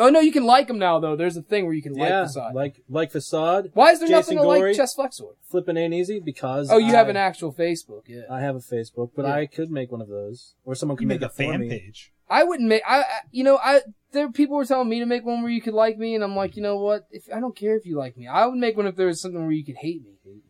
[0.00, 1.14] Oh no, you can like them now though.
[1.14, 2.54] There's a thing where you can like yeah, Facade.
[2.54, 3.70] like like facade.
[3.74, 5.24] Why is there Jason nothing to Gory, like Chest Flexor?
[5.50, 8.22] Flipping ain't easy because Oh, you have an actual Facebook, yeah.
[8.30, 9.34] I have a Facebook, but Yeah.
[9.34, 11.68] I could make one of those, or someone could make make, a fan me.
[11.68, 12.12] page.
[12.28, 12.82] I wouldn't make.
[12.88, 13.82] I, I you know, I
[14.12, 16.34] there people were telling me to make one where you could like me, and I'm
[16.36, 17.06] like, you know what?
[17.10, 19.20] If I don't care if you like me, I would make one if there was
[19.20, 20.12] something where you could hate me.
[20.24, 20.42] Hate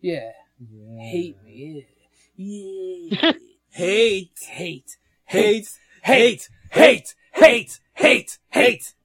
[0.00, 0.30] Yeah,
[0.60, 1.00] Yeah.
[1.02, 1.86] hate me.
[2.36, 3.32] Yeah,
[3.70, 5.68] hate, hate, hate,
[6.02, 8.78] hate, hate, hate, hate, hate.
[8.80, 8.97] Question.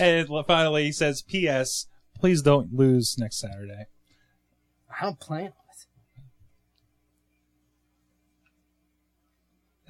[0.00, 1.86] And finally, he says, "P.S.
[2.18, 3.86] Please don't lose next Saturday."
[4.90, 5.86] I don't plan on it.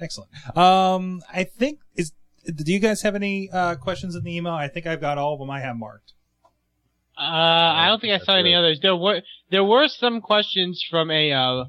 [0.01, 0.57] Excellent.
[0.57, 2.13] Um, I think is.
[2.45, 4.53] Do you guys have any uh, questions in the email?
[4.53, 5.49] I think I've got all of them.
[5.49, 6.13] I have marked.
[7.17, 8.79] Uh, I don't think I saw any others.
[8.81, 9.21] There were
[9.51, 11.65] there were some questions from a uh,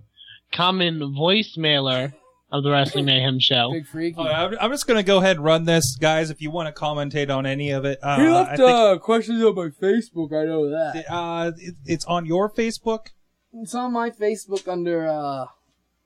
[0.53, 2.15] common voicemailer
[2.57, 3.71] of the Wrestling Mayhem show.
[3.73, 4.17] Big freaky.
[4.19, 6.31] Oh, I'm, I'm just going to go ahead and run this, guys.
[6.31, 8.99] If you want to commentate on any of it, uh, he I left think, uh,
[8.99, 10.33] questions on my Facebook.
[10.33, 11.05] I know that.
[11.13, 13.07] uh, it, it's on your Facebook.
[13.53, 15.47] It's on my Facebook under uh,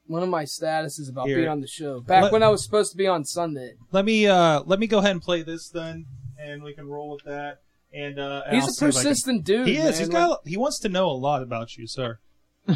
[0.06, 1.36] one of my statuses about Here.
[1.36, 2.00] being on the show.
[2.00, 3.74] Back Let- when I was supposed to be on Sunday.
[3.92, 6.06] Let me uh, let me go ahead and play this then,
[6.38, 7.60] and we can roll with that.
[7.92, 9.66] And uh, and He's I'll a see if I can- persistent dude.
[9.66, 9.84] He is.
[9.84, 9.92] man.
[9.92, 10.40] He's Like, got.
[10.46, 12.18] He wants to know a lot about you, sir.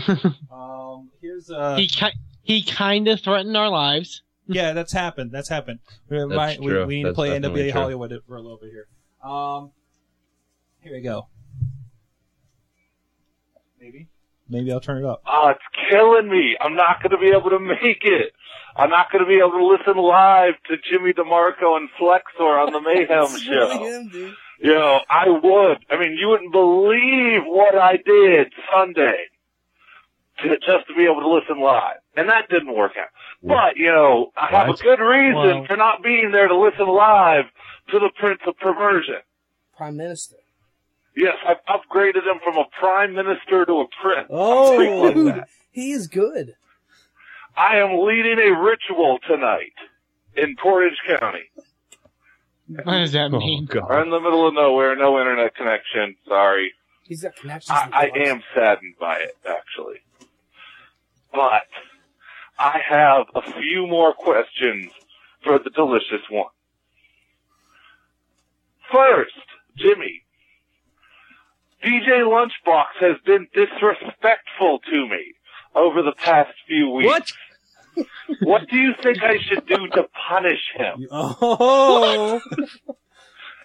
[0.50, 1.76] um, here's uh.
[1.76, 2.12] He ki-
[2.42, 4.22] he kind of threatened our lives.
[4.46, 5.30] yeah, that's happened.
[5.32, 5.78] That's happened.
[6.08, 6.86] We, might- we- true.
[6.86, 7.80] we need to That's play definitely NWA true.
[7.80, 8.86] Hollywood for a little bit here.
[9.28, 9.70] Um,
[10.80, 11.28] here we go.
[13.80, 14.08] Maybe.
[14.48, 15.22] Maybe I'll turn it up.
[15.26, 16.56] Oh, it's killing me.
[16.60, 18.32] I'm not going to be able to make it.
[18.76, 22.72] I'm not going to be able to listen live to Jimmy DeMarco and Flexor on
[22.72, 24.32] the Mayhem show.
[24.60, 25.78] You know, I would.
[25.90, 29.31] I mean, you wouldn't believe what I did Sunday to,
[30.42, 31.96] just to be able to listen live.
[32.16, 33.08] And that didn't work out.
[33.42, 34.80] But, you know, I have What?
[34.80, 37.46] a good reason Well- for not being there to listen live
[37.90, 39.22] to the Prince of Perversion.
[39.76, 40.36] prime minister.
[41.16, 44.28] Yes, I've upgraded him from a prime minister to a prince.
[44.30, 44.76] Oh.
[44.76, 46.54] Something Dude, he is good.
[47.56, 49.74] I am leading a ritual tonight
[50.36, 51.50] in Portage County.
[52.68, 53.68] What does that oh, mean?
[53.70, 53.88] Oh, God.
[53.88, 56.16] We're in the middle of nowhere, no internet connection.
[56.26, 56.72] Sorry.
[57.02, 57.70] He's got connections.
[57.70, 59.96] I, I am saddened by it, actually.
[61.32, 61.62] But
[62.58, 64.90] I have a few more questions
[65.42, 66.50] for the delicious one.
[68.92, 69.32] First,
[69.76, 70.22] Jimmy,
[71.82, 75.34] DJ Lunchbox has been disrespectful to me
[75.74, 77.06] over the past few weeks.
[77.08, 77.32] What?
[78.40, 81.06] What do you think I should do to punish him?
[81.10, 82.40] Oh.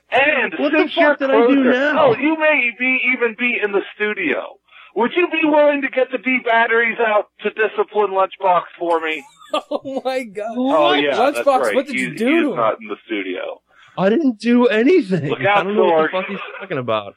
[0.10, 2.08] And What the fuck did I do now?
[2.08, 4.57] Oh, you may be even be in the studio.
[4.98, 9.24] Would you be willing to get the D batteries out to discipline Lunchbox for me?
[9.54, 10.56] Oh my god.
[10.58, 11.76] Oh yeah, that's Lunchbox, right.
[11.76, 12.56] what did you do He's to him?
[12.58, 13.62] not in the studio.
[13.98, 15.30] I didn't do anything.
[15.30, 17.16] Look out, I don't know what the fuck he's talking about.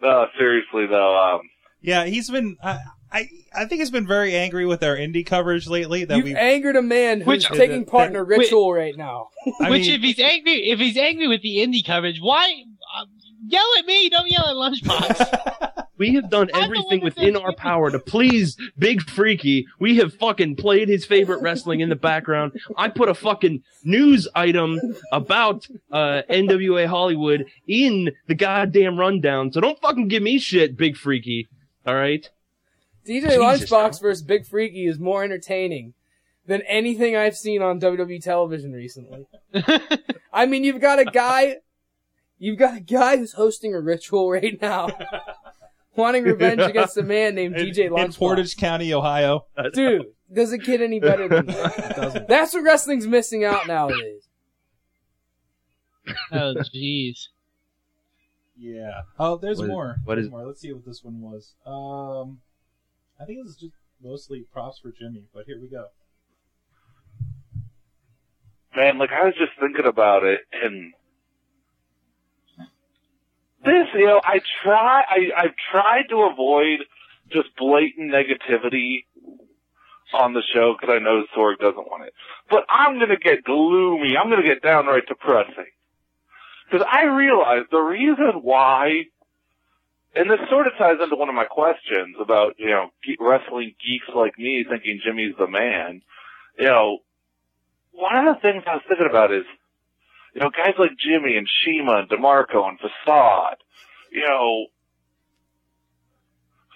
[0.00, 1.40] No, seriously though, um,
[1.82, 2.56] Yeah, he's been.
[2.62, 2.78] I,
[3.12, 6.04] I I think he's been very angry with our indie coverage lately.
[6.06, 6.34] That You've we.
[6.34, 8.38] angered a man who's Which- taking part in a Wait.
[8.38, 9.28] ritual right now.
[9.60, 12.62] I Which, mean- if he's angry, if he's angry with the indie coverage, why
[12.98, 13.04] uh,
[13.46, 14.08] yell at me?
[14.08, 15.70] Don't yell at Lunchbox.
[15.96, 19.66] We have done everything within our power to please Big Freaky.
[19.78, 22.60] We have fucking played his favorite wrestling in the background.
[22.76, 24.80] I put a fucking news item
[25.12, 29.52] about uh, NWA Hollywood in the goddamn rundown.
[29.52, 31.48] So don't fucking give me shit, Big Freaky.
[31.86, 32.28] All right?
[33.06, 34.02] DJ Jesus Lunchbox Christ.
[34.02, 35.94] versus Big Freaky is more entertaining
[36.46, 39.26] than anything I've seen on WWE television recently.
[40.32, 41.56] I mean, you've got a guy,
[42.44, 44.88] you've got a guy who's hosting a ritual right now,
[45.96, 48.18] wanting revenge against a man named in, DJ in Lunchbox.
[48.18, 49.46] Portage County, Ohio.
[49.72, 52.26] Dude, does it get any better than that?
[52.28, 54.28] That's what wrestling's missing out nowadays.
[56.32, 57.28] oh, jeez.
[58.56, 59.02] Yeah.
[59.18, 59.96] Oh, there's What is- more.
[60.04, 60.46] what There's is- more?
[60.46, 61.54] Let's see what this one was.
[61.66, 62.40] Um,
[63.20, 65.86] I think this is just mostly props for Jimmy, but here we go.
[68.76, 70.92] man, like I was just thinking about it and
[73.64, 76.80] this, you know, I try, I, I've tried to avoid
[77.30, 79.04] just blatant negativity
[80.12, 82.14] on the show because I know Sorg doesn't want it.
[82.50, 84.16] But I'm gonna get gloomy.
[84.16, 85.72] I'm gonna get downright depressing.
[86.70, 89.04] Because I realize the reason why,
[90.14, 92.90] and this sort of ties into one of my questions about, you know,
[93.20, 96.02] wrestling geeks like me thinking Jimmy's the man.
[96.58, 96.98] You know,
[97.92, 99.44] one of the things I was thinking about is,
[100.34, 103.56] you know, guys like Jimmy and Shiima and DeMarco and Facade,
[104.10, 104.66] you know,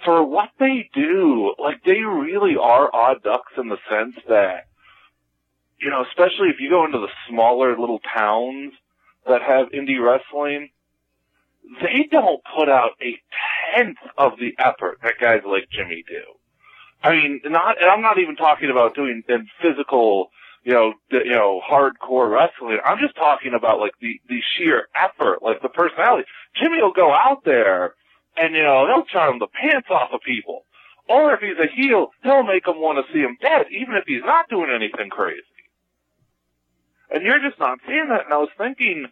[0.05, 4.69] for what they do, like they really are odd ducks in the sense that,
[5.81, 8.73] you know, especially if you go into the smaller little towns
[9.27, 10.71] that have indie wrestling,
[11.83, 13.19] they don't put out a
[13.75, 16.23] tenth of the effort that guys like Jimmy do.
[17.03, 20.31] I mean, not, and I'm not even talking about doing in physical,
[20.65, 22.79] you know, the, you know, hardcore wrestling.
[22.85, 26.25] I'm just talking about like the, the sheer effort, like the personality.
[26.61, 27.95] Jimmy will go out there
[28.37, 30.65] and, you know, he'll charm the pants off of people.
[31.09, 34.05] Or if he's a heel, he'll make them want to see him dead, even if
[34.07, 35.41] he's not doing anything crazy.
[37.11, 38.27] And you're just not seeing that.
[38.27, 39.07] And I was thinking,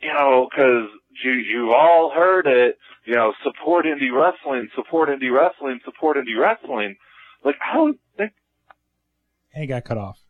[0.00, 0.88] you know, cause
[1.24, 6.38] you, you all heard it, you know, support indie wrestling, support indie wrestling, support indie
[6.40, 6.96] wrestling.
[7.44, 8.32] Like, I don't think
[9.52, 10.20] And he got cut off.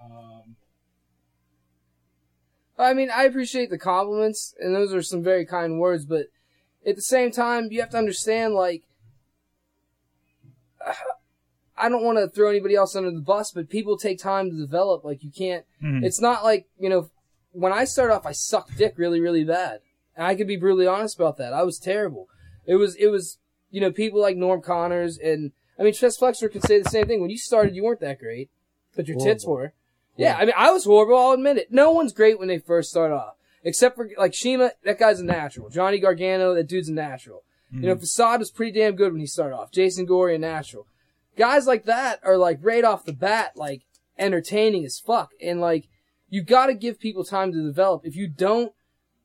[0.00, 0.56] Um,
[2.78, 6.26] I mean, I appreciate the compliments, and those are some very kind words, but
[6.86, 8.84] at the same time, you have to understand, like,
[11.76, 14.56] I don't want to throw anybody else under the bus, but people take time to
[14.56, 15.04] develop.
[15.04, 16.04] Like, you can't, Mhm.
[16.04, 17.10] it's not like, you know,
[17.52, 19.80] when I started off, I sucked dick really, really bad.
[20.16, 21.52] And I could be brutally honest about that.
[21.52, 22.28] I was terrible.
[22.66, 23.38] It was, it was,
[23.70, 27.06] you know, people like Norm Connors and, I mean, Chest Flexor could say the same
[27.06, 27.20] thing.
[27.20, 28.50] When you started, you weren't that great,
[28.96, 29.74] but your tits were.
[30.18, 31.16] Yeah, I mean, I was horrible.
[31.16, 31.72] I'll admit it.
[31.72, 34.72] No one's great when they first start off, except for like Shiima.
[34.84, 35.70] That guy's a natural.
[35.70, 37.44] Johnny Gargano, that dude's a natural.
[37.70, 39.70] You know, Facade was pretty damn good when he started off.
[39.70, 40.86] Jason Gory, a natural.
[41.36, 43.82] Guys like that are like right off the bat, like
[44.18, 45.32] entertaining as fuck.
[45.42, 45.88] And like,
[46.30, 48.06] you gotta give people time to develop.
[48.06, 48.72] If you don't,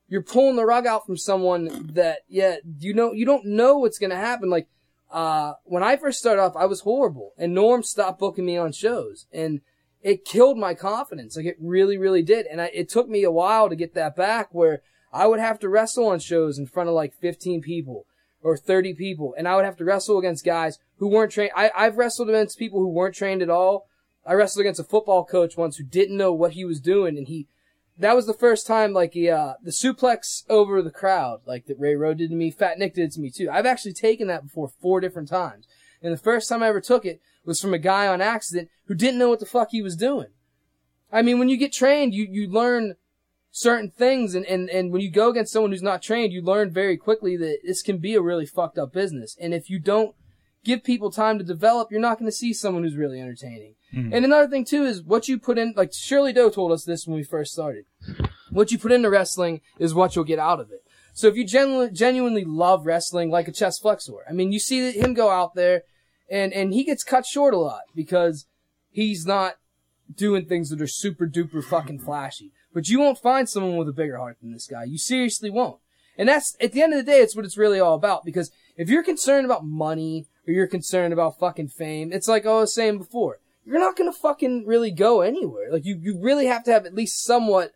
[0.09, 3.97] you're pulling the rug out from someone that, yeah, you know, you don't know what's
[3.97, 4.49] gonna happen.
[4.49, 4.67] Like,
[5.09, 8.73] uh, when I first started off, I was horrible and Norm stopped booking me on
[8.73, 9.61] shows and
[10.03, 11.35] it killed my confidence.
[11.35, 12.45] Like it really, really did.
[12.45, 14.81] And I, it took me a while to get that back where
[15.11, 18.05] I would have to wrestle on shows in front of like 15 people
[18.41, 19.33] or 30 people.
[19.37, 21.51] And I would have to wrestle against guys who weren't trained.
[21.55, 23.87] I, I've wrestled against people who weren't trained at all.
[24.25, 27.27] I wrestled against a football coach once who didn't know what he was doing and
[27.27, 27.47] he,
[27.97, 31.79] that was the first time like the uh, the suplex over the crowd, like that
[31.79, 32.49] Ray Rowe did to me.
[32.49, 33.49] Fat Nick did to me too.
[33.51, 35.67] I've actually taken that before four different times,
[36.03, 38.95] and the first time I ever took it was from a guy on accident who
[38.95, 40.27] didn't know what the fuck he was doing.
[41.11, 42.95] I mean, when you get trained, you you learn
[43.51, 46.71] certain things, and and and when you go against someone who's not trained, you learn
[46.71, 50.15] very quickly that this can be a really fucked up business, and if you don't
[50.63, 53.75] give people time to develop, you're not going to see someone who's really entertaining.
[53.91, 54.13] Hmm.
[54.13, 57.05] And another thing too is what you put in, like Shirley Doe told us this
[57.05, 57.85] when we first started.
[58.49, 60.83] What you put into wrestling is what you'll get out of it.
[61.13, 64.91] So if you genuinely, genuinely love wrestling like a Chest Flexor, I mean, you see
[64.91, 65.83] him go out there
[66.33, 68.47] and, and he gets cut short a lot because
[68.89, 69.57] he's not
[70.11, 72.51] doing things that are super duper fucking flashy.
[72.73, 74.85] But you won't find someone with a bigger heart than this guy.
[74.85, 75.77] You seriously won't.
[76.17, 78.25] And that's, at the end of the day, it's what it's really all about.
[78.25, 82.53] Because if you're concerned about money or you're concerned about fucking fame, it's like I
[82.53, 83.37] was saying before.
[83.63, 85.71] You're not gonna fucking really go anywhere.
[85.71, 87.73] Like you, you really have to have at least somewhat.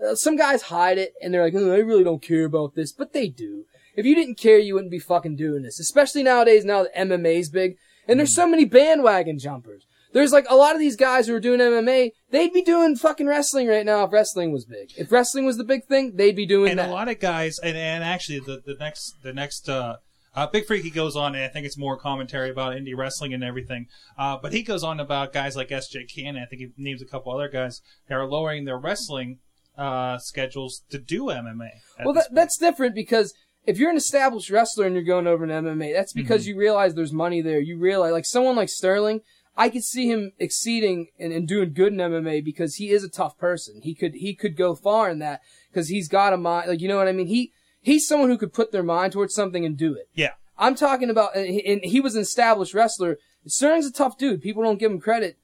[0.00, 2.92] Uh, some guys hide it and they're like, oh, I really don't care about this,
[2.92, 3.64] but they do.
[3.96, 5.80] If you didn't care, you wouldn't be fucking doing this.
[5.80, 9.86] Especially nowadays, now that MMA's big, and there's so many bandwagon jumpers.
[10.12, 13.26] There's like a lot of these guys who are doing MMA, they'd be doing fucking
[13.26, 14.92] wrestling right now if wrestling was big.
[14.96, 16.88] If wrestling was the big thing, they'd be doing and that.
[16.88, 19.96] a lot of guys, and, and actually the, the next the next uh,
[20.36, 23.42] uh, Big Freaky goes on, and I think it's more commentary about indie wrestling and
[23.42, 23.86] everything.
[24.18, 26.42] Uh, but he goes on about guys like SJ Cannon.
[26.42, 29.38] I think he names a couple other guys that are lowering their wrestling
[29.78, 31.70] uh, schedules to do MMA.
[32.04, 33.34] Well, that, that's different because
[33.66, 36.50] if you're an established wrestler and you're going over to MMA, that's because Mm-hmm.
[36.50, 37.60] you realize there's money there.
[37.60, 39.20] You realize, like someone like Sterling,
[39.56, 43.08] I could see him exceeding and, and doing good in MMA because he is a
[43.08, 43.80] tough person.
[43.82, 45.40] He could he could go far in that
[45.70, 46.68] because he's got a mind.
[46.68, 47.26] Like you know what I mean?
[47.26, 50.08] He he's someone who could put their mind towards something and do it.
[50.14, 50.32] Yeah.
[50.58, 53.18] I'm talking about, and he, and he was an established wrestler.
[53.46, 54.40] Sterling's a tough dude.
[54.42, 55.38] People don't give him credit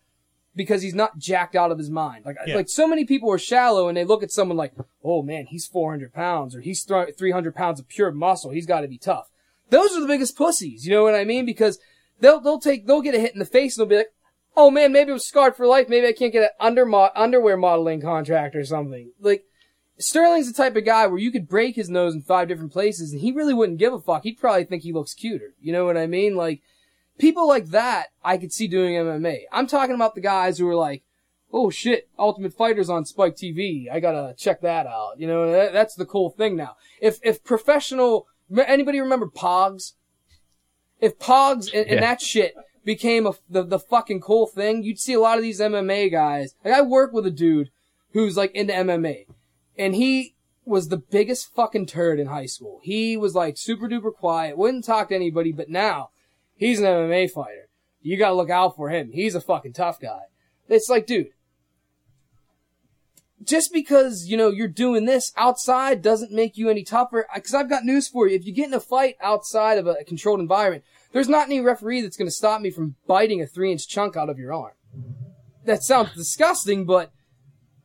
[0.55, 2.25] because he's not jacked out of his mind.
[2.27, 2.57] Like, Yeah.
[2.57, 4.73] like so many people are shallow and they look at someone like,
[5.03, 8.51] oh man, he's 400 pounds or he's th- 300 pounds of pure muscle.
[8.51, 9.31] He's got to be tough.
[9.71, 10.85] Those are the biggest pussies.
[10.87, 11.47] You know what I mean?
[11.47, 11.79] Because
[12.21, 14.13] they'll, they'll take, they'll get a hit in the face and they'll be like,
[14.57, 15.89] oh man, maybe I'm scarred for life.
[15.89, 19.13] Maybe I can't get an under underwear modeling contract or something.
[19.21, 19.45] Like,
[19.99, 23.13] Sterling's the type of guy where you could break his nose in five different places
[23.13, 24.25] and he really wouldn't give a fuck.
[24.25, 25.55] He'd probably think he looks cuter.
[25.61, 26.35] You know what I mean?
[26.35, 26.61] Like,
[27.23, 29.43] people like that, I could see doing MMA.
[29.53, 31.05] I'm talking about the guys who are like,
[31.53, 33.89] oh shit, Ultimate Fighter's on Spike TV.
[33.89, 35.21] I gotta check that out.
[35.21, 36.75] You know, that, that's the cool thing now.
[37.01, 38.27] If, if professional,
[38.67, 39.93] anybody remember Pogs?
[41.01, 45.15] If Pogs and, and that shit became a, the, the fucking cool thing, you'd see
[45.15, 46.57] a lot of these MMA guys.
[46.65, 47.71] Like, I work with a dude
[48.15, 49.27] who's like into MMA
[49.79, 50.35] and he
[50.65, 52.81] was the biggest fucking turd in high school.
[52.83, 56.11] He was like super duper quiet, wouldn't talk to anybody, but now
[56.67, 57.69] he's an MMA fighter.
[58.01, 59.11] You gotta look out for him.
[59.13, 60.23] He's a fucking tough guy.
[60.69, 61.29] It's like, dude,
[63.43, 67.27] just because, you know, you're doing this outside doesn't make you any tougher.
[67.35, 68.37] Cause I've got news for you.
[68.37, 72.01] If you get in a fight outside of a controlled environment, there's not any referee
[72.03, 74.73] that's gonna stop me from biting a three inch chunk out of your arm.
[75.65, 77.13] That sounds disgusting, but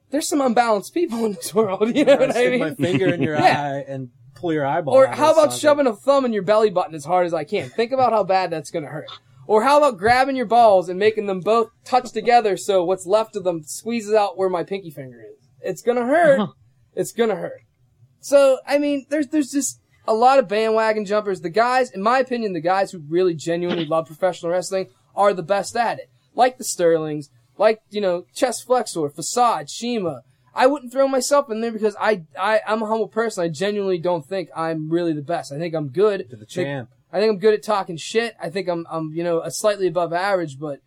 [0.10, 1.82] there's some unbalanced people in this world.
[1.96, 2.60] You know I what I mean?
[2.60, 3.62] my finger in your Yeah.
[3.62, 4.94] eye and pull your eyeball.
[4.94, 5.18] Or out.
[5.18, 7.70] how about Sounds shoving a thumb in your belly button as hard as I can?
[7.70, 9.10] Think about how bad that's gonna hurt.
[9.48, 13.36] Or how about grabbing your balls and making them both touch together so what's left
[13.36, 15.48] of them squeezes out where my pinky finger is?
[15.62, 16.40] It's gonna hurt.
[16.40, 16.54] Uh-huh.
[16.94, 17.62] It's gonna hurt.
[18.20, 21.42] So, I mean, there's, there's just a lot of bandwagon jumpers.
[21.42, 25.44] The guys, in my opinion, the guys who really genuinely love professional wrestling are the
[25.44, 26.10] best at it.
[26.34, 30.22] Like the Sterlings, like, you know, Chest Flexor, Facade, Shiima.
[30.58, 33.44] I wouldn't throw myself in there because I, I, I'm a humble person.
[33.44, 35.54] I genuinely don't think I'm really the best.
[35.54, 36.30] I think I'm good.
[36.30, 36.90] To the champ.
[37.14, 38.36] I think I'm good at talking shit.
[38.42, 40.82] I think I'm, I'm, you know, a slightly above average, but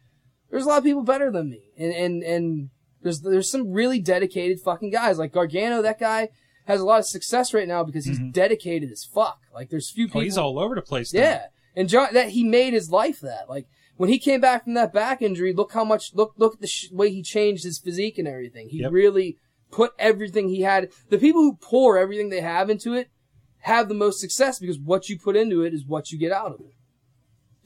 [0.51, 1.63] there's a lot of people better than me.
[1.79, 2.71] And, and, and
[3.01, 5.19] there's, there's some really dedicated fucking guys.
[5.19, 6.29] Like Gargano, that guy
[6.67, 8.33] has a lot of success right now because he's mm-hmm.
[8.33, 9.39] dedicated as fuck.
[9.55, 10.21] Like there's few people.
[10.21, 11.15] Oh, he's all over the place.
[11.15, 11.21] now.
[11.21, 11.47] Yeah.
[11.77, 13.49] And John, that he made his life that.
[13.49, 13.67] Like,
[13.97, 16.67] when he came back from that back injury, look how much, look, look at the
[16.67, 18.69] sh- way he changed his physique and everything.
[18.71, 18.93] He Yep.
[18.93, 19.37] really
[19.71, 20.91] put everything he had.
[21.09, 23.11] The people who pour everything they have into it
[23.59, 26.53] have the most success because what you put into it is what you get out
[26.53, 26.75] of it.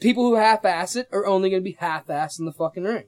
[0.01, 3.05] People who half-ass it are only going to be half-assed in the fucking ring.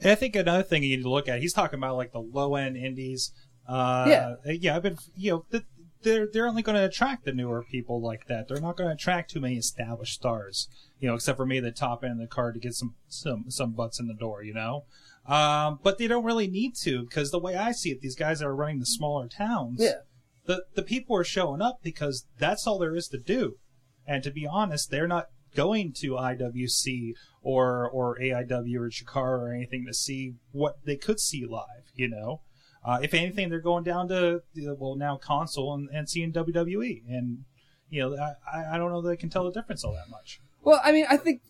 [0.00, 2.20] And I think another thing you need to look at, he's talking about like the
[2.20, 3.32] low end indies.
[3.68, 4.34] Uh, Yeah.
[4.44, 5.64] Yeah, I've been, you know, th-
[6.02, 8.48] they're, they're only going to attract the newer people like that.
[8.48, 10.68] They're not going to attract too many established stars,
[10.98, 13.44] you know, except for me, the top end of the card to get some, some,
[13.48, 14.84] some butts in the door, you know?
[15.26, 18.40] Um, but they don't really need to because the way I see it, these guys
[18.40, 19.80] that are running the smaller towns.
[19.80, 20.00] Yeah.
[20.44, 23.58] The, the people are showing up because that's all there is to do.
[24.04, 27.12] And to be honest, they're not going to IWC
[27.42, 32.08] or or AIW or Chikara or anything to see what they could see live, you
[32.08, 32.40] know.
[32.84, 37.44] Uh, if anything, they're going down to well now console and, and seeing WWE, and
[37.90, 38.16] you know
[38.52, 40.40] I, I don't know that I can tell the difference all that much.
[40.62, 41.42] Well, I mean, I think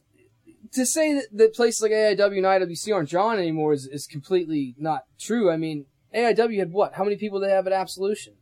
[0.74, 4.74] to say that, that places like AIW and IWC aren't drawn anymore is, is completely
[4.78, 5.50] not true.
[5.50, 6.94] I mean, AIW had what?
[6.94, 8.34] How many people did they have at Absolution?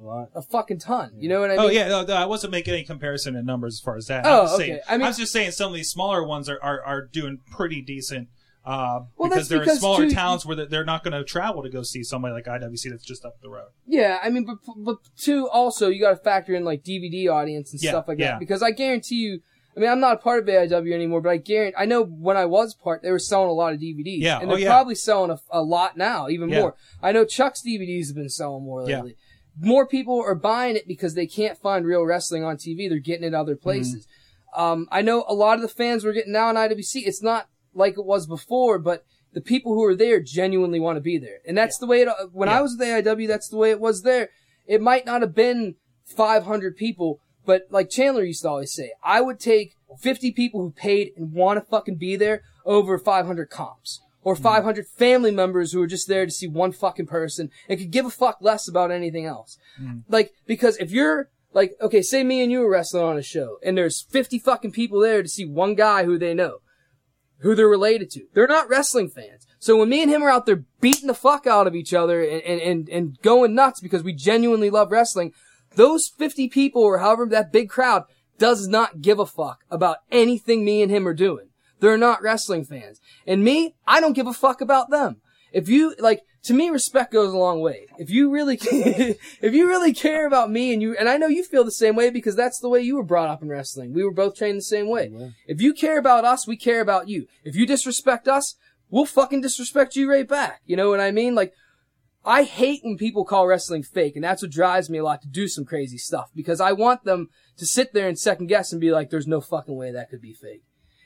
[0.00, 0.28] A lot.
[0.34, 1.12] A fucking ton.
[1.16, 1.60] You know what I mean?
[1.64, 4.26] Oh yeah, no, no, I wasn't making any comparison in numbers as far as that.
[4.26, 4.56] Oh, I'm okay.
[4.66, 7.02] saying, I mean- I was just saying some of these smaller ones are, are, are
[7.06, 8.28] doing pretty decent.
[8.66, 11.22] Uh, Well, because that's they're in smaller too, towns where they're- they're not going to
[11.22, 13.68] travel to go see somebody like IWC that's just up the road.
[13.86, 17.72] Yeah, I mean, but but two also you got to factor in like DVD audience
[17.72, 18.32] and Yeah, stuff like yeah.
[18.32, 19.40] that because I guarantee you.
[19.76, 22.36] I mean, I'm not a part of AIW anymore, but I guarantee I know when
[22.36, 24.20] I was part, they were selling a lot of DVDs.
[24.20, 24.68] Yeah, and oh, they're yeah.
[24.70, 26.60] probably selling a, a lot now, even Yeah.
[26.60, 26.76] more.
[27.02, 28.96] I know Chuck's DVDs have been selling more Yeah.
[28.96, 29.16] lately.
[29.60, 32.88] More people are buying it because they can't find real wrestling on TV.
[32.88, 34.06] They're getting it other places.
[34.06, 34.60] Mm-hmm.
[34.60, 37.06] Um, I know a lot of the fans we're getting now in IWC.
[37.06, 41.00] It's not like it was before, but the people who are there genuinely want to
[41.00, 42.08] be there, and that's the way it.
[42.32, 44.30] When I was with AIW, that's the way it was there.
[44.66, 45.74] It might not have been
[46.04, 50.70] 500 people, but like Chandler used to always say, I would take 50 people who
[50.70, 54.00] paid and want to fucking be there over 500 comps.
[54.22, 54.42] Or mm-hmm.
[54.42, 58.06] 500 family members who are just there to see one fucking person and could give
[58.06, 59.58] a fuck less about anything else.
[59.78, 59.98] Mm-hmm.
[60.08, 63.58] Like, because if you're, like, okay, say me and you are wrestling on a show
[63.62, 66.58] and there's 50 fucking people there to see one guy who they know
[67.38, 68.26] who they're related to.
[68.32, 69.46] They're not wrestling fans.
[69.58, 72.22] So when me and him are out there beating the fuck out of each other
[72.22, 75.32] and, and, and, and going nuts because we genuinely love wrestling,
[75.76, 78.04] those 50 people or however that big crowd
[78.38, 81.48] does not give a fuck about anything me and him are doing.
[81.80, 83.00] They're not wrestling fans.
[83.26, 85.20] And me, I don't give a fuck about them.
[85.52, 87.86] If you, like, to me, respect goes a long way.
[87.98, 91.44] If you really, if you really care about me and you, and I know you
[91.44, 93.94] feel the same way because that's the way you were brought up in wrestling.
[93.94, 95.10] We were both trained the same way.
[95.46, 97.26] If you care about us, we care about you.
[97.44, 98.56] If you disrespect us,
[98.90, 100.60] we'll fucking disrespect you right back.
[100.66, 101.34] You know what I mean?
[101.34, 101.52] Like,
[102.24, 105.28] I hate when people call wrestling fake, and that's what drives me a lot to
[105.28, 107.28] do some crazy stuff because I want them
[107.58, 110.22] to sit there and second guess and be like, there's no fucking way that could
[110.22, 110.62] be fake.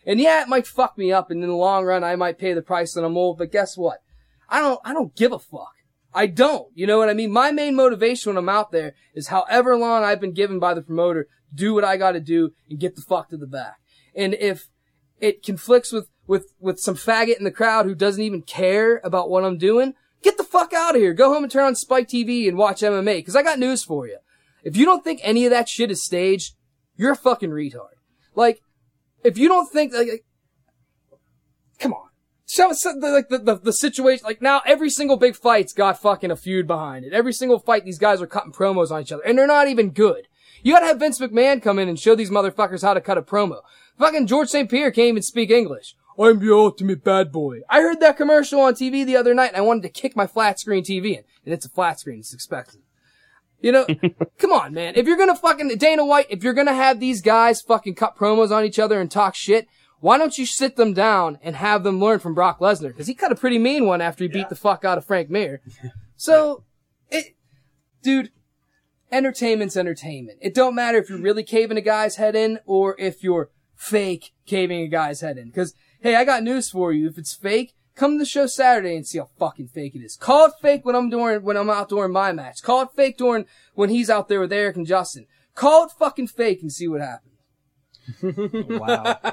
[0.06, 2.52] And yeah, it might fuck me up, and in the long run, I might pay
[2.52, 3.98] the price that I'm old, but guess what?
[4.48, 5.72] I don't, I don't give a fuck.
[6.14, 6.68] I don't.
[6.74, 7.30] You know what I mean?
[7.30, 10.82] My main motivation when I'm out there is however long I've been given by the
[10.82, 13.76] promoter, do what I gotta do and get the fuck to the back.
[14.14, 14.68] And if
[15.20, 19.28] it conflicts with, with, with some faggot in the crowd who doesn't even care about
[19.28, 21.14] what I'm doing, get the fuck out of here.
[21.14, 24.06] Go home and turn on Spike TV and watch MMA, cause I got news for
[24.06, 24.18] you.
[24.64, 26.54] If you don't think any of that shit is staged,
[26.96, 27.96] you're a fucking retard.
[28.34, 28.60] Like,
[29.24, 30.24] if you don't think, like, like,
[31.78, 32.08] come on.
[32.44, 36.30] So, so like the, the, the situation, like now every single big fight's got fucking
[36.30, 37.12] a feud behind it.
[37.12, 39.90] Every single fight, these guys are cutting promos on each other, and they're not even
[39.90, 40.28] good.
[40.62, 43.22] You gotta have Vince McMahon come in and show these motherfuckers how to cut a
[43.22, 43.60] promo.
[43.98, 44.70] Fucking George St.
[44.70, 45.94] Pierre can't even speak English.
[46.18, 47.60] I'm the ultimate bad boy.
[47.68, 50.26] I heard that commercial on TV the other night and I wanted to kick my
[50.26, 51.24] flat screen TV in.
[51.44, 52.80] And it's a flat screen, it's expensive.
[53.60, 53.86] You know,
[54.38, 54.94] come on, man.
[54.96, 58.50] If you're gonna fucking, Dana White, if you're gonna have these guys fucking cut promos
[58.50, 59.68] on each other and talk shit,
[60.00, 62.96] why don't you sit them down and have them learn from Brock Lesnar?
[62.96, 65.30] Cause he cut a pretty mean one after he beat the fuck out of Frank
[65.30, 65.60] Mir.
[66.20, 66.64] So,
[67.10, 67.36] it,
[68.02, 68.32] dude,
[69.12, 70.38] entertainment's entertainment.
[70.42, 74.32] It don't matter if you're really caving a guy's head in or if you're fake
[74.44, 75.52] caving a guy's head in.
[75.52, 77.08] Cause, hey, I got news for you.
[77.08, 80.16] If it's fake, come to the show Saturday and see how fucking fake it is.
[80.16, 82.62] Call it fake when I'm doing, when I'm out during my match.
[82.62, 83.44] Call it fake during,
[83.74, 85.26] when he's out there with Eric and Justin.
[85.54, 87.24] Call it fucking fake and see what happens.
[88.68, 89.18] Wow.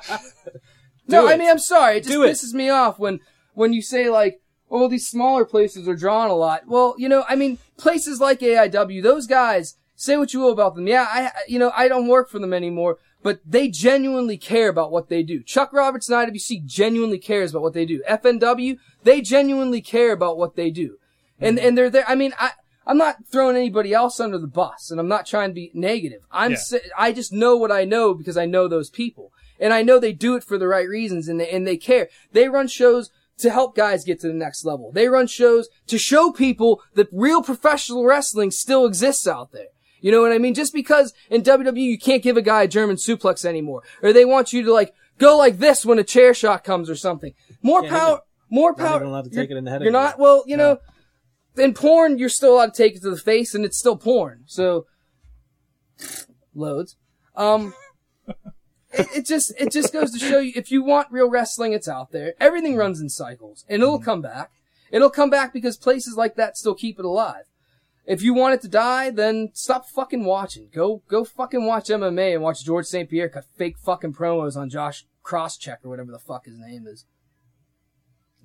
[1.07, 1.97] No, Do I mean, I'm sorry.
[1.97, 2.31] It just Do it.
[2.31, 3.19] pisses me off when,
[3.53, 6.63] when you say like, oh, these smaller places are drawn a lot.
[6.65, 10.73] Well, you know, I mean, places like AIW, those guys, say what you will about
[10.73, 10.87] them.
[10.87, 14.91] Yeah, I- you know, I don't work for them anymore, but they genuinely care about
[14.91, 15.41] what they do.
[15.41, 18.03] Chuck Roberts and IWC genuinely cares about what they do.
[18.07, 20.99] FNW, they genuinely care about what they do.
[21.39, 21.67] And, mm-hmm.
[21.67, 22.05] and they're there.
[22.07, 22.51] I mean, I,
[22.85, 26.21] I'm not throwing anybody else under the bus and I'm not trying to be negative.
[26.31, 26.77] I'm, Yeah.
[26.95, 29.31] I just know what I know because I know those people.
[29.59, 32.09] And I know they do it for the right reasons and they, and they care.
[32.31, 34.91] They run shows to help guys get to the next level.
[34.91, 39.69] They run shows to show people that real professional wrestling still exists out there.
[40.05, 40.53] You know what I mean?
[40.53, 44.23] Just because in WWE you can't give a guy a German suplex anymore, or they
[44.23, 47.33] want you to like go like this when a chair shot comes or something.
[47.63, 48.95] More power, more Not power.
[48.97, 50.03] even allowed to You're- take it in the head You're anymore.
[50.03, 50.19] not.
[50.19, 50.77] Well, you know,
[51.57, 54.43] in porn you're still allowed to take it to the face, and it's still porn.
[54.45, 54.85] So
[56.53, 56.97] loads.
[57.35, 57.73] Um,
[58.91, 61.87] it, it just it just goes to show you if you want real wrestling, it's
[61.87, 62.35] out there.
[62.39, 64.51] Everything runs in cycles, and it'll come back.
[64.91, 67.45] It'll come back because places like that still keep it alive.
[68.07, 70.69] If you want it to die, then stop fucking watching.
[70.73, 73.09] Go go fucking watch MMA and watch George St.
[73.09, 77.05] Pierre cut fake fucking promos on Josh Crosscheck or whatever the fuck his name is.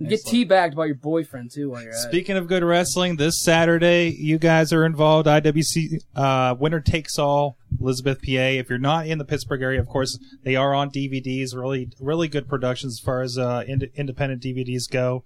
[0.09, 2.09] Get teabagged by your boyfriend too while you're at it.
[2.09, 5.27] Speaking of good wrestling, this Saturday you guys are involved.
[5.27, 8.31] IWC uh, Winner Takes All, Elizabeth, PA.
[8.31, 11.55] If you're not in the Pittsburgh area, of course they are on DVDs.
[11.55, 15.23] Really, really good productions as far as uh, ind- independent DVDs go.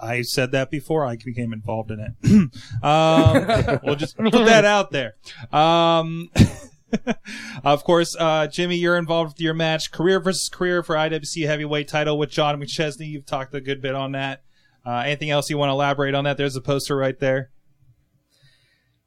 [0.00, 2.52] I said that before I became involved in it.
[2.82, 5.14] um, we'll just put that out there.
[5.52, 6.30] Um,
[7.64, 11.88] of course, uh, Jimmy, you're involved with your match, career versus career for IWC heavyweight
[11.88, 13.08] title with John McChesney.
[13.08, 14.42] You've talked a good bit on that.
[14.86, 16.36] Uh, anything else you want to elaborate on that?
[16.36, 17.50] There's a poster right there.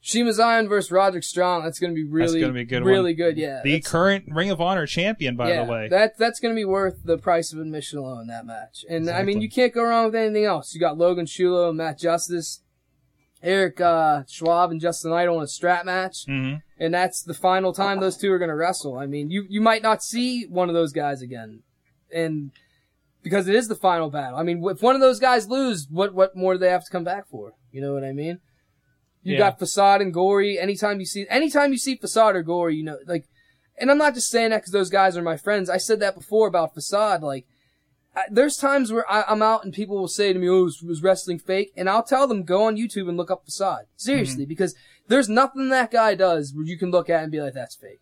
[0.03, 1.63] Shiima Xion versus Roderick Strong.
[1.63, 3.15] That's going to be really, gonna be good really one.
[3.17, 3.37] good.
[3.37, 5.87] Yeah, The current Ring of Honor champion, by yeah, the way.
[5.89, 8.27] that that's going to be worth the price of admission alone.
[8.27, 10.73] That match, and I mean, you can't go wrong with anything else.
[10.73, 12.61] You got Logan Shulo and Matt Justice,
[13.43, 17.73] Eric uh, Schwab and Justin Idol in a strap match, hmm and that's the final
[17.73, 18.97] time those two are going to wrestle.
[18.97, 21.61] I mean, you you might not see one of those guys again,
[22.11, 22.49] and
[23.21, 24.39] because it is the final battle.
[24.39, 26.91] I mean, if one of those guys lose, what what more do they have to
[26.91, 27.53] come back for?
[27.71, 28.39] You know what I mean?
[29.23, 29.39] You Yeah.
[29.39, 30.59] got Facade and Gory.
[30.59, 33.25] Anytime you see, anytime you see Facade or Gory, you know, like,
[33.77, 35.69] and I'm not just saying that because those guys are my friends.
[35.69, 37.21] I said that before about Facade.
[37.21, 37.45] Like,
[38.15, 40.81] I, there's times where I, I'm out and people will say to me, "Oh, was,
[40.81, 44.43] was wrestling fake?" And I'll tell them, "Go on YouTube and look up Facade." Seriously,
[44.43, 44.49] mm-hmm.
[44.49, 44.75] because
[45.07, 48.01] there's nothing that guy does where you can look at and be like, "That's fake."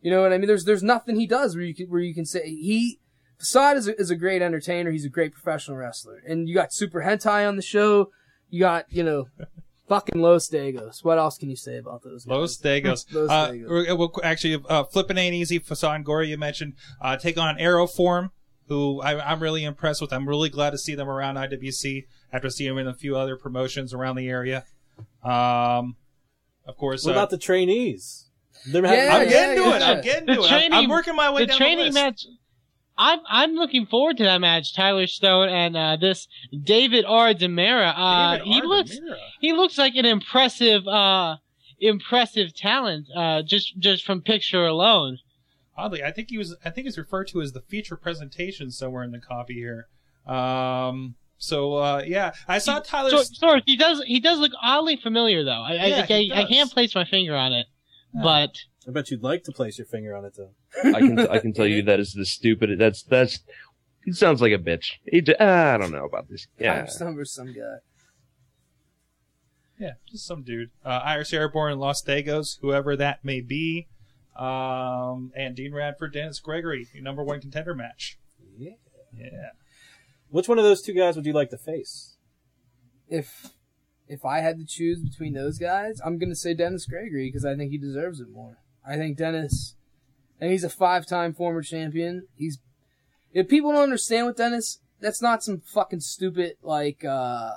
[0.00, 0.46] You know what I mean?
[0.48, 3.00] There's there's nothing he does where you can where you can say he
[3.38, 4.90] Facade is a, is a great entertainer.
[4.90, 6.22] He's a great professional wrestler.
[6.26, 8.10] And you got Super Hentai on the show.
[8.50, 9.28] You got you know
[9.88, 11.02] fucking Los Dagos.
[11.04, 12.24] What else can you say about those?
[12.24, 12.36] guys?
[12.36, 13.06] Los Dagos.
[13.12, 13.68] Los uh, Dagos.
[13.68, 15.58] we're- we'll actually, uh, flipping ain't easy.
[15.60, 18.30] Fasan Gory, you mentioned, uh, take on Aeroform,
[18.68, 20.12] who I, I'm really impressed with.
[20.12, 23.36] I'm really glad to see them around IWC after seeing them in a few other
[23.36, 24.64] promotions around the area.
[25.24, 25.96] Um,
[26.66, 28.26] of course, What uh, about the trainees?
[28.66, 29.80] They're Yeah, having- I'm yeah, getting to it.
[29.80, 29.90] yeah.
[29.90, 30.42] I'm getting The to it.
[30.42, 31.94] I'm- training- I'm working my way the down training the list.
[31.94, 32.26] match.
[32.98, 34.74] I'm I'm looking forward to that match.
[34.74, 36.26] Tyler Stone and uh, this
[36.64, 37.32] David R.
[37.32, 37.94] Demera.
[37.96, 38.98] Uh, David he looks
[39.40, 41.36] he looks like an impressive uh
[41.80, 43.06] impressive talent.
[43.14, 45.18] Uh, just just from picture alone.
[45.76, 46.56] Oddly, I think he was.
[46.64, 49.86] I think he's referred to as the feature presentation somewhere in the copy here.
[50.26, 51.14] Um.
[51.38, 53.10] So uh, yeah, I saw Tyler.
[53.10, 55.62] So, sorry, he does he does look oddly familiar though.
[55.62, 57.68] I Yeah, I, he I, I can't place my finger on it,
[58.12, 58.56] but
[58.88, 60.52] I bet you'd like to place your finger on it though.
[60.82, 62.78] I can I can tell you that is the stupid.
[62.78, 63.40] That's that's.
[64.04, 64.92] He sounds like a bitch.
[65.04, 66.46] He, j- ah, I don't know about this.
[66.58, 67.78] Yeah, Time Stumper, some guy.
[69.78, 70.70] Yeah, just some dude.
[70.82, 73.88] Uh, Irish Airborne, Los Dagos, whoever that may be.
[74.34, 78.18] Um, and Dean Radford, Dennis Gregory, your number one contender match.
[78.56, 78.70] Yeah.
[79.14, 79.50] Yeah.
[80.30, 82.16] Which one of those two guys would you like to face?
[83.08, 83.50] If
[84.06, 87.54] if I had to choose between those guys, I'm gonna say Dennis Gregory because I
[87.56, 88.58] think he deserves it more.
[88.88, 89.74] I think Dennis,
[90.40, 92.26] and he's a five-time former champion.
[92.34, 92.58] He's
[93.32, 97.56] if people don't understand with Dennis, that's not some fucking stupid like uh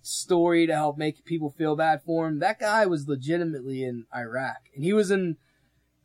[0.00, 2.38] story to help make people feel bad for him.
[2.38, 5.36] That guy was legitimately in Iraq, and he was in.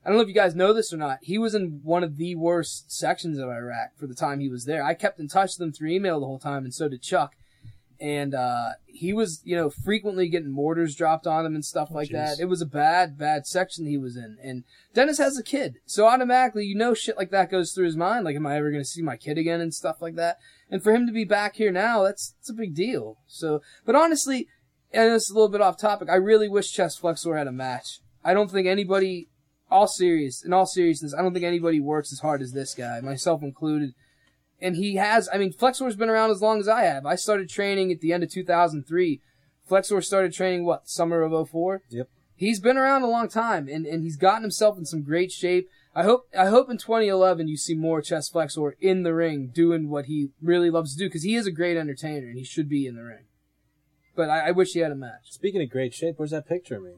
[0.03, 1.19] I don't know if you guys know this or not.
[1.21, 4.65] He was in one of the worst sections of Iraq for the time he was
[4.65, 4.83] there.
[4.83, 7.35] I kept in touch with him through email the whole time, and so did Chuck.
[8.01, 12.09] And uh, he was, you know, frequently getting mortars dropped on him and stuff like
[12.09, 12.39] that.
[12.39, 14.37] It was a bad, bad section he was in.
[14.41, 14.63] And
[14.95, 18.25] Dennis has a kid, so automatically, you know, shit like that goes through his mind.
[18.25, 20.37] Like, am I ever going to see my kid again and stuff like that?
[20.71, 23.17] And for him to be back here now, that's that's a big deal.
[23.27, 24.47] So, but honestly,
[24.91, 26.09] and this is a little bit off topic.
[26.09, 27.99] I really wish Chest Flexor had a match.
[28.23, 29.29] I don't think anybody,
[29.69, 32.99] all serious, in all seriousness, I don't think anybody works as hard as this guy,
[33.01, 33.93] myself included.
[34.61, 37.05] And he has, I mean, Flexor's been around as long as I have.
[37.05, 39.19] I started training at the end of 2003.
[39.67, 41.81] Flexor started training, what, summer of 04?
[41.89, 42.09] Yep.
[42.35, 45.67] He's been around a long time and, and he's gotten himself in some great shape.
[45.95, 49.89] I hope, I hope in 2011 you see more Chest Flexor in the ring doing
[49.89, 52.69] what he really loves to do because he is a great entertainer and he should
[52.69, 53.25] be in the ring.
[54.15, 55.31] But I, I wish he had a match.
[55.31, 56.89] Speaking of great shape, where's that picture of me?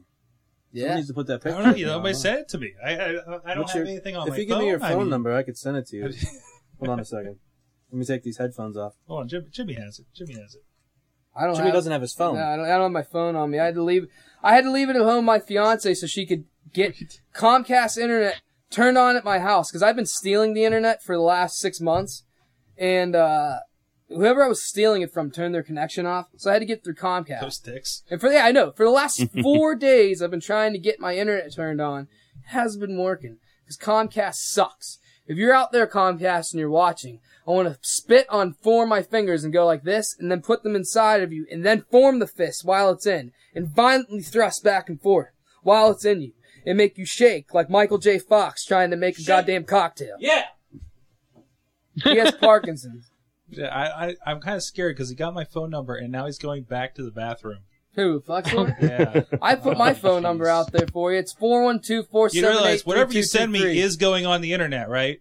[0.72, 0.96] Someone Yeah.
[0.96, 1.56] needs to put that picture.
[1.58, 1.62] I picture.
[1.62, 1.70] don't know.
[1.72, 1.98] of You me know, on.
[2.02, 2.72] nobody said it to me.
[2.84, 4.82] I, I, I don't What's have your- anything on If my you give me your
[4.84, 6.10] I phone mean- number, I could send it to you.
[6.78, 7.36] Hold on a second.
[7.94, 8.94] Let me take these headphones off.
[9.06, 10.06] Hold on, Jimmy, Jimmy has it.
[10.12, 10.64] Jimmy has it.
[11.32, 12.34] I don't Jimmy have, doesn't have his phone.
[12.34, 13.60] No, I don't, I don't have my phone on me.
[13.60, 14.08] I had to leave.
[14.42, 15.18] I had to leave it at home.
[15.18, 16.96] with My fiance, so she could get
[17.36, 21.22] Comcast internet turned on at my house because I've been stealing the internet for the
[21.22, 22.24] last six months,
[22.76, 23.58] and uh,
[24.08, 26.26] whoever I was stealing it from turned their connection off.
[26.36, 27.42] So I had to get through Comcast.
[27.42, 28.02] Those dicks.
[28.10, 28.72] And for yeah, I know.
[28.72, 32.08] For the last four days, I've been trying to get my internet turned on.
[32.42, 34.98] It hasn't been working because Comcast sucks.
[35.26, 38.88] If you're out there, Comcast, and you're watching, I want to spit on four of
[38.88, 41.84] my fingers and go like this, and then put them inside of you, and then
[41.90, 45.28] form the fist while it's in, and violently thrust back and forth
[45.62, 46.32] while it's in you,
[46.66, 48.18] and make you shake like Michael J.
[48.18, 50.16] Fox trying to make a goddamn cocktail.
[50.18, 50.44] Yeah.
[52.02, 53.10] He has Parkinson's.
[53.50, 56.26] Yeah, I, I I'm kind of scared because he got my phone number and now
[56.26, 57.60] he's going back to the bathroom.
[57.94, 58.20] Who?
[58.22, 58.76] Flexor?
[58.82, 59.22] Yeah.
[59.40, 61.18] I put my Oh, phone number out there for you.
[61.20, 64.40] It's four one two four You seven realize whatever you send me is going on
[64.40, 65.20] the internet, right?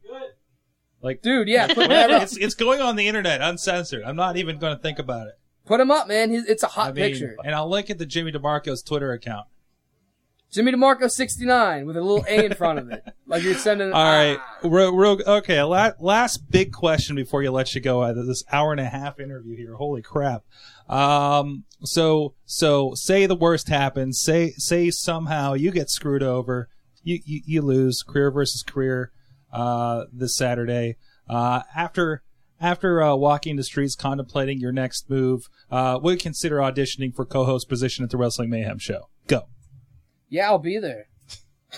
[1.04, 2.24] Like, Dude, yeah, put that up.
[2.24, 4.04] it's it's going on the internet uncensored.
[4.04, 5.34] I'm not even going to think about it.
[5.66, 6.32] Put him up, man.
[6.32, 7.36] He's, it's a hot I mean, picture.
[7.46, 9.48] and I'll link it to Jimmy DeMarco's Twitter account.
[10.52, 13.92] Jimmy DeMarco sixty nine with a little A in front of it, like you're sending.
[13.92, 14.60] All right, Ah.
[14.64, 15.62] real, real, okay.
[15.64, 18.04] La- last big question before you let you go.
[18.04, 19.74] Out of this hour and a half interview here.
[19.76, 20.44] Holy crap!
[20.88, 24.22] Um, so, so say the worst happens.
[24.22, 26.70] Say, say somehow you get screwed over.
[27.02, 29.12] You, you, you lose career versus career.
[29.54, 30.98] Uh, this Saturday.
[31.30, 32.24] Uh, after.
[32.62, 37.68] After uh, walking the streets, contemplating your next move, uh, would consider auditioning for co-host
[37.68, 39.10] position at the Wrestling Mayhem show.
[39.28, 39.50] Go.
[40.30, 41.08] Yeah, I'll be there.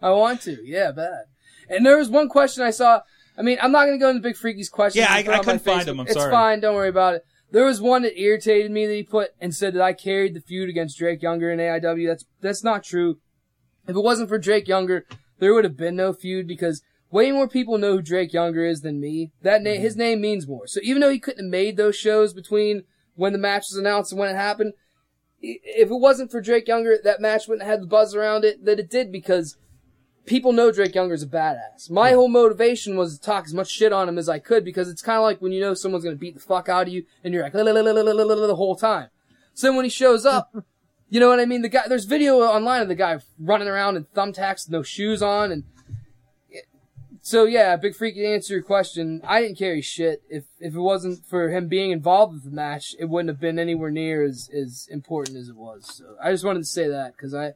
[0.00, 0.56] I want to.
[0.64, 1.24] Yeah, bad.
[1.68, 3.00] And there was one question I saw.
[3.36, 5.04] I mean, I'm not going to go into Big Freaky's questions.
[5.04, 6.00] Yeah, I- I couldn't find them.
[6.00, 6.30] I'm it's sorry.
[6.30, 6.60] fine.
[6.60, 7.24] Don't worry about it.
[7.50, 10.40] There was one that irritated me that he put and said that I carried the
[10.40, 12.06] feud against Drake Younger in AIW.
[12.06, 13.18] That's that's not true.
[13.88, 15.04] If it wasn't for Drake Younger,
[15.40, 18.82] there would have been no feud because way more people know who Drake Younger is
[18.82, 19.32] than me.
[19.42, 19.82] That name, mm-hmm.
[19.82, 20.66] his name means more.
[20.66, 22.84] So even though he couldn't have made those shows between
[23.16, 24.74] when the match was announced and when it happened,
[25.42, 28.64] if it wasn't for Drake Younger, that match wouldn't have had the buzz around it
[28.64, 29.56] that it did because
[30.26, 31.90] people know Drake Younger's a badass.
[31.90, 34.88] My whole motivation was to talk as much shit on him as I could because
[34.88, 37.04] it's kind of like when you know someone's gonna beat the fuck out of you
[37.24, 39.08] and you're like "La, la, la, la, la, la, la, la," the whole time.
[39.54, 40.54] So when he shows up,
[41.10, 41.62] you know what I mean?
[41.62, 45.52] The guy, there's video online of the guy running around in thumbtacks, no shoes on,
[45.52, 45.64] and
[47.22, 48.20] so yeah, Big Freaky.
[48.20, 50.22] To answer your question, I didn't carry shit.
[50.30, 53.58] If if it wasn't for him being involved with the match, it wouldn't have been
[53.58, 55.96] anywhere near as as important as it was.
[55.96, 57.52] So I just wanted to say that because I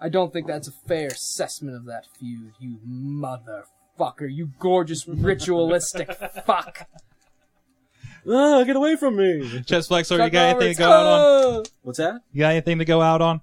[0.00, 2.52] I don't think that's a fair assessment of that feud.
[2.58, 6.12] You motherfucker, you gorgeous ritualistic
[6.46, 6.86] fuck.
[8.28, 9.62] Ah, get away from me.
[9.66, 11.20] Chest Flexor, you Chuck got anything Roberts, to go out on?
[11.20, 11.64] oh!
[11.82, 12.20] What's that?
[12.32, 13.40] You got anything to go out on?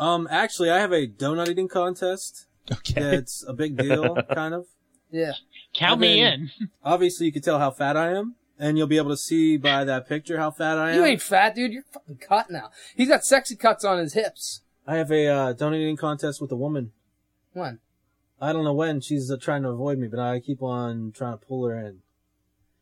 [0.00, 2.46] Um, actually, I have a donut eating contest.
[2.70, 3.00] Okay.
[3.00, 4.66] That's a big deal, kind of.
[5.10, 5.32] Yeah.
[5.74, 6.68] Count And me then- in.
[6.84, 9.84] Obviously, you can tell how fat I am, and you'll be able to see by
[9.84, 10.96] that picture how fat I am.
[10.96, 11.72] You ain't fat, dude.
[11.72, 12.70] You're fucking cut now.
[12.96, 14.62] He's got sexy cuts on his hips.
[14.86, 16.92] I have a uh, donut eating contest with a woman.
[17.52, 17.78] When?
[18.40, 21.38] I don't know when she's uh, trying to avoid me, but I keep on trying
[21.38, 22.00] to pull her in.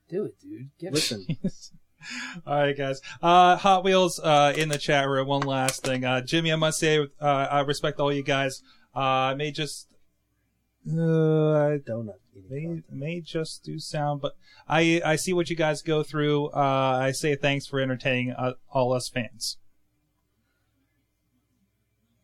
[0.08, 0.70] Do it, dude.
[0.78, 1.26] Get Listen,
[2.46, 3.00] All right, guys.
[3.20, 5.26] Uh, Hot Wheels uh, in the chat room.
[5.26, 6.52] One last thing, uh, Jimmy.
[6.52, 8.62] I must say, uh, I respect all you guys.
[8.94, 9.88] Uh, I may just,
[10.88, 12.84] uh, donut eating.
[12.90, 14.36] may may just do sound, but
[14.68, 16.46] I I see what you guys go through.
[16.48, 19.58] Uh, I say thanks for entertaining uh, all us fans.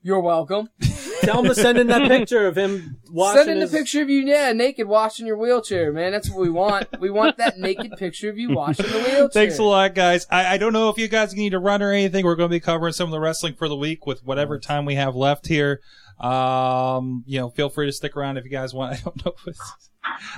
[0.02, 0.68] You're welcome.
[1.22, 3.38] Tell him to send in that picture of him watching.
[3.44, 6.10] Send in the his- picture of you, yeah, naked, washing your wheelchair, man.
[6.10, 6.88] That's what we want.
[7.00, 9.28] we want that naked picture of you washing the wheelchair.
[9.28, 10.26] Thanks a lot, guys.
[10.30, 12.24] I, I don't know if you guys need to run or anything.
[12.24, 14.84] We're going to be covering some of the wrestling for the week with whatever time
[14.84, 15.80] we have left here.
[16.18, 18.94] Um, you know, feel free to stick around if you guys want.
[18.96, 19.32] I don't know.
[19.38, 19.90] If it's,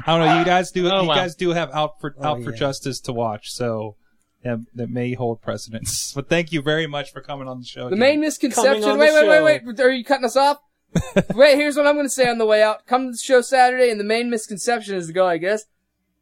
[0.06, 0.38] I don't know.
[0.38, 0.90] You guys do.
[0.90, 1.14] Oh, you wow.
[1.14, 2.58] guys do have out for Oh, out for yeah.
[2.58, 3.96] justice to watch, so
[4.44, 6.12] that, that may hold precedence.
[6.14, 7.84] But thank you very much for coming on the show.
[7.84, 8.00] The Jimmy.
[8.00, 8.82] main misconception.
[8.82, 9.80] Coming Wait, wait, wait, wait.
[9.80, 10.58] Are you cutting us off?
[11.34, 12.86] wait, here's what I'm going to say on the way out.
[12.86, 15.64] Come to the show Saturday, and the main misconception is to go, I guess.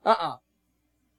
[0.04, 0.36] Uh-uh.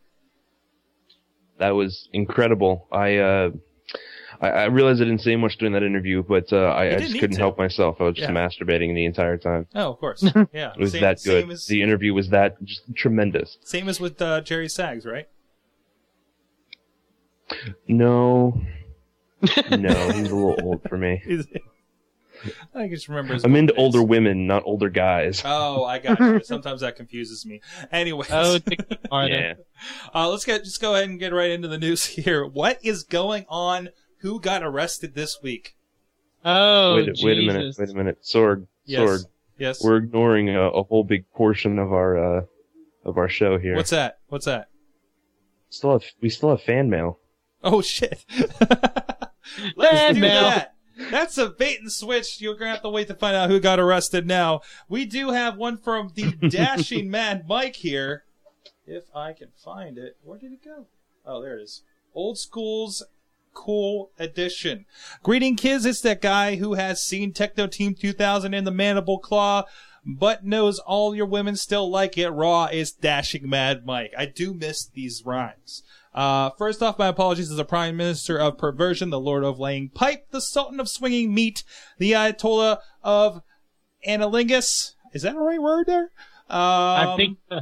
[1.57, 2.87] That was incredible.
[2.91, 3.49] I uh,
[4.41, 7.13] I, I realized I didn't say much during that interview, but uh, I, I just
[7.13, 7.41] couldn't to.
[7.41, 7.97] help myself.
[7.99, 8.35] I was just Yeah.
[8.35, 9.67] masturbating the entire time.
[9.75, 10.23] Oh, of course.
[10.53, 10.73] Yeah.
[10.73, 11.43] It was Same- that good.
[11.43, 13.57] Same as, the interview was that just tremendous.
[13.63, 15.27] same as with uh, Jerry Sags, right?
[17.87, 18.59] No,
[19.69, 21.21] no, he's a little old for me.
[21.27, 21.47] Is-
[22.75, 23.79] I just remember his I'm into face.
[23.81, 25.41] older women, not older guys.
[25.45, 26.41] Oh, I got you.
[26.43, 27.61] Sometimes that confuses me.
[27.91, 28.59] Anyway, Oh.
[29.25, 29.53] Yeah.
[30.13, 32.45] uh, let's get just go ahead and get right into the news here.
[32.45, 33.89] What is going on?
[34.19, 35.75] Who got arrested this week?
[36.43, 37.75] Oh, wait, a- wait a minute.
[37.77, 38.21] Wait a minute.
[38.23, 38.67] Sorg.
[38.85, 39.09] Yes.
[39.09, 39.25] Sorg.
[39.57, 39.83] Yes.
[39.83, 42.41] We're ignoring a, a whole big portion of our uh,
[43.05, 43.75] of our show here.
[43.75, 44.19] What's that?
[44.27, 44.67] What's that?
[45.69, 47.19] Still have we still have fan mail.
[47.63, 48.25] Oh shit!
[49.75, 50.41] Let's Fan do mail.
[50.43, 50.75] that.
[51.11, 52.39] That's a bait and switch.
[52.41, 54.61] You're gonna have to wait to find out who got arrested now.
[54.87, 58.23] We do have one from the dashing mad Mike here.
[58.87, 60.17] If I can find it.
[60.23, 60.85] Where did it go?
[61.25, 61.81] Oh, there it is.
[62.13, 63.03] Old School's
[63.55, 64.85] Cool Edition.
[65.23, 69.63] Greeting kids, it's that guy who has seen Techno Team 2000 in the Mandible Claw,
[70.05, 74.13] but knows all your women still like it raw is Dashing Mad Mike.
[74.15, 75.81] I do miss these rhymes.
[76.13, 79.89] Uh, first off, my apologies as the Prime Minister of Perversion, the Lord of Laying
[79.89, 81.63] Pipe, the Sultan of Swinging Meat,
[81.97, 83.41] the Ayatollah of
[84.07, 84.93] Analingus.
[85.13, 86.11] Is that the right word there?
[86.49, 87.61] Um, I think uh,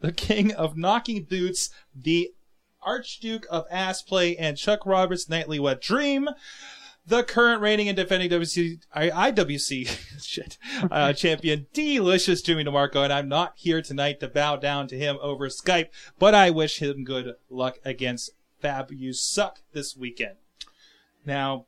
[0.00, 2.32] the King of Knocking Boots, the
[2.88, 6.26] Archduke of Ass Play, and Chuck Roberts' Nightly Wet Dream.
[7.06, 10.56] The current reigning and defending WC, I, IWC shit,
[10.90, 15.18] uh, champion, delicious Jimmy DeMarco, and I'm not here tonight to bow down to him
[15.20, 15.88] over Skype,
[16.18, 20.36] but I wish him good luck against Fab You Suck this weekend.
[21.26, 21.66] Now,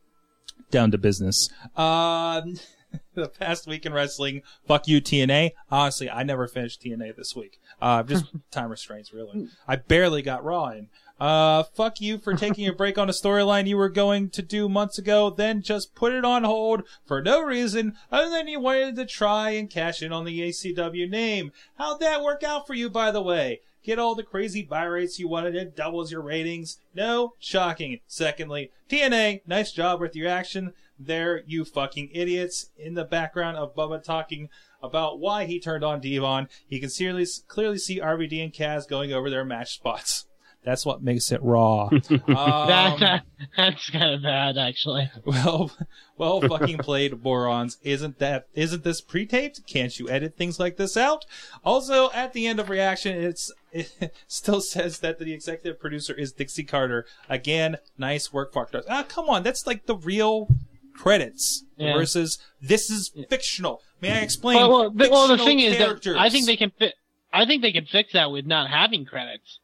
[0.71, 1.51] down to business.
[1.77, 2.55] Um,
[3.15, 5.53] the past week in wrestling, fuck you TNA.
[5.71, 7.61] Honestly, I never finished TNA this week.
[7.81, 9.49] Uh, just time restraints, really.
[9.67, 10.89] I barely got Raw in.
[11.21, 14.71] Uh, fuck you for taking a break on a storyline you were going to do
[14.71, 18.97] months ago, then just put it on hold for no reason other than you wanted
[18.97, 21.53] to try and cash in on the ECW name.
[21.77, 23.61] How'd that work out for you, by the way?
[23.83, 26.79] Get all the crazy buy rates you wanted, it doubles your ratings.
[26.95, 27.35] No?
[27.39, 28.01] Shocking.
[28.07, 32.71] Secondly, TNA, nice job with your action there, you fucking idiots.
[32.79, 34.49] In the background of Bubba talking
[34.83, 39.13] about why he turned on Devon, he can clearly, clearly see RVD and Kaz going
[39.13, 40.27] over their match spots.
[40.63, 41.89] That's what makes it raw.
[41.89, 43.23] that, um, that
[43.57, 45.11] that's kind of bad, actually.
[45.25, 45.71] well,
[46.19, 47.79] well, fucking played, morons.
[47.83, 49.67] Isn't that, isn't this pre-taped?
[49.67, 51.25] Can't you edit things like this out?
[51.65, 56.33] Also, at the end of reaction, it's, it still says that the executive producer is
[56.33, 57.07] Dixie Carter.
[57.29, 58.85] Again, nice work, fuck stars.
[58.89, 60.49] Ah, come on, that's like the real
[60.95, 61.95] credits Yeah.
[61.95, 63.81] versus this is fictional.
[64.03, 64.57] May I explain?
[64.59, 66.17] Well, well, the, well, the Fictional thing is that.
[66.19, 66.95] I think they can fit.
[67.33, 69.61] I think they can fix that with not having credits.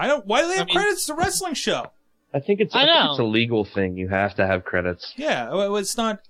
[0.00, 0.26] I don't.
[0.26, 1.90] Why do they have I mean- credits to wrestling show?
[2.32, 3.10] I think it's I I, think know.
[3.10, 3.96] it's a legal thing.
[3.96, 5.12] You have to have credits.
[5.16, 6.20] Yeah, well, it's not.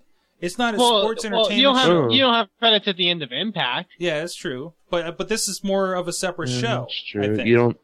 [0.41, 2.11] It's not a Well, sports well, entertainment you don't have show.
[2.11, 3.91] you don't have credits at the end of Impact.
[3.99, 4.73] Yeah, that's true.
[4.89, 6.87] But but this is more of a separate show.
[6.89, 7.37] It's I true.
[7.37, 7.47] think.
[7.49, 7.77] You don't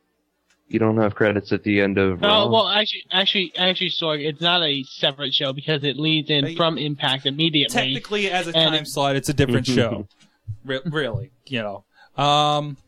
[0.69, 2.49] you don't have credits at the end of Oh Raw.
[2.49, 6.49] well, actually, actually, actually, sorry, it's not a separate show because it leads in Uh,
[6.57, 7.75] from Impact immediately.
[7.75, 10.09] Technically, as a And time it- slot, it's a different show.
[10.65, 11.85] Re- really, you know.
[12.21, 12.79] Um,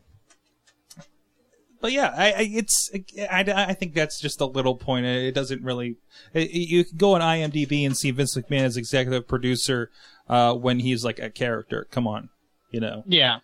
[1.81, 2.89] but yeah, I, I it's
[3.31, 5.05] I, I think that's just a little point.
[5.05, 5.97] It doesn't really.
[6.33, 9.89] It, you can go on IMDb and see Vince McMahon as executive producer
[10.27, 11.87] uh, when he's like a character.
[11.91, 12.29] Come on,
[12.71, 13.03] you know.
[13.07, 13.39] Yeah.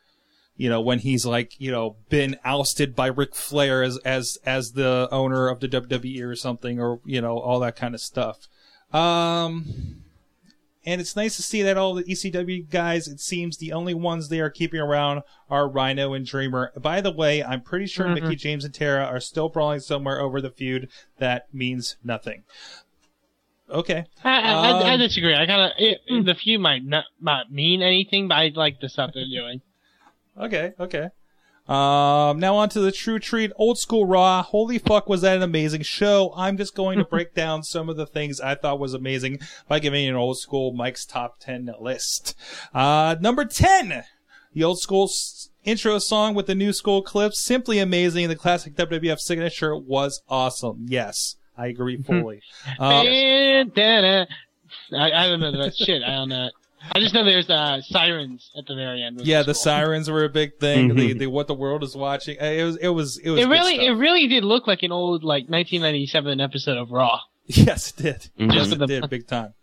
[0.57, 4.71] you know, when he's like, you know, been ousted by Ric Flair as as as
[4.71, 8.47] the owner of the WWE or something, or you know, all that kind of stuff.
[8.93, 10.03] Um,
[10.85, 14.29] and it's nice to see that all the ECW guys, it seems the only ones
[14.29, 16.71] they are keeping around are Rhino and Dreamer.
[16.79, 18.21] By the way, I'm pretty sure Mhm.
[18.21, 20.89] Mickie James and Tara are still brawling somewhere over the feud.
[21.17, 22.43] That means nothing.
[23.69, 24.05] Okay.
[24.23, 25.33] I, I, I, I Um, disagree.
[25.35, 29.11] I kind of the feud might not might mean anything, but I like the stuff
[29.13, 29.61] they're doing.
[30.39, 31.09] Okay, okay.
[31.67, 34.43] Um, now on to the true treat, old school raw.
[34.43, 36.31] Holy fuck, was that an amazing show?
[36.35, 39.79] I'm just going to break down some of the things I thought was amazing by
[39.79, 42.35] giving you an old school Mike's top 10 list.
[42.73, 44.03] Uh, number 10,
[44.53, 48.27] the old school s- intro song with the new school clips, simply amazing.
[48.27, 50.85] The classic WWF signature was awesome.
[50.87, 52.41] Yes, I agree fully.
[52.79, 53.05] Um,
[54.91, 55.77] I, I don't know rest.
[55.83, 56.49] Shit, I don't know.
[56.91, 59.21] I just know there's uh, sirens at the very end.
[59.21, 59.53] yeah, the cool.
[59.55, 60.89] sirens were a big thing.
[60.91, 60.95] Mhm.
[60.95, 62.37] the, the what the world is watching.
[62.39, 65.23] It was it was it was It really, it really did look like an old
[65.23, 67.19] like 1997 episode of Raw.
[67.47, 68.29] Yes, it did.
[68.39, 68.53] Mhm.
[68.53, 69.09] Yes, it did.
[69.09, 69.53] Big time.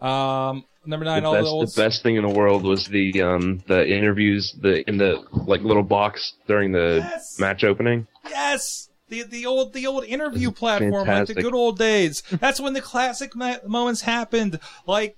[0.00, 1.68] Um, number nine, the all best, the old.
[1.68, 5.60] the best thing in the world was the um the interviews the in the like
[5.62, 7.38] little box during the Yes.
[7.38, 8.06] match opening.
[8.28, 12.22] Yes, the the old the old interview platform, like the good old days.
[12.30, 14.60] That's when the classic ma- moments happened.
[14.86, 15.16] Like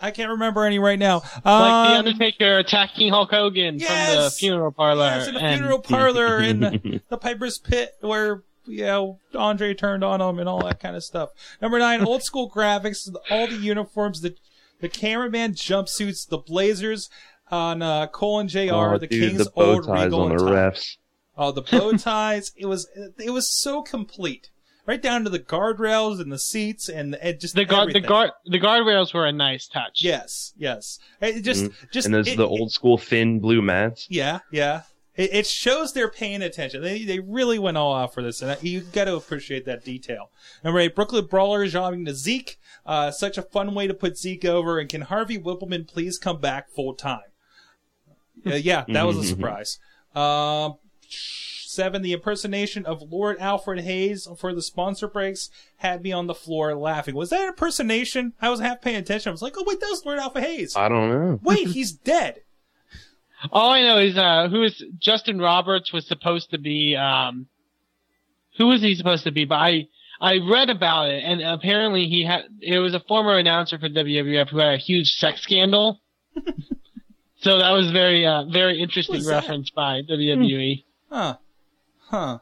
[0.00, 1.18] I can't remember any right now.
[1.20, 5.04] like the Um, Undertaker attacking Hulk Hogan from the funeral parlor.
[5.04, 9.74] Yes, in the and- funeral parlor in the, the Piper's Pit where you know Andre
[9.74, 11.30] turned on him and all that kind of stuff.
[11.60, 14.34] Number nine, old school graphics, all the uniforms, the
[14.80, 17.10] the cameraman jumpsuits, the blazers
[17.50, 18.72] on uh, Cole and Jr.
[18.72, 20.96] oh, the dude, King's the bow old ties regal on the refs.
[21.36, 22.52] Oh, the bow ties.
[22.56, 24.50] it was it was so complete,
[24.90, 28.00] right down to the guardrails and the seats and, the, and just the guard the
[28.00, 30.02] guard the guardrails were a nice touch.
[30.02, 30.98] Yes, yes.
[31.20, 31.86] It just mm-hmm.
[31.92, 34.08] just and it, the old school thin blue mats.
[34.10, 34.82] Yeah, yeah.
[35.16, 36.82] It, it, shows they're paying attention.
[36.82, 39.84] They they really went all out for this, and I, you got to appreciate that
[39.84, 40.30] detail.
[40.64, 42.58] Number eight, Brooklyn Brawler is jobbing to Zeke.
[42.84, 44.78] Uh, such a fun way to put Zeke over.
[44.78, 47.30] And can Harvey Wippleman please come back full time?
[48.44, 49.28] Uh, yeah, that was a mm-hmm.
[49.28, 49.78] surprise.
[50.14, 50.70] Uh,
[51.70, 56.34] 7, the impersonation of Lord Alfred Hayes for the sponsor breaks had me on the
[56.34, 57.14] floor laughing.
[57.14, 58.34] Was that impersonation?
[58.40, 59.30] I was half paying attention.
[59.30, 60.76] I was like, oh, wait, that was Lord Alfred Hayes.
[60.76, 61.40] I don't know.
[61.42, 62.42] wait, he's dead.
[63.52, 66.94] All I know is uh, who is Justin Roberts was supposed to be.
[66.96, 67.46] Um,
[68.58, 69.46] who was he supposed to be?
[69.46, 69.88] But I
[70.20, 72.42] I read about it, and apparently he had.
[72.60, 76.00] It was a former announcer for WWF who had a huge sex scandal.
[77.40, 80.84] so that was very uh, very interesting reference by WWE.
[81.10, 81.36] Huh.
[82.10, 82.38] Huh.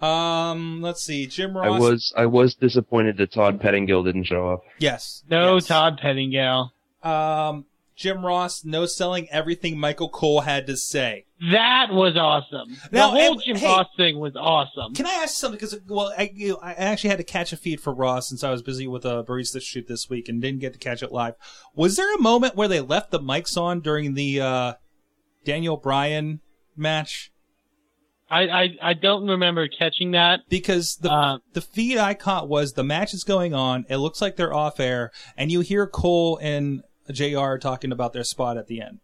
[0.00, 1.26] Um, let's see.
[1.26, 1.64] Jim Ross.
[1.66, 1.80] I Ross.
[1.80, 4.62] was I was disappointed that Todd Pettengill didn't show up.
[4.78, 5.22] Yes.
[5.30, 5.66] No yes.
[5.66, 6.72] Todd Pettengill.
[7.02, 7.64] Um,
[7.94, 11.24] Jim Ross, no selling everything Michael Cole had to say.
[11.50, 12.76] That was awesome.
[12.92, 14.94] Now, the whole and- Jim hey- Ross thing was awesome.
[14.94, 15.56] Can I ask something?
[15.56, 18.44] Because well, I, you know, I actually had to catch a feed for Ross since
[18.44, 21.10] I was busy with a barista shoot this week and didn't get to catch it
[21.10, 21.36] live.
[21.74, 24.72] Was there a moment where they left the mics on during the uh,
[25.44, 26.40] Daniel Bryan
[26.76, 27.32] match?
[28.28, 30.40] I, I I don't remember catching that.
[30.48, 33.86] Because the Uh, the feed I caught was the match is going on.
[33.88, 37.56] It looks like they're off air, and you hear Cole and Jr.
[37.56, 38.98] talking about their spot at the end.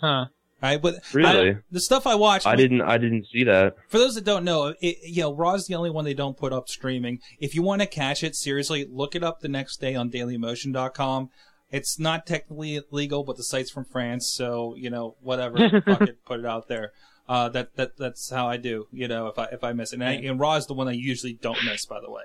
[0.00, 0.26] Huh.
[0.62, 1.50] Right, but Really?
[1.50, 3.74] I- the stuff I watched, I didn't I didn't see that.
[3.88, 6.52] For those that don't know, it, you know, Raw's the only one they don't put
[6.52, 7.18] up streaming.
[7.40, 11.30] If you want to catch it, seriously, look it up the next day on DailyMotion.com.
[11.72, 16.24] It's not technically legal, but the site's from France, so you know, whatever, fuck it,
[16.24, 16.92] put it out there.
[17.32, 18.86] Uh, that that that's how I do.
[18.92, 20.86] You know, if I if I miss it, and, I, and Raw is the one
[20.86, 22.24] I usually don't miss, by the way,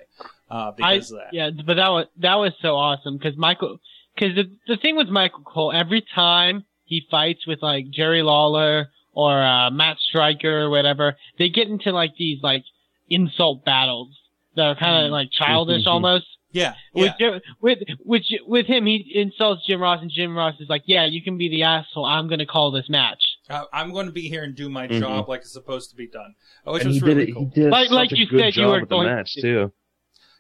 [0.52, 1.34] uh, I, because of that.
[1.34, 3.80] Yeah, but that was that was so awesome because Michael.
[4.14, 8.88] Because the the thing with Michael Cole, every time he fights with like Jerry Lawler
[9.14, 12.64] or uh, Matt Striker or whatever, they get into like these like
[13.10, 14.10] insult battles
[14.56, 15.88] that are kind of like childish Mhm.
[15.88, 16.26] almost.
[16.52, 17.14] Yeah, With, yeah.
[17.20, 21.06] Jim, with with with him, he insults Jim Ross, and Jim Ross is like, "Yeah,
[21.06, 22.06] you can be the asshole.
[22.06, 24.88] I'm going to call this match." Uh, I'm going to be here and do my
[24.88, 25.00] Mhm.
[25.00, 26.36] job like it's supposed to be done.
[26.66, 27.34] Oh, which and was he really did it.
[27.34, 27.52] cool.
[27.54, 29.08] He did Like- such like a you good said you job were with the going
[29.08, 29.42] match to.
[29.42, 29.72] too.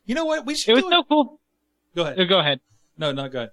[0.05, 0.45] You know what?
[0.45, 0.71] We should.
[0.71, 1.39] It was do so cool.
[1.95, 2.19] Go ahead.
[2.19, 2.59] Uh, Go ahead.
[2.97, 3.51] No, not go ahead.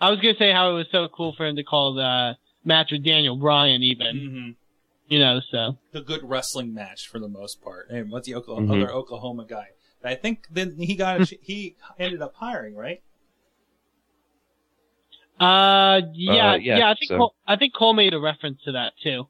[0.00, 2.36] I was going to say how it was so cool for him to call the
[2.64, 4.16] match with Daniel Bryan, even.
[4.18, 4.50] hmm
[5.12, 5.76] You know, so.
[5.92, 7.90] the good wrestling match for the most part.
[7.90, 8.82] And what's the Oklahoma, Mhm.
[8.84, 9.68] other Oklahoma guy?
[10.02, 13.02] I think then he got he ended up hiring right.
[15.40, 17.16] Uh, yeah, Uh, yeah, yeah, I think so.
[17.18, 19.28] Cole, I think Cole made a reference to that too.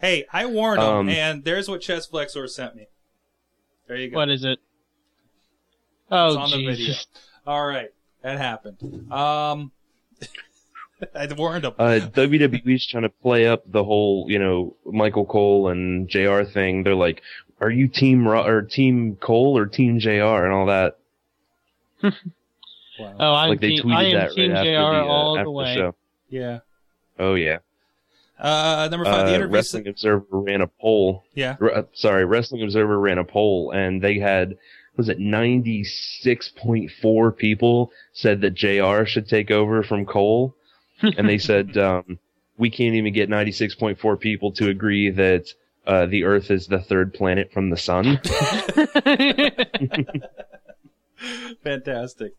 [0.00, 2.86] Hey, I warned him, Um, and there's what Chest Flexor sent me.
[3.86, 4.16] There you go.
[4.16, 4.58] What is it?
[6.10, 6.74] Oh, It's on the video.
[6.86, 7.06] Jesus.
[7.46, 7.90] All right,
[8.22, 9.10] that happened.
[9.12, 9.72] Um,
[11.14, 11.72] I warned him.
[11.78, 16.82] Uh, WWE's trying to play up the whole, you know, Michael Cole and JR thing.
[16.84, 17.22] They're like,
[17.60, 20.98] "Are you team Ro- or team Cole or team JR?" and all that.
[23.00, 23.14] Wow.
[23.18, 25.04] Oh, I'm like they team, tweeted I am that Team right JR after the, uh,
[25.04, 25.74] all after the the way.
[25.74, 25.94] show.
[26.28, 26.58] Yeah.
[27.18, 27.58] Oh yeah.
[28.38, 29.54] Uh, number five, the Uh, interview.
[29.54, 31.24] Wrestling Observer ran a poll.
[31.34, 31.56] Yeah.
[31.60, 34.56] R- uh, sorry, Wrestling Observer ran a poll, and they had
[34.96, 39.04] was it ninety six point four people said that Jr.
[39.04, 40.54] should take over from Cole,
[41.02, 42.18] and they said um,
[42.56, 45.52] we can't even get ninety six point four people to agree that
[45.86, 48.20] uh, the Earth is the third planet from the sun.
[51.62, 52.32] Fantastic.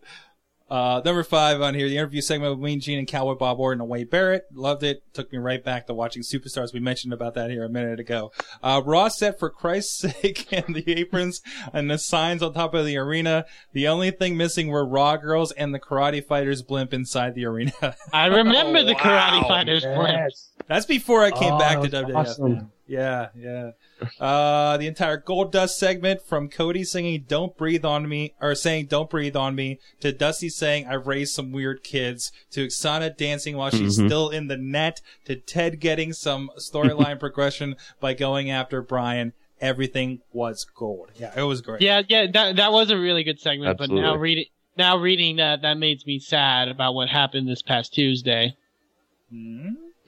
[0.71, 3.81] Uh, number five on here, the interview segment with Mean Gene and Cowboy Bob Orton
[3.81, 4.45] and Wade Barrett.
[4.53, 5.03] Loved it.
[5.13, 6.71] Took me right back to watching Superstars.
[6.73, 8.31] We mentioned about that here a minute ago.
[8.63, 11.41] Uh, Raw set for Christ's sake and the aprons
[11.73, 13.45] and the signs on top of the arena.
[13.73, 17.97] The only thing missing were Raw girls and the karate fighters blimp inside the arena.
[18.13, 19.41] I remember the Wow.
[19.41, 20.31] Karate Fighters blimp.
[20.67, 22.15] That's before I came Oh, back to that's WWF.
[22.15, 22.71] awesome.
[22.87, 23.71] Yeah, yeah.
[24.19, 28.87] Uh, the entire Gold Dust segment from Cody singing "Don't Breathe on Me" or saying
[28.87, 33.55] "Don't Breathe on Me" to Dusty saying "I've raised some weird kids" to Aksana dancing
[33.55, 34.07] while she's Mhm.
[34.07, 39.33] still in the net to Ted getting some storyline progression by going after Brian.
[39.61, 41.11] Everything was gold.
[41.19, 41.81] Yeah, it was great.
[41.81, 43.77] Yeah, yeah, that that was a really good segment.
[43.77, 44.45] But now reading
[44.77, 48.55] now reading that that makes me sad about what happened this past Tuesday.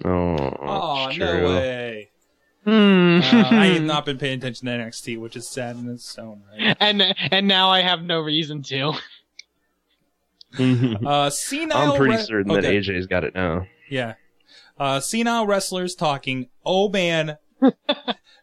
[0.06, 2.10] Oh, Oh it's no way.
[2.64, 3.20] Hmm.
[3.22, 6.44] Uh, I have not been paying attention to NXT, which is sad in its own
[6.50, 6.78] right.
[6.80, 7.02] and
[7.32, 8.94] and now I have no reason to.
[10.56, 12.62] Uh, senile I'm pretty re- certain okay.
[12.62, 13.66] that AJ's got it now.
[13.90, 14.14] Yeah.
[14.78, 16.50] Uh, senile wrestlers talking.
[16.64, 17.38] Oh man.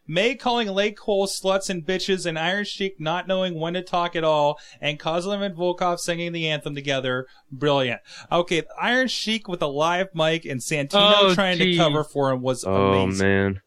[0.07, 4.17] Mae calling Lay Cool sluts and bitches and Iron Sheik not knowing when to talk
[4.17, 7.27] at all and Kozlov and Volkoff singing the anthem together.
[7.53, 8.01] Brilliant.
[8.33, 11.77] Okay, Iron Sheik with a live mic and Santino Oh, trying geez.
[11.77, 13.27] to cover for him was Oh amazing.
[13.27, 13.61] man.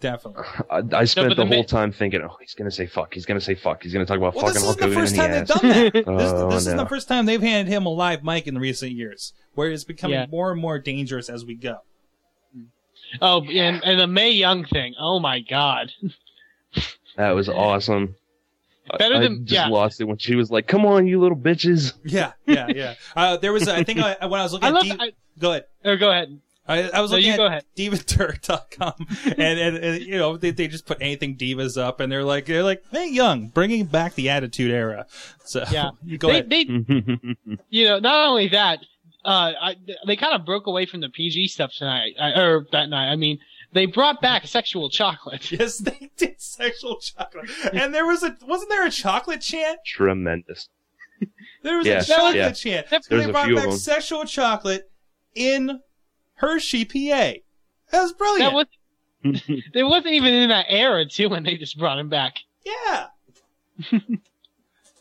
[0.00, 0.44] Definitely.
[0.70, 3.14] I, I spent but the, the whole ma- time thinking, oh, he's gonna say fuck.
[3.14, 3.82] He's gonna say fuck.
[3.82, 5.92] He's gonna talk about Well, this fucking isn't Hulk the Hogan first in the time
[5.92, 6.18] they've done that.
[6.24, 8.60] This, oh, this is the first time they've handed him a live mic in the
[8.60, 10.26] recent years, where it's becoming Yeah.
[10.30, 11.78] more and more dangerous as we go.
[13.22, 14.94] Oh, and and the Mae Young thing.
[14.98, 15.92] Oh my God.
[17.16, 18.16] That was awesome.
[18.90, 19.68] I- Better I, than- just yeah.
[19.68, 22.94] lost it when she was like, "Come on, you little bitches." Yeah, yeah, yeah.
[23.16, 24.84] Uh, there was, I think, I, when I was looking I at love.
[24.84, 25.64] Div- I, go ahead.
[25.84, 26.40] oh, go ahead.
[26.66, 27.64] I, I was No, looking you at go ahead.
[27.76, 28.94] divadirt.com
[29.38, 32.46] and, and, and, you know, they, they just put anything divas up and they're like,
[32.46, 35.04] they're like, hey, young, bringing back the attitude era.
[35.44, 35.90] So, Yeah.
[36.04, 36.48] you go they, ahead.
[36.50, 37.36] they,
[37.68, 38.78] you know, not only that,
[39.24, 39.76] uh, I,
[40.06, 43.10] they kind of broke away from the PG stuff tonight, uh, or that night.
[43.10, 43.38] I mean,
[43.72, 45.50] they brought back sexual chocolate.
[45.50, 47.50] yes, they did sexual chocolate.
[47.72, 49.80] And there was a, wasn't there a chocolate chant?
[49.86, 50.68] Tremendous.
[51.62, 52.52] There was Yeah, a chocolate yeah.
[52.52, 52.86] chant.
[52.90, 54.90] There's they brought back sexual chocolate
[55.34, 55.80] in
[56.34, 57.38] Hershey, PA.
[57.90, 58.52] That was brilliant.
[58.52, 58.66] That
[59.24, 59.42] was,
[59.74, 62.38] it wasn't even in that era too when they just brought him back.
[62.64, 63.06] Yeah.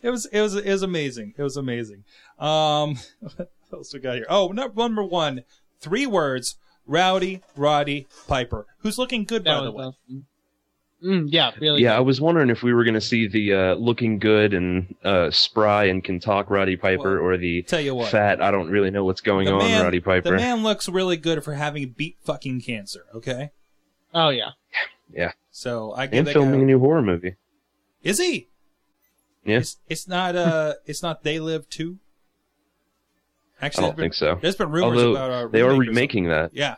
[0.01, 1.33] it was it was it was amazing.
[1.37, 2.03] It was amazing.
[2.39, 4.25] Um what else we got here?
[4.29, 5.43] Oh, no- number one,
[5.79, 6.55] three words.
[6.85, 9.85] Rowdy Roddy Piper, who's looking good by the way.
[9.85, 10.25] awesome.
[11.01, 11.81] Mm, yeah, really.
[11.81, 14.93] yeah, I was wondering if we were going to see the uh, looking good and
[15.03, 18.09] uh, spry and can talk Roddy Piper or the tell you what.
[18.11, 18.41] fat.
[18.41, 20.31] I don't really know what's going on, man, Roddy Piper.
[20.31, 23.05] the man looks really good for having beat fucking cancer.
[23.15, 23.51] Okay,
[24.13, 24.51] Oh yeah.
[25.13, 26.63] yeah, so I give and filming guy.
[26.63, 27.35] a new horror movie.
[28.01, 28.49] Is he?
[29.45, 30.35] Yeah, It's, it's not.
[30.35, 31.23] Uh, it's not.
[31.23, 31.69] They live
[33.61, 33.65] too.
[33.65, 34.37] I don't been- think so.
[34.41, 36.51] There's been rumors Although about uh, they are remaking that.
[36.53, 36.75] Yeah,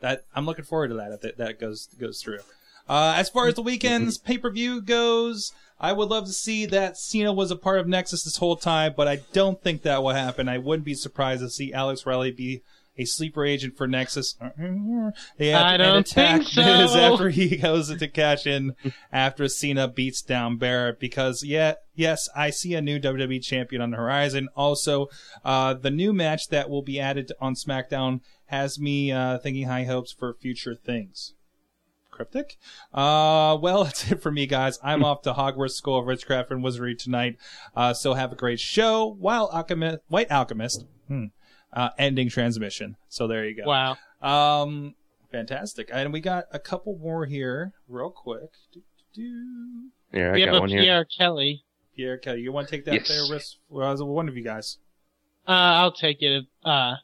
[0.00, 2.40] that I'm looking forward to that if that, that goes goes through.
[2.88, 6.66] Uh, as far as the weekend's pay per view goes, I would love to see
[6.66, 10.02] that Cena was a part of Nexus this whole time, but I don't think that
[10.02, 10.48] will happen.
[10.48, 12.62] I wouldn't be surprised to see Alex Riley be
[12.96, 14.36] a sleeper agent for Nexus.
[15.38, 16.62] Yeah, I don't think so.
[16.62, 18.74] After he goes to cash in
[19.12, 23.90] after Cena beats down Barrett because yeah, yes, I see a new WWE champion on
[23.90, 24.48] the horizon.
[24.56, 25.08] Also,
[25.44, 29.84] uh, the new match that will be added on SmackDown has me uh, thinking high
[29.84, 31.34] hopes for future things.
[32.10, 32.58] Cryptic.
[32.92, 34.78] Uh, well, that's it for me, guys.
[34.82, 37.36] I'm off to Hogwarts School of Witchcraft and Wizardry tonight.
[37.74, 39.16] Uh, so have a great show.
[39.18, 41.26] While Alchemist, White Alchemist, hmm,
[41.74, 42.96] uh, ending transmission.
[43.08, 43.64] So there you go.
[43.66, 43.96] Wow.
[44.22, 44.94] Um,
[45.30, 45.90] fantastic.
[45.92, 48.50] And we got a couple more here, real quick.
[48.72, 49.90] Do-do-do.
[50.18, 50.82] Yeah, I we have got a one here.
[50.82, 51.64] Pierre Kelly.
[51.96, 53.08] Pierre Kelly, you want to take that Yes.
[53.08, 53.56] there, risk?
[53.68, 54.78] Well, one of you guys.
[55.46, 56.46] Uh, I'll take it.
[56.64, 56.94] Uh,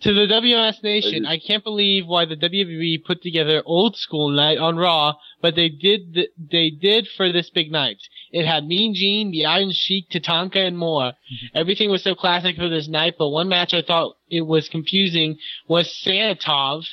[0.00, 4.58] to the WMS Nation, I can't believe why the WWE put together old school night
[4.58, 7.98] on Raw, but they did th- they did for this big night.
[8.30, 11.12] It had Mean Gene, the Iron Sheik, Tatanka, and more.
[11.12, 11.56] Mm-hmm.
[11.56, 15.38] Everything was so classic for this night, but one match I thought it was confusing
[15.66, 16.84] was Sanatov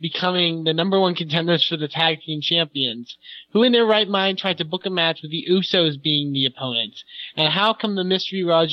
[0.00, 3.16] becoming the number one contenders for the tag team champions.
[3.52, 6.46] Who in their right mind tried to book a match with the Usos being the
[6.46, 7.04] opponents?
[7.36, 8.66] And how come the mystery Raw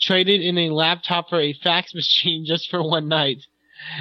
[0.00, 3.46] traded in a laptop for a fax machine just for one night?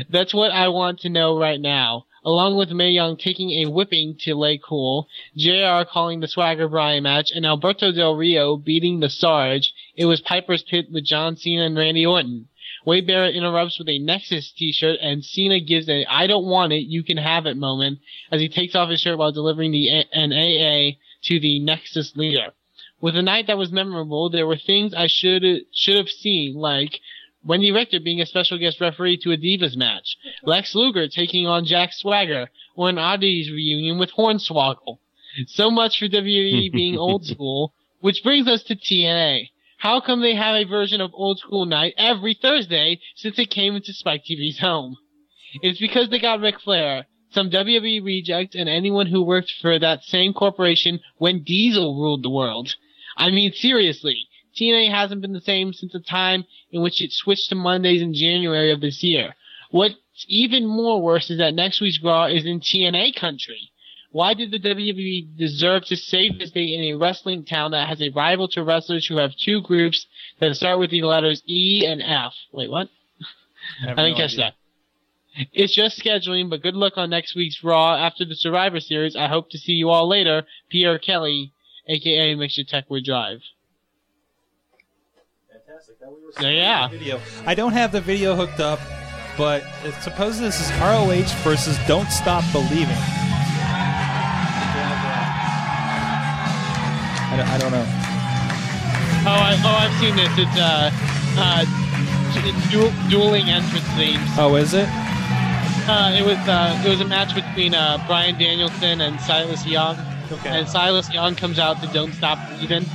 [0.10, 2.06] That's what I want to know right now.
[2.26, 7.04] Along with Mae Young taking a whipping to Lay Cool, JR calling the Swagger Bryan
[7.04, 11.64] match, and Alberto Del Rio beating the Sarge, it was Piper's Pit with John Cena
[11.66, 12.48] and Randy Orton.
[12.86, 16.82] Wade Barrett interrupts with a Nexus t-shirt and Cena gives a I don't want it,
[16.88, 18.00] you can have it moment
[18.32, 22.16] as he takes off his shirt while delivering the A- an AA to the Nexus
[22.16, 22.54] leader.
[23.00, 25.44] With a night that was memorable, there were things I should
[25.74, 27.00] should have seen, like
[27.46, 31.66] Wendi Richter being a special guest referee to a Divas match, Lex Luger taking on
[31.66, 35.00] Jack Swagger, or an Oddities reunion with Hornswoggle.
[35.48, 39.50] So much for WWE being old school, which brings us to TNA.
[39.84, 43.76] How come they have a version of Old School Night every Thursday since it came
[43.76, 44.96] into Spike TV's home?
[45.62, 50.04] It's because they got Ric Flair, some WWE reject, and anyone who worked for that
[50.04, 52.74] same corporation when Diesel ruled the world.
[53.18, 57.50] I mean, seriously, TNA hasn't been the same since the time in which it switched
[57.50, 59.36] to Mondays in January of this year.
[59.70, 59.96] What's
[60.30, 63.73] even more worse is that next week's Raw is in TNA country.
[64.14, 68.00] Why did the WWE deserve to save this day in a wrestling town that has
[68.00, 70.06] a rival to wrestlers who have two groups
[70.40, 72.32] that start with the letters E and F?
[72.52, 72.90] Wait, what?
[73.82, 74.54] I, have I didn't no catch idea.
[75.36, 75.50] that.
[75.52, 79.16] It's just scheduling, but good luck on next week's Raw after the Survivor Series.
[79.16, 80.44] I hope to see you all later.
[80.70, 81.52] Pierre Kelly,
[81.88, 83.40] aka Mixture Techwood Drive.
[85.52, 86.00] Fantastic.
[86.00, 86.88] That we were so yeah.
[86.88, 87.20] Video.
[87.48, 88.80] I don't have the video hooked up,
[89.40, 89.64] but
[90.02, 93.23] suppose this is ROH versus Don't Stop Believing.
[97.34, 97.86] I don't, I don't know.
[99.26, 100.30] Oh, I, oh, I've seen this.
[100.38, 100.92] It's uh,
[101.36, 101.66] uh,
[102.36, 104.30] it's du- dueling entrance themes.
[104.38, 104.88] Oh, is it?
[105.90, 109.98] Uh, it was uh, it was a match between uh, Bryan Danielson and Silas Young.
[110.32, 110.50] Okay.
[110.50, 112.86] And Silas Young comes out to "Don't Stop Believing."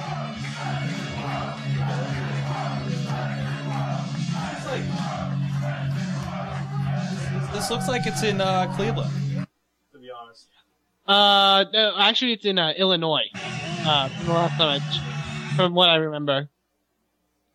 [7.52, 9.10] This looks like it's in uh, Cleveland.
[9.93, 10.47] To be honest.
[11.09, 13.27] Uh, no, actually, it's in uh, Illinois.
[13.89, 16.51] Uh, from the last time I- from what I remember.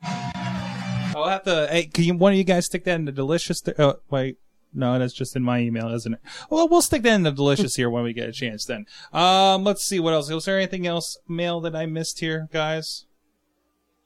[0.01, 1.68] I'll have to.
[1.69, 3.61] Hey, can you, one of you guys stick that in the delicious?
[3.61, 4.38] Th- oh, wait,
[4.73, 6.19] no, that's just in my email, isn't it?
[6.49, 8.65] Well, we'll stick that in the delicious here when we get a chance.
[8.65, 10.31] Then, um, let's see what else.
[10.31, 13.05] Was there anything else mail that I missed here, guys?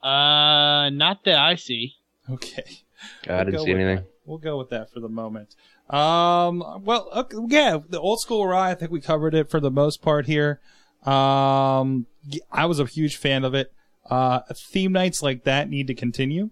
[0.04, 1.94] Uh, not that I see.
[2.30, 2.82] Okay.
[3.30, 3.96] I didn't go see anything.
[3.96, 4.12] that.
[4.26, 5.56] We'll go with that for the moment.
[5.90, 8.62] Um, well, okay, yeah, the old school Raw.
[8.64, 10.60] I think we covered it for the most part here.
[11.06, 13.72] Um, y- I was a huge fan of it.
[14.10, 16.50] Uh, theme nights like that need to continue.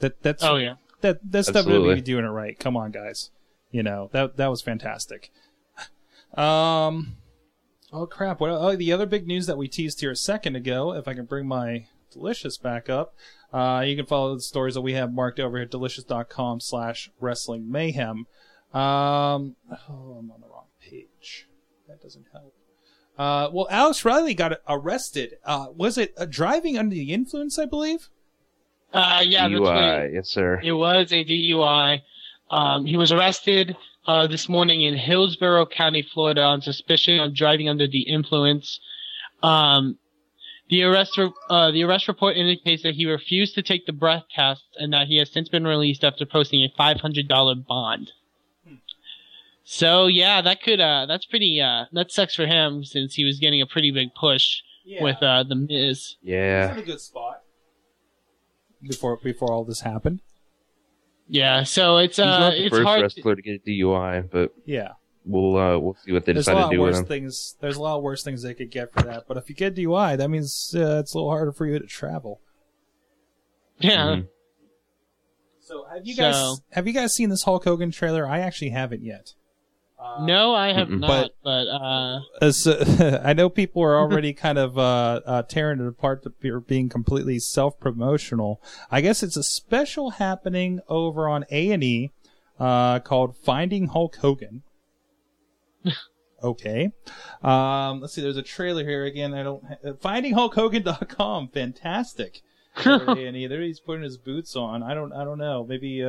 [0.00, 0.74] That that's Oh, yeah.
[1.00, 2.00] that that's Absolutely.
[2.00, 2.58] WWE doing it right.
[2.58, 3.30] Come on, guys.
[3.70, 5.30] You know that that was fantastic.
[6.34, 7.16] Um,
[7.92, 8.40] oh crap!
[8.40, 8.50] What?
[8.50, 10.92] Oh, the other big news that we teased here a second ago.
[10.94, 13.14] If I can bring my delicious back up,
[13.52, 17.70] uh, you can follow the stories that we have marked over at delicious.com slash wrestling
[17.70, 18.26] mayhem.
[18.72, 21.48] Um, oh, I'm on the wrong page.
[21.88, 22.54] That doesn't help.
[23.22, 25.36] Uh, well, Alex Riley got arrested.
[25.44, 27.56] Uh, was it uh, driving under the influence?
[27.56, 28.08] I believe.
[28.92, 30.12] Uh, yeah, DUI, right.
[30.12, 30.60] yes, sir.
[30.60, 32.00] It was a DUI.
[32.50, 33.76] Um, he was arrested
[34.08, 38.80] uh, this morning in Hillsborough County, Florida, on suspicion of driving under the influence.
[39.40, 39.98] Um,
[40.68, 44.24] the arrest re- uh, the arrest report indicates that he refused to take the breath
[44.34, 48.10] test and that he has since been released after posting a five hundred dollar bond.
[49.64, 53.38] So yeah, that could uh, that's pretty uh, that sucks for him since he was
[53.38, 55.02] getting a pretty big push Yeah.
[55.02, 56.16] with uh, the Miz.
[56.22, 56.72] Yeah.
[56.72, 57.42] In a good spot.
[58.82, 60.20] Before before all this happened.
[61.28, 63.02] Yeah, so it's He's uh, not the it's first hard.
[63.02, 64.88] wrestler to get a DUI, but Yeah.
[65.24, 67.06] we'll uh, we'll see what they There's a decide lot to do with worse him.
[67.06, 67.56] things.
[67.60, 69.24] There's a lot worse things they could get for that.
[69.28, 71.86] But if you get DUI, that means uh, it's a little harder for you to
[71.86, 72.40] travel.
[73.78, 73.96] Yeah.
[74.06, 74.26] Mm-hmm.
[75.60, 78.26] So have you guys So- have you guys seen this Hulk Hogan trailer?
[78.28, 79.34] I actually haven't yet.
[80.20, 81.00] No, I have Mm-mm.
[81.00, 85.80] not, but, uh, As, uh, I know people are already kind of uh, uh, tearing
[85.80, 88.60] it apart for being completely self promotional.
[88.90, 92.10] I guess it's a special happening over on A and E
[92.58, 94.62] uh, called Finding Hulk Hogan.
[96.42, 96.90] okay.
[97.42, 98.22] Um, let's see.
[98.22, 99.34] There's a trailer here again.
[99.34, 99.64] I don't.
[99.64, 101.48] Ha- FindingHulkHogan.com.
[101.48, 102.42] Fantastic.
[102.84, 104.82] and either he's putting his boots on.
[104.82, 105.12] I don't.
[105.12, 105.64] I don't know.
[105.68, 106.02] Maybe.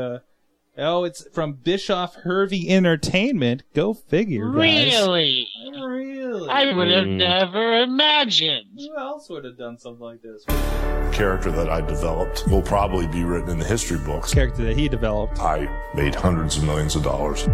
[0.75, 3.61] Oh, it's from Bischoff Hervey Entertainment.
[3.75, 4.55] Go figure, guys.
[4.55, 5.47] really?
[5.71, 6.49] Really?
[6.49, 7.17] I would have Mm.
[7.17, 8.65] never imagined.
[8.79, 10.43] Who else would have done something like this?
[10.45, 14.33] The character that I developed will probably be written in the history books.
[14.33, 15.39] Character that he developed.
[15.39, 17.47] I made hundreds of millions of dollars.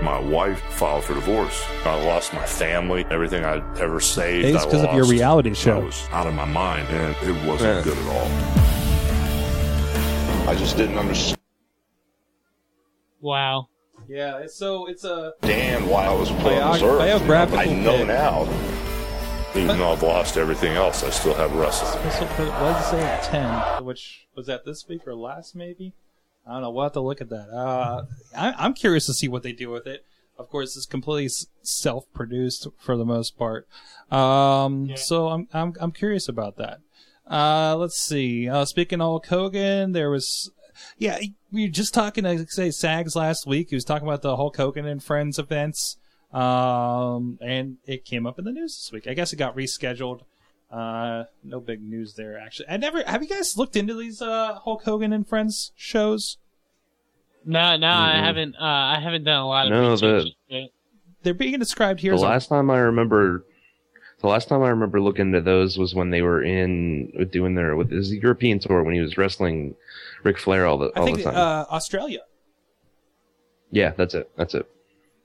[0.00, 1.60] My wife filed for divorce.
[1.84, 4.46] I lost my family, everything I'd ever saved.
[4.46, 5.10] It's because of your lost.
[5.10, 5.80] reality I show.
[5.80, 7.82] was out of my mind, and it wasn't Yeah.
[7.82, 8.28] good at all.
[10.48, 11.34] I just didn't understand
[13.20, 13.68] Wow.
[14.08, 16.98] Yeah, it's so it's a damn why I was playing on this Biog- earth.
[16.98, 18.06] biographical I know pic.
[18.08, 18.48] now.
[19.56, 21.90] Even though I've lost everything else, I still have wrestling.
[22.10, 22.26] special.
[22.46, 23.30] What did it say?
[23.30, 23.84] Ten.
[23.84, 25.56] Which was that this week or last?
[25.56, 25.94] Maybe.
[26.46, 26.70] I don't know.
[26.70, 27.48] We'll have to look at that.
[27.50, 28.04] Uh,
[28.36, 30.04] I, I'm curious to see what they do with it.
[30.38, 31.28] Of course, it's completely
[31.62, 33.66] self-produced for the most part.
[34.12, 36.78] Um, so I'm I'm I'm curious about that.
[37.28, 38.48] Uh, let's see.
[38.48, 40.50] Uh, speaking of Hulk Hogan, there was,
[40.96, 41.18] yeah,
[41.52, 43.70] we were just talking to say Sags last week.
[43.70, 45.96] He was talking about the Hulk Hogan and Friends events.
[46.32, 49.06] Um, and it came up in the news this week.
[49.08, 50.20] I guess it got rescheduled.
[50.70, 52.68] Uh, no big news there actually.
[52.68, 56.36] I never have you guys looked into these uh Hulk Hogan and Friends shows?
[57.46, 58.24] No, no, I Mhm.
[58.24, 58.54] haven't.
[58.56, 60.32] Uh, I haven't done a lot of No, the- research.
[60.48, 60.68] yet.
[61.22, 63.44] They're being described here the as a- last time I remember,
[64.20, 67.54] the last time I remember looking at those was when they were in with doing
[67.54, 69.74] their with his European tour when he was wrestling
[70.24, 71.36] Ric Flair all the I all think the time.
[71.36, 72.20] uh, Australia.
[73.70, 74.30] yeah, that's it.
[74.36, 74.68] That's it.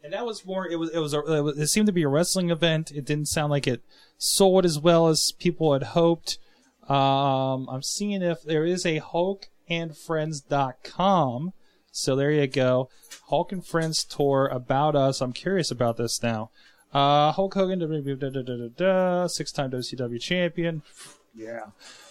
[0.03, 0.67] And that was more.
[0.67, 0.89] It was.
[0.91, 1.13] It was.
[1.13, 2.91] A, it was- it seemed to be a wrestling event.
[2.91, 3.81] It didn't sound like it
[4.17, 6.37] sold as well as people had hoped.
[6.89, 11.53] Um, I'm seeing if there is a Hulk and HulkandFriends.com.
[11.91, 12.89] So there you go.
[13.29, 15.21] Hulk and Friends tour about us.
[15.21, 16.49] I'm curious about this now.
[16.93, 20.83] Uh, Hulk Hogan, da, da, da, da, da, da, six-time WCW champion.
[21.35, 21.65] Yeah.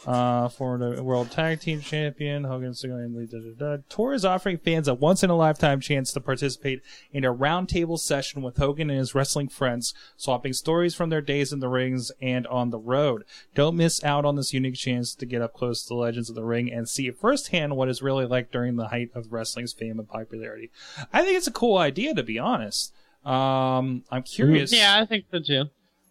[0.04, 3.82] Uh, former World Tag Team Champion, Hogan, single-handedly, da, da, da.
[3.88, 6.82] Tour is offering fans a once-in-a-lifetime chance to participate
[7.12, 11.52] in a roundtable session with Hogan and his wrestling friends, swapping stories from their days
[11.52, 13.22] in the rings and on the road.
[13.54, 16.34] Don't miss out on this unique chance to get up close to the legends of
[16.34, 20.00] the ring and see firsthand what it's really like during the height of wrestling's fame
[20.00, 20.72] and popularity.
[21.12, 22.92] I think it's a cool idea, to be honest.
[23.24, 24.72] Um, I'm curious.
[24.72, 25.64] Yeah, I think so too.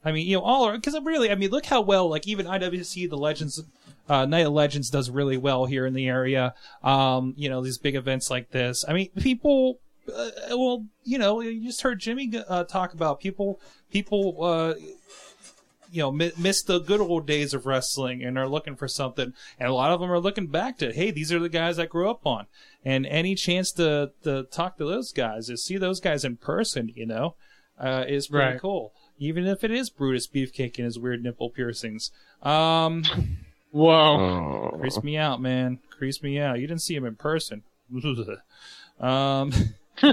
[0.04, 3.10] I mean, you know, all because really, I mean, look how well, like even IWC,
[3.10, 3.62] the Legends,
[4.10, 6.54] uh, Night of Legends does really well here in the area.
[6.84, 8.84] Um, you know, these big events like this.
[8.88, 9.80] I mean, people,
[10.14, 13.60] uh, well, you know, you just heard Jimmy uh, talk about people,
[13.92, 14.74] people, uh,
[15.92, 19.34] you know, mi- miss the good old days of wrestling and are looking for something.
[19.60, 21.86] And a lot of them are looking back to, hey, these are the guys I
[21.86, 22.48] grew up on.
[22.86, 26.92] And any chance to, to talk to those guys, to see those guys in person,
[26.96, 27.36] you know,
[27.80, 28.60] uh, is pretty Right.
[28.62, 28.94] cool.
[29.20, 32.12] Even if it is Brutus Beefcake and his weird nipple piercings.
[32.42, 33.04] Um,
[33.72, 34.76] Whoa.
[34.80, 35.80] creeps me out, man.
[35.90, 36.60] Crease me out.
[36.60, 37.64] You didn't see him in person.
[39.00, 39.52] um,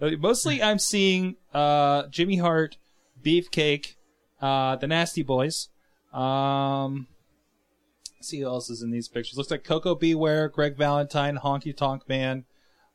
[0.00, 2.76] mostly I'm seeing uh, Jimmy Hart,
[3.22, 3.94] Beefcake,
[4.40, 5.68] uh, the Nasty Boys.
[6.12, 7.06] Um,
[8.20, 9.36] see who else is in these pictures.
[9.36, 10.14] Looks like Koko B.
[10.14, 12.44] Ware, Greg Valentine, Honky Tonk Man.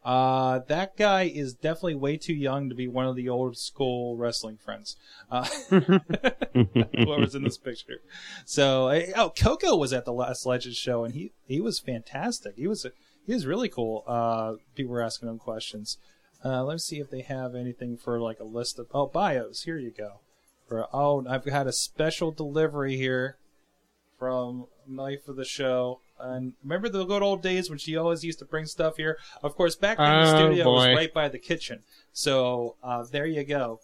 [0.03, 4.18] Uh, that guy is definitely way too young to be one of the old school
[4.18, 4.98] wrestling friends.
[5.32, 8.02] Uh, whoever's in this picture.
[8.45, 12.56] So, eh, oh, Koko was at the last Legends show, and he he was fantastic.
[12.57, 12.86] He was
[13.26, 14.03] he was really cool.
[14.06, 15.98] Uh, people were asking him questions.
[16.44, 19.64] Uh, let's see if they have anything for like a list of oh bios.
[19.64, 20.20] Here you go.
[20.74, 23.38] For oh, I've had a special delivery here
[24.18, 26.00] from Knife of the Show.
[26.20, 29.20] And remember the good old days when she always used to bring stuff here?
[29.44, 31.84] Of course, back then the Oh, studio was right by the kitchen.
[32.12, 33.82] So uh, there you go.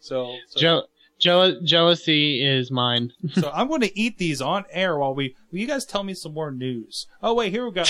[0.00, 0.82] so, so Je-
[1.18, 3.12] jeal- jealousy is mine.
[3.32, 5.34] so I'm going to eat these on air while we.
[5.50, 7.06] Will you guys tell me some more news?
[7.22, 7.82] Oh wait, here we go.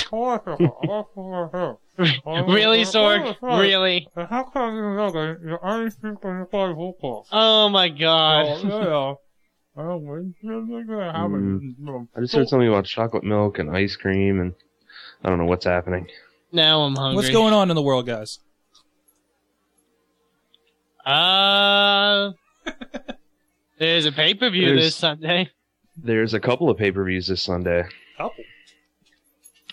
[2.27, 3.37] really, Sorg?
[3.41, 4.09] Really?
[4.17, 7.27] How come you know that you only speak when you play football?
[7.31, 8.47] Oh my god.
[8.65, 9.15] Oh, yeah.
[9.77, 10.33] Oh, Mm.
[12.17, 14.55] I just heard something about chocolate milk and ice cream, and
[15.25, 16.07] I don't know what's happening.
[16.53, 17.17] Now I'm hungry.
[17.17, 18.39] What's going on in the world, guys?
[21.05, 22.31] Uh,
[23.79, 25.51] there's a pay per view There's- this Sunday.
[25.97, 27.85] There's a couple of pay per views this Sunday.
[28.19, 28.45] Couple.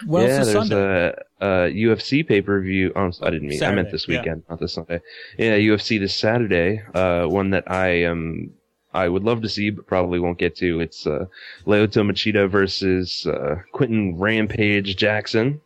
[0.05, 1.13] What yeah, else is there's Sunday?
[1.39, 2.91] a, a UFC pay per view.
[2.95, 3.53] Oh, I didn't mean.
[3.57, 4.19] I Saturday, meant this yeah.
[4.19, 5.01] weekend, not this Sunday.
[5.39, 6.83] Yeah, UFC this Saturday.
[6.93, 8.51] Uh, one that I um
[8.93, 10.79] I would love to see, but probably won't get to.
[10.79, 11.25] It's uh,
[11.65, 15.59] Lyoto Machida versus uh, Quinton Rampage Jackson.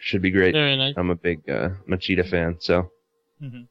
[0.00, 0.54] Should be great.
[0.54, 0.94] Very nice.
[0.96, 2.90] I'm a big uh, Machida fan, so
[3.42, 3.66] Mhm.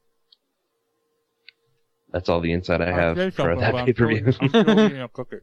[2.12, 4.24] That's all the insight I have say for something that pay per view.
[4.26, 5.38] I'm still- I'm still eating a cookie.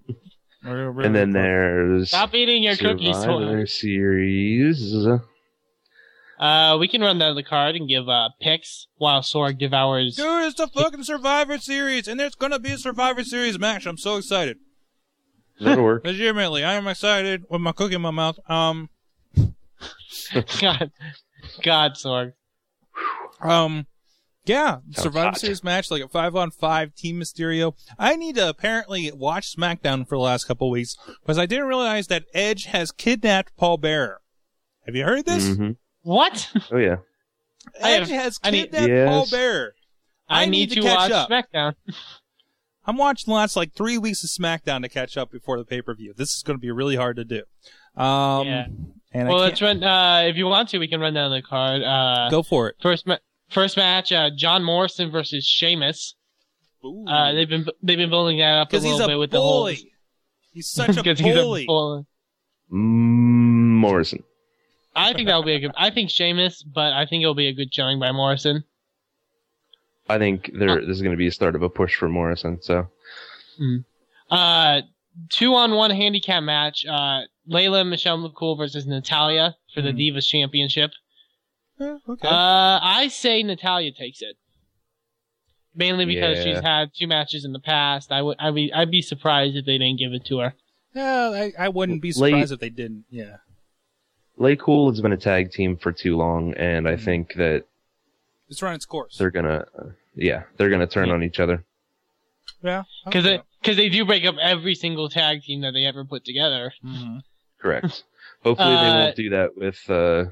[0.63, 5.07] and then there's Stop eating your cookies, Survivor Series.
[6.39, 10.17] Uh, we can run down the card and give uh picks while Sorg devours.
[10.17, 13.87] Dude, it's the fucking Survivor Series, and there's gonna be a Survivor Series match.
[13.87, 14.57] I'm so excited.
[15.61, 16.03] That'll work.
[16.07, 18.39] Legitimately, I am excited with my cookie in my mouth.
[18.49, 18.89] Um,
[20.61, 20.91] God,
[21.63, 22.33] God, Sorg.
[23.41, 23.87] um,
[24.47, 25.39] yeah, Sounds Survivor hot.
[25.39, 27.75] Series match, like a five on five Team Mysterio.
[27.99, 32.07] I need to apparently watch SmackDown for the last couple weeks because I didn't realize
[32.09, 34.21] that Edge has kidnapped Paul Bearer.
[34.87, 35.57] Have you heard this?
[35.57, 35.71] hmm
[36.03, 36.51] What?
[36.71, 36.97] Oh yeah.
[37.81, 39.09] Edge have- has I need- kidnapped Yes.
[39.09, 39.75] Paul Bearer.
[40.29, 41.29] I, I need, need to to catch watch up.
[41.31, 41.75] SmackDown.
[42.87, 45.81] I'm watching the last like three weeks of SmackDown to catch up before the pay
[45.81, 46.13] per view.
[46.15, 47.43] This is going to be really hard to do.
[47.97, 48.67] Um, Yeah.
[49.13, 49.83] and well, I let's run.
[49.83, 51.83] Uh, if you want to, we can run down the card.
[51.83, 52.77] Uh, go for it.
[52.83, 53.17] first, ma-
[53.51, 56.15] first match: uh, John Morrison versus Sheamus.
[57.09, 59.63] Uh, they've been they've been building that up a little a bit with the whole.
[59.63, 59.91] bully.
[60.53, 61.65] He's such a 'Cause he's a bully.
[61.67, 62.07] bully.
[62.71, 62.77] Mm,
[63.81, 64.23] Morrison.
[64.97, 65.73] I think that'll be a good.
[65.77, 68.65] I think Sheamus, but I think it'll be a good showing by Morrison.
[70.09, 72.61] I think there this is going to be a start of a push for Morrison.
[72.63, 72.89] So
[74.31, 74.83] Uh,
[75.31, 76.85] two on one handicap match.
[76.87, 80.91] Uh, Layla Michelle McCool versus Natalya for the Divas Championship.
[81.79, 82.29] Yeah, okay.
[82.29, 84.37] Uh, I say Natalya takes it.
[85.75, 86.45] Mainly because Yeah.
[86.55, 88.13] she's had two matches in the past.
[88.13, 90.55] I would, I'd be, I'd be surprised if they didn't give it to her.
[90.95, 93.05] yeah, I, I wouldn't be Late- surprised if they didn't.
[93.11, 93.39] Yeah.
[94.37, 97.01] Lay Cool has been a tag team for too long, and Mm-hmm.
[97.01, 97.65] I think that
[98.49, 99.17] It's run its course.
[99.19, 101.65] they're gonna, uh, yeah, they're gonna turn on each other.
[102.63, 102.85] Yeah.
[103.05, 106.25] Because they, cause they do break up every single tag team that they ever put
[106.25, 106.73] together.
[106.85, 107.19] Mm-hmm.
[107.61, 108.05] Correct.
[108.43, 110.25] Hopefully, they Uh, won't do that with uh,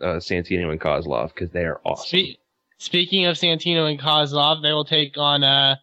[0.00, 2.20] uh, Santino and Kozlov because they are awesome.
[2.20, 2.38] Spe-
[2.78, 5.76] speaking of Santino and Kozlov, they will take on uh,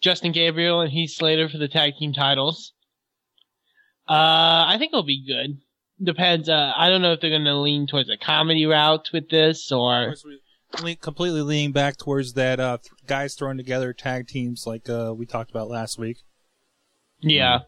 [0.00, 2.72] Justin Gabriel and Heath Slater for the tag team titles.
[4.08, 5.58] Uh, I think it'll be good.
[6.02, 6.48] Depends.
[6.48, 9.70] Uh, I don't know if they're going to lean towards a comedy route with this
[9.72, 10.14] or.
[10.82, 15.14] Le- completely leaning back towards that uh, th- guys throwing together tag teams like uh,
[15.16, 16.18] we talked about last week.
[17.20, 17.60] Yeah.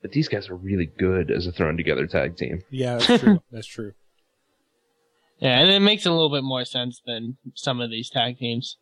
[0.00, 2.62] But these guys are really good as a thrown together tag team.
[2.70, 3.42] Yeah, that's true.
[3.52, 3.92] that's true.
[5.42, 8.76] Yeah, and it makes a little bit more sense than some of these tag teams.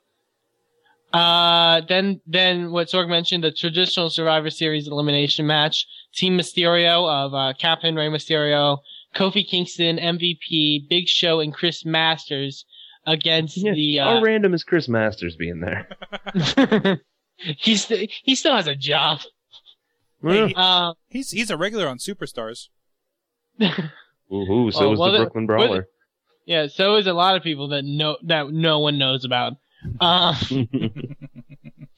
[1.12, 5.86] Uh, then, then what Sorg mentioned, the traditional Survivor Series elimination match.
[6.14, 8.78] Team Mysterio of, uh, Captain Rey Mysterio,
[9.16, 12.66] Kofi Kingston, MVP, Big Show, and Chris Masters
[13.06, 15.88] against the, How uh, random is Chris Masters being there?
[17.36, 19.20] he's, st- he still has a job.
[20.22, 22.68] Hey, he- Uh, he's he's a regular on Superstars.
[23.62, 25.86] Ooh, so Oh, is well, the the- Brooklyn well, Brawler.
[26.46, 29.54] Yeah, so is a lot of people that know, that no one knows about.
[29.98, 30.34] Uh,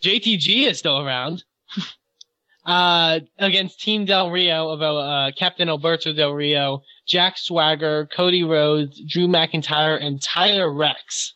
[0.02, 1.44] JTG is still around.
[2.66, 9.00] uh, against Team Del Rio of uh, Captain Alberto Del Rio, Jack Swagger, Cody Rhodes,
[9.08, 11.34] Drew McIntyre, and Tyler Reks.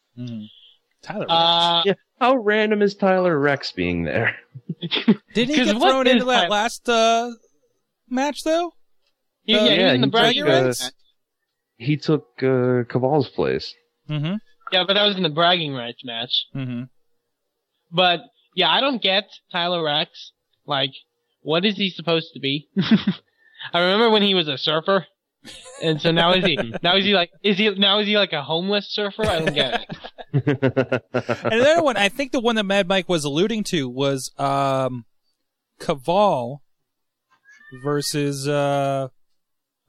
[1.02, 1.26] Tyler.
[1.28, 4.36] Uh, yeah, how random is Tyler Reks being there?
[4.80, 7.30] Didn't he 'cause get thrown into that Tyler- last uh,
[8.08, 8.72] match though?
[9.44, 10.92] He- Uh, yeah, he was in the he bragging took, uh, rights.
[11.76, 13.74] He took uh, Kaval's place.
[14.08, 14.34] Mm-hmm.
[14.72, 16.46] Yeah, but that was in the bragging rights match.
[16.54, 16.84] Mm-hmm.
[17.90, 18.20] But
[18.54, 20.32] yeah, I don't get Tyler Reks.
[20.66, 20.92] Like,
[21.42, 22.68] what is he supposed to be?
[23.72, 25.06] I remember when he was a surfer,
[25.82, 26.56] and so now is he?
[26.82, 27.30] Now is he like?
[27.42, 29.22] Is he now is he like a homeless surfer?
[29.22, 29.86] I don't get
[30.32, 31.02] it.
[31.44, 35.04] and another one, I think the one that Mad Mike was alluding to was um,
[35.80, 36.58] Kaval
[37.84, 39.08] versus uh,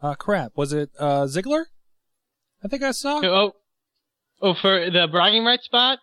[0.02, 0.52] uh, crap.
[0.56, 1.66] Was it uh, Ziggler?
[2.64, 3.22] I think I saw.
[3.24, 3.52] Oh,
[4.42, 6.00] oh, for the bragging rights spot.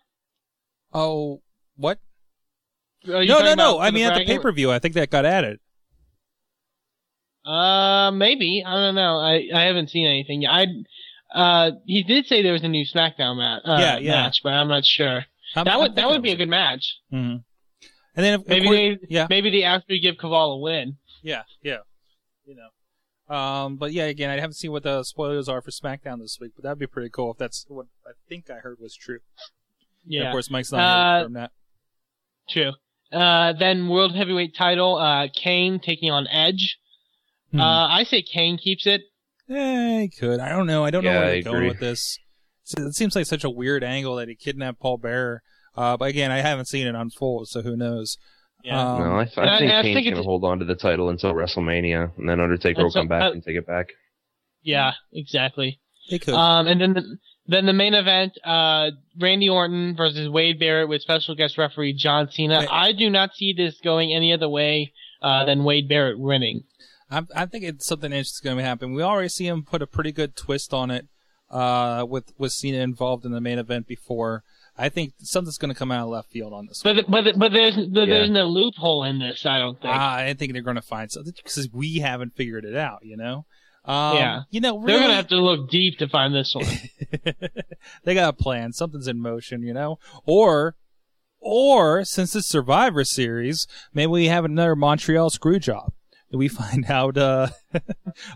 [0.93, 1.41] Oh,
[1.75, 1.99] what?
[3.05, 3.79] No, no, no.
[3.79, 5.59] I mean, at the pay per view, I think that got added.
[7.45, 9.19] Uh, maybe I don't know.
[9.19, 10.41] I I haven't seen anything.
[10.41, 10.49] yet.
[10.51, 10.65] I
[11.33, 13.61] uh, he did say there was a new SmackDown match.
[13.65, 14.11] Uh, Yeah, yeah.
[14.23, 15.25] match, but I'm not sure.
[15.55, 16.95] I'm- that I'm would that would be a good match.
[17.13, 17.37] Mm-hmm.
[18.17, 20.97] And then, of Maybe course- they yeah, maybe they actually give Kaval a win.
[21.21, 21.79] yeah, yeah.
[22.45, 22.69] You know.
[23.27, 26.51] Um, but yeah, again, I haven't seen what the spoilers are for SmackDown this week,
[26.55, 29.19] but that'd be pretty cool if that's what I think I heard was true.
[30.03, 30.27] And Yeah.
[30.27, 30.79] of course, Mike's not
[31.21, 31.51] Uh, from that.
[32.49, 32.73] True.
[33.11, 36.77] Uh, then world heavyweight title, uh, Kane taking on Edge.
[37.51, 37.59] Hmm.
[37.61, 39.01] Uh, I say Kane keeps it.
[39.49, 40.39] Eh, he could.
[40.39, 40.83] I don't know.
[40.85, 42.19] I don't know where I they're going with this.
[42.77, 45.43] It seems like such a weird angle that he kidnapped Paul Bearer.
[45.75, 48.17] Uh, but again, I haven't seen it unfold, so who knows?
[48.65, 48.81] Yeah.
[48.93, 50.75] Um, no, I, I- I think and I Kane's going to hold on to the
[50.75, 53.89] title until WrestleMania, and then Undertaker will come back uh, and take it back.
[54.63, 55.79] Yeah, exactly.
[56.09, 56.33] They could.
[56.33, 57.17] Um, and then the,
[57.47, 58.89] then the main event, uh,
[59.19, 62.59] Randy Orton versus Wade Barrett with special guest referee John Cena.
[62.59, 62.69] Wait.
[62.71, 66.63] I do not see this going any other way uh, than Wade Barrett winning.
[67.11, 68.93] I'm, I think it's something interesting going to happen.
[68.95, 71.05] We already see him put a pretty good twist on it
[71.51, 74.43] uh, with with Cena involved in the main event before.
[74.77, 76.83] I think something's going to come out of left field on this.
[76.83, 76.95] one.
[76.95, 78.13] But but but there's but Yeah.
[78.15, 79.45] there's no loophole in this.
[79.45, 79.93] I don't think.
[79.95, 82.99] Ah, I think they're going to find something because we haven't figured it out.
[83.03, 83.45] You know.
[83.87, 86.65] Um, yeah, You know, they're gonna have to look deep to find this one.
[88.03, 88.73] they got a plan.
[88.73, 89.99] Something's in motion, you know?
[90.25, 90.75] Or,
[91.39, 95.93] or since it's Survivor Series, maybe we have another Montreal screw job.
[96.31, 97.49] We find out, uh,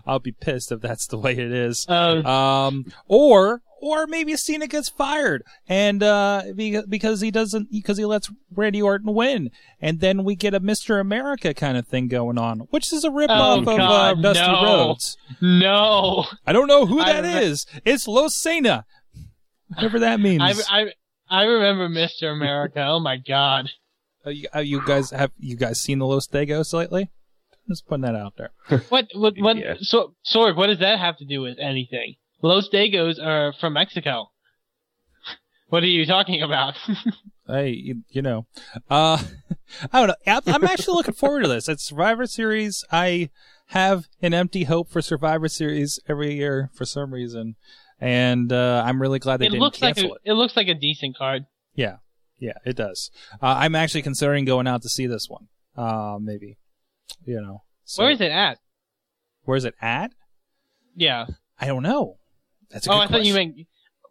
[0.06, 1.84] I'll be pissed if that's the way it is.
[1.88, 2.22] Oh.
[2.22, 6.42] Um, or, or maybe Cena gets fired and, uh,
[6.88, 9.50] because he doesn't, because he lets Randy Orton win.
[9.80, 11.00] And then we get a Mr.
[11.00, 14.22] America kind of thing going on, which is a rip Oh, off of, uh, God,
[14.22, 14.62] Dusty no.
[14.64, 15.16] Rhodes.
[15.40, 17.66] No, I don't know who I that re- is.
[17.84, 18.84] It's Los Cena.
[19.68, 20.42] Whatever that means.
[20.68, 20.86] I I
[21.30, 22.32] I remember Mr.
[22.32, 22.84] America.
[22.84, 23.70] Oh my God.
[24.26, 27.10] Uh, you, uh, you guys have you guys seen the Los Degos lately?
[27.68, 28.50] Just putting that out there.
[28.88, 29.56] What what what?
[29.60, 29.74] Yeah.
[29.80, 32.16] So Sorg, what does that have to do with anything?
[32.42, 34.30] Los Dagos are from Mexico.
[35.68, 36.74] What are you talking about?
[37.46, 38.46] Hey, you, you know,
[38.88, 39.20] uh,
[39.92, 40.14] I don't know.
[40.24, 41.68] I'm, I'm actually looking forward to this.
[41.68, 42.84] It's Survivor Series.
[42.92, 43.30] I
[43.68, 47.56] have an empty hope for Survivor Series every year for some reason,
[48.00, 50.20] and uh, I'm really glad they It didn't looks like cancel a, it.
[50.30, 51.46] it looks like a decent card.
[51.74, 51.96] Yeah,
[52.38, 53.10] yeah, it does.
[53.42, 55.48] Uh, I'm actually considering going out to see this one.
[55.76, 56.56] Uh, maybe,
[57.26, 57.64] you know.
[57.84, 58.58] So- Where is it at?
[59.42, 60.12] Where's it at?
[60.94, 61.26] Yeah.
[61.60, 62.18] I don't know.
[62.70, 63.56] That's a oh, good I thought you meant.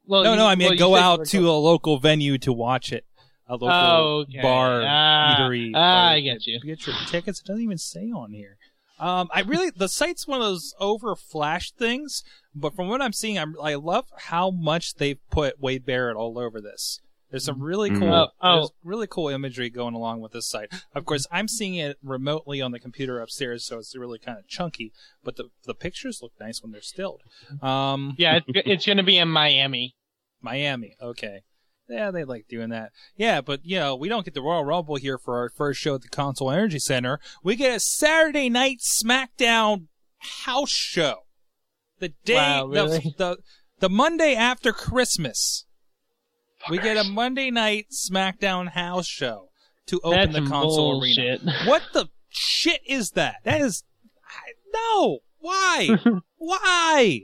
[0.05, 0.47] Well, no, you- no.
[0.47, 3.05] I mean, well, go out to going- a local venue to watch it.
[3.47, 4.41] A local Oh, okay.
[4.41, 5.71] bar, Ah, eatery.
[5.73, 6.09] ah, bar.
[6.11, 6.59] I get you.
[6.59, 7.39] Get your tickets.
[7.39, 8.57] It doesn't even say on here.
[8.99, 12.21] Um, I really the site's one of those over flash things,
[12.53, 16.37] but from what I'm seeing, I'm I love how much they've put Wade Barrett all
[16.37, 16.99] over this.
[17.31, 17.99] There's some really Mhm.
[17.99, 18.69] cool, Oh, oh.
[18.83, 20.69] really cool imagery going along with this site.
[20.95, 24.47] Of course, I'm seeing it remotely on the computer upstairs, so it's really kind of
[24.47, 24.91] chunky.
[25.23, 27.21] But the the pictures look nice when they're stilled.
[27.61, 29.95] Um, Yeah, it's, it's going to be in Miami.
[30.41, 30.95] Miami.
[31.01, 31.41] Okay.
[31.87, 32.91] Yeah, they like doing that.
[33.17, 35.95] Yeah, but you know, we don't get the Royal Rumble here for our first show
[35.95, 37.19] at the Consol Energy Center.
[37.43, 39.87] We get a Saturday night SmackDown
[40.19, 41.25] house show.
[41.99, 43.37] The day Wow, the- the,
[43.79, 45.65] the Monday after Christmas.
[46.69, 49.49] We get a Monday night SmackDown house show
[49.87, 51.41] to open That's the Consol bullshit.
[51.41, 51.53] arena.
[51.65, 53.37] What the shit is that?
[53.43, 53.83] That is
[54.25, 55.19] I, no.
[55.39, 55.97] Why?
[56.37, 57.21] Why?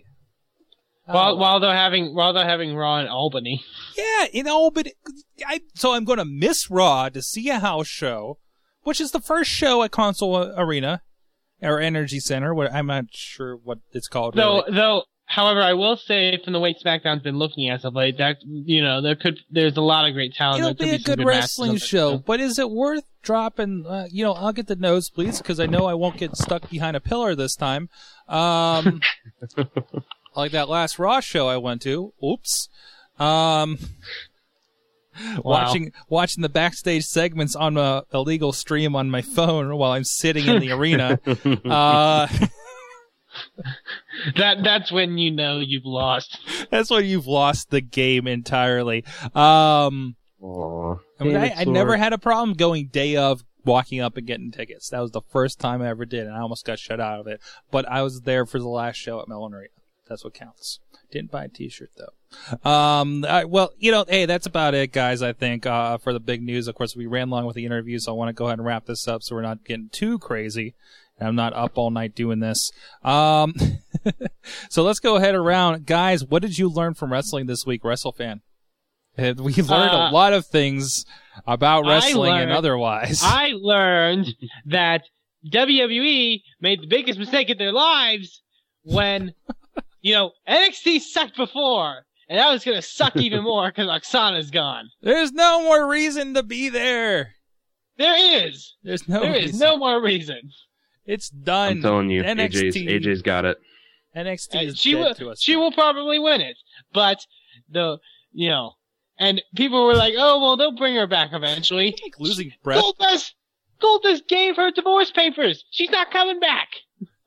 [1.06, 1.36] While oh.
[1.36, 3.64] while they're having while they're having Raw in Albany.
[3.96, 4.88] Yeah, you know, but
[5.46, 8.40] I so I'm going to miss Raw to see a house show,
[8.84, 11.02] which is the first show at Consol uh, Arena
[11.62, 12.56] or Energy Center.
[12.56, 14.34] What I'm not sure what it's called.
[14.34, 14.76] Though really.
[14.76, 18.38] though, however, I will say from the way SmackDown's been looking as of late, that
[18.44, 20.62] you know there could there's a lot of great talent.
[20.62, 23.86] It'll be a good matches wrestling show, but is it worth dropping?
[23.86, 26.96] Uh, you know, I'll get the nosebleeds because I know I won't get stuck behind
[26.96, 27.90] a pillar this time.
[28.28, 29.02] Um,
[30.36, 32.14] like that last Raw show I went to.
[32.24, 32.70] Oops.
[33.18, 33.80] Um,
[35.44, 40.46] watching watching the backstage segments on a illegal stream on my phone while I'm sitting
[40.48, 41.20] in the arena.
[41.66, 42.28] Uh,
[44.38, 46.40] That that's when you know you've lost.
[46.72, 49.04] that's when you've lost the game entirely.
[49.34, 50.96] Um, Aw.
[51.20, 54.52] I, mean, I, I never had a problem going day of walking up and getting
[54.52, 54.90] tickets.
[54.90, 57.28] That was the first time I ever did, and I almost got shut out of
[57.28, 57.42] it.
[57.72, 59.70] But I was there for the last show at Mellon Arena.
[60.08, 60.80] That's what counts.
[61.12, 62.70] Didn't buy a T-shirt though.
[62.70, 65.22] Um, I, well, you know, hey, that's about it, guys.
[65.22, 66.68] I think uh, for the big news.
[66.68, 68.66] Of course, we ran long with the interview, so I want to go ahead and
[68.66, 70.76] wrap this up, so we're not getting too crazy.
[71.20, 72.72] I'm not up all night doing this.
[73.04, 73.54] Um,
[74.70, 76.26] so let's go ahead around, guys.
[76.26, 78.42] What did you learn from wrestling this week, WrestleFan?
[79.18, 81.06] We learned Uh, a lot of things
[81.48, 83.22] about wrestling and otherwise.
[83.24, 84.28] I learned
[84.66, 85.04] that
[85.50, 88.42] WWE made the biggest mistake of their lives
[88.84, 89.34] when,
[90.02, 94.90] you know, NXT sucked before, and that was gonna suck even more because Aksana's gone.
[95.02, 97.36] There's no more reason to be there.
[97.98, 98.76] There is.
[98.84, 99.22] There's no.
[99.22, 99.60] There is reason.
[99.60, 100.42] no more reason.
[101.06, 101.74] It's done.
[101.74, 103.58] I'm telling you, NXT, AJ's AJ's got it.
[104.16, 105.16] NXT Uh, is she dead will.
[105.16, 105.42] to us.
[105.42, 106.58] She will probably win it,
[106.94, 107.26] but
[107.70, 107.98] the
[108.32, 108.74] you know,
[109.20, 112.84] and people were like, "Oh well, they'll bring her back eventually." losing breath.
[112.84, 113.32] Goldust,
[113.82, 115.64] Goldust gave her divorce papers.
[115.72, 116.70] She's not coming back.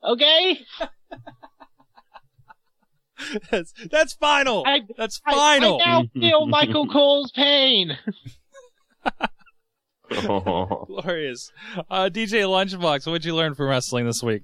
[0.03, 0.59] Okay.
[3.51, 4.63] that's, that's final.
[4.65, 5.81] I, that's I- final.
[5.81, 7.97] I, now feel Michael Cole's pain.
[10.21, 11.51] Glorious.
[11.89, 14.43] Uh, DJ Lunchbox, what'd you learn from wrestling this week?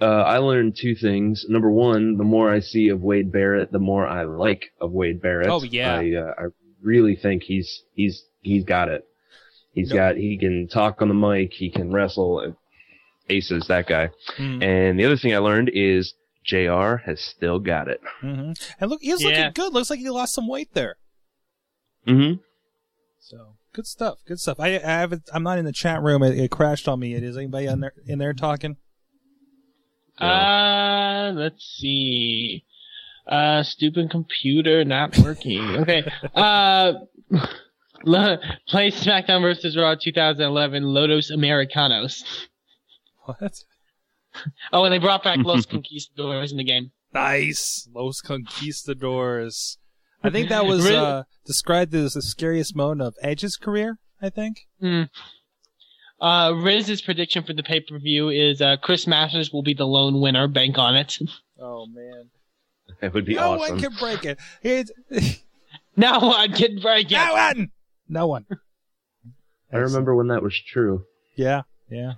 [0.00, 1.44] Uh, I learned two things.
[1.48, 5.20] Number one, the more I see of Wade Barrett, the more I like of Wade
[5.20, 5.48] Barrett.
[5.48, 5.94] Oh, yeah.
[5.96, 6.44] I, uh, I
[6.80, 9.04] really think he's he's he's got it.
[9.74, 9.96] He's Yep.
[9.96, 12.54] got he can talk on the mic, he can wrestle.
[13.28, 14.10] Aces that guy.
[14.36, 14.62] Mhm.
[14.62, 16.14] And the other thing I learned is
[16.44, 16.96] Jr.
[17.06, 18.00] has still got it.
[18.20, 19.28] hmm And look, he's Yeah.
[19.28, 19.72] looking good.
[19.72, 20.96] Looks like he lost some weight there.
[22.06, 22.40] Mm-hmm.
[23.20, 24.18] So good stuff.
[24.26, 24.60] Good stuff.
[24.60, 25.28] I, I haven't.
[25.32, 26.22] I'm not in the chat room.
[26.22, 27.14] It, it crashed on me.
[27.14, 28.76] Is anybody in there in there talking?
[30.18, 32.64] Uh, let's see.
[33.26, 35.60] Uh, stupid computer not working.
[35.82, 36.04] Okay.
[36.34, 36.92] Uh,
[38.04, 39.76] play SmackDown vs.
[39.76, 42.24] Raw 2011 Lotus Americanos.
[43.24, 43.64] What?
[44.72, 46.90] Oh, and they brought back Los Conquistadores in the game.
[47.12, 47.88] Nice.
[47.94, 49.78] Los Conquistadors.
[50.24, 50.96] I think that was Really?
[50.96, 53.98] uh, described as the scariest moment of Edge's career.
[54.20, 54.66] I think.
[54.80, 55.02] Hmm.
[56.20, 59.86] Uh, Riz's prediction for the pay per view is uh, Chris Masters will be the
[59.86, 60.46] lone winner.
[60.48, 61.18] Bank on it.
[61.64, 62.30] Oh man.
[63.00, 63.74] That would be no awesome.
[63.76, 64.40] one can break it.
[64.64, 64.90] It's,
[65.96, 67.14] no one can break it.
[67.14, 67.70] No one.
[68.08, 68.46] No one.
[69.72, 71.04] I remember when that was true.
[71.36, 71.62] Yeah.
[71.88, 72.14] Yeah.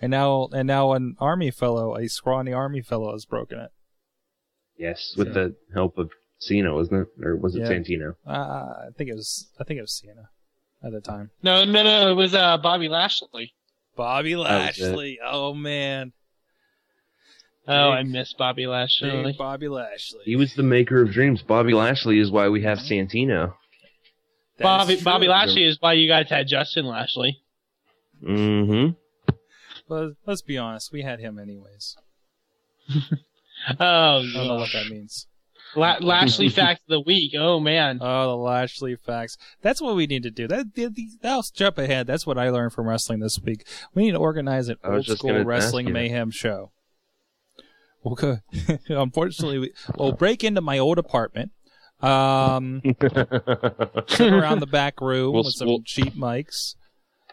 [0.00, 3.70] and now, and now, an army fellow, a scrawny army fellow, has broken it.
[4.76, 7.24] Yes, with So- the help of Cena, wasn't it?
[7.24, 7.68] Or was it Yeah.
[7.70, 8.14] Santino?
[8.26, 9.48] Uh, I think it was.
[9.58, 10.30] I think it was Cena
[10.82, 11.30] at the time.
[11.42, 12.10] No, no, no.
[12.10, 13.52] It was uh, Bobby Lashley.
[13.96, 14.36] Bobby.
[14.36, 15.18] Lashley.
[15.24, 16.12] Oh man,
[17.70, 19.10] Oh, I miss Bobby Lashley.
[19.24, 20.22] Big BobbyLashley.
[20.24, 21.42] He was the maker of dreams.
[21.42, 23.52] Bobby Lashley is why we have Santino.
[24.56, 25.28] That Bobby is Bobby.
[25.28, 27.42] Lashley is why you guys had Justin Lashley.
[28.26, 28.94] Mm-hmm.
[29.86, 30.92] Well, let's be honest.
[30.92, 31.96] We had him anyways.
[32.88, 33.02] Oh,
[33.78, 35.26] I don't know what that means.
[35.76, 37.32] La- Lashley fact of the week.
[37.38, 37.98] Oh man.
[38.00, 39.36] Oh, the Lashley facts.
[39.62, 40.46] That's what we need to do.
[40.48, 42.06] That, that that'll jump ahead.
[42.06, 43.66] That's what I learned from wrestling this week.
[43.94, 45.94] We need to organize an old school wrestling ask you.
[45.94, 46.72] mayhem show.
[48.04, 48.38] Okay.
[48.88, 51.52] Unfortunately, we, we'll break into my old apartment.
[52.00, 52.80] Um,
[54.06, 56.76] sit around the back room We'll- with some we'll- cheap mics.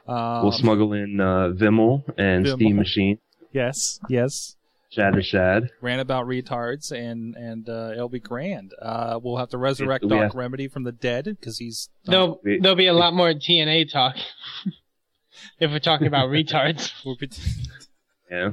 [0.07, 2.55] Um, we'll smuggle in uh, Vimmel and Vimmel.
[2.55, 3.17] Steam Machine,
[3.51, 4.55] Yes, yes.
[4.95, 5.69] Shatter Shad.
[5.81, 8.73] Ran about retards, and and uh, it'll be grand.
[8.81, 12.39] Uh, we'll have to resurrect We Doc have- Remedy from the dead because he's There'll,
[12.43, 14.15] we- there'll be a lot more TNA talk
[15.59, 16.91] if we're talking about retards.
[17.05, 17.29] we'll be-
[18.31, 18.51] Yeah.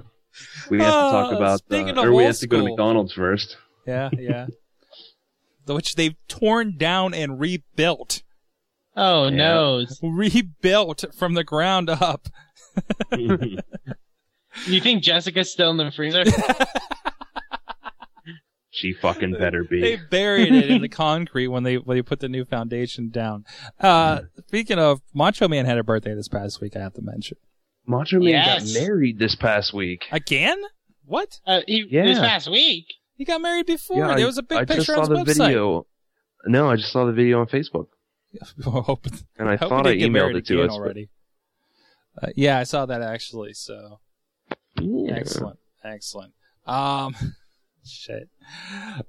[0.71, 2.65] We have to talk Uh, about, speaking uh, of or we have to go to.
[2.65, 3.57] McDonald's first.
[3.87, 4.47] Yeah, yeah.
[5.67, 8.23] Which they've torn down and rebuilt.
[8.97, 9.37] Oh Yeah.
[9.37, 9.87] no!
[10.03, 12.29] Rebuilt from the ground up.
[14.67, 16.25] You think Jessica's still in the freezer?
[18.71, 19.81] she fucking better be.
[19.81, 23.45] They buried it in the concrete when they when they put the new foundation down.
[23.81, 27.37] Uh speaking of Macho Man had a birthday this past week, I have to mention.
[27.87, 28.73] Macho Man Yes.
[28.75, 30.05] got married this past week.
[30.13, 30.61] Again?
[31.05, 31.41] What?
[31.47, 32.05] Uh, he, Yeah.
[32.07, 32.87] This past week.
[33.17, 33.99] He got married before.
[33.99, 35.47] Yeah, there was a big I picture just saw on the his website.
[35.49, 35.87] video.
[36.47, 37.87] No, I just saw the video on Facebook,
[38.65, 39.07] Hope-
[39.39, 40.77] and I hope thought I didn't get emailed married it to again us.
[40.77, 41.09] but- already.
[42.21, 43.53] Uh, yeah, I saw that actually.
[43.55, 44.01] So
[44.83, 45.15] Yeah.
[45.15, 46.33] excellent, excellent.
[46.67, 47.15] Um,
[47.87, 48.29] shit.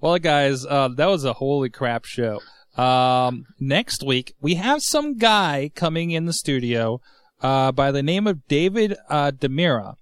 [0.01, 2.39] Well, guys, uh, that was a holy crap show.
[2.77, 7.01] Um, next week we have some guy coming in the studio,
[7.41, 9.95] uh, by the name of David uh, Demira.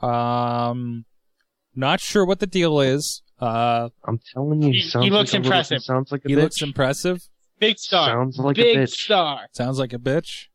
[0.00, 1.04] Um,
[1.74, 3.22] not sure what the deal is.
[3.40, 5.82] Uh, I'm telling you, he, He- sounds he looks like a little- impressive.
[5.82, 6.42] sounds like a he bitch.
[6.42, 7.28] looks impressive.
[7.58, 8.08] Big star.
[8.10, 8.90] Sounds like Big a bitch.
[8.90, 9.48] star.
[9.52, 10.46] Sounds like a bitch.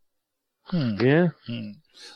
[0.65, 0.95] Hmm.
[1.01, 1.27] Yeah.
[1.45, 1.71] Hmm.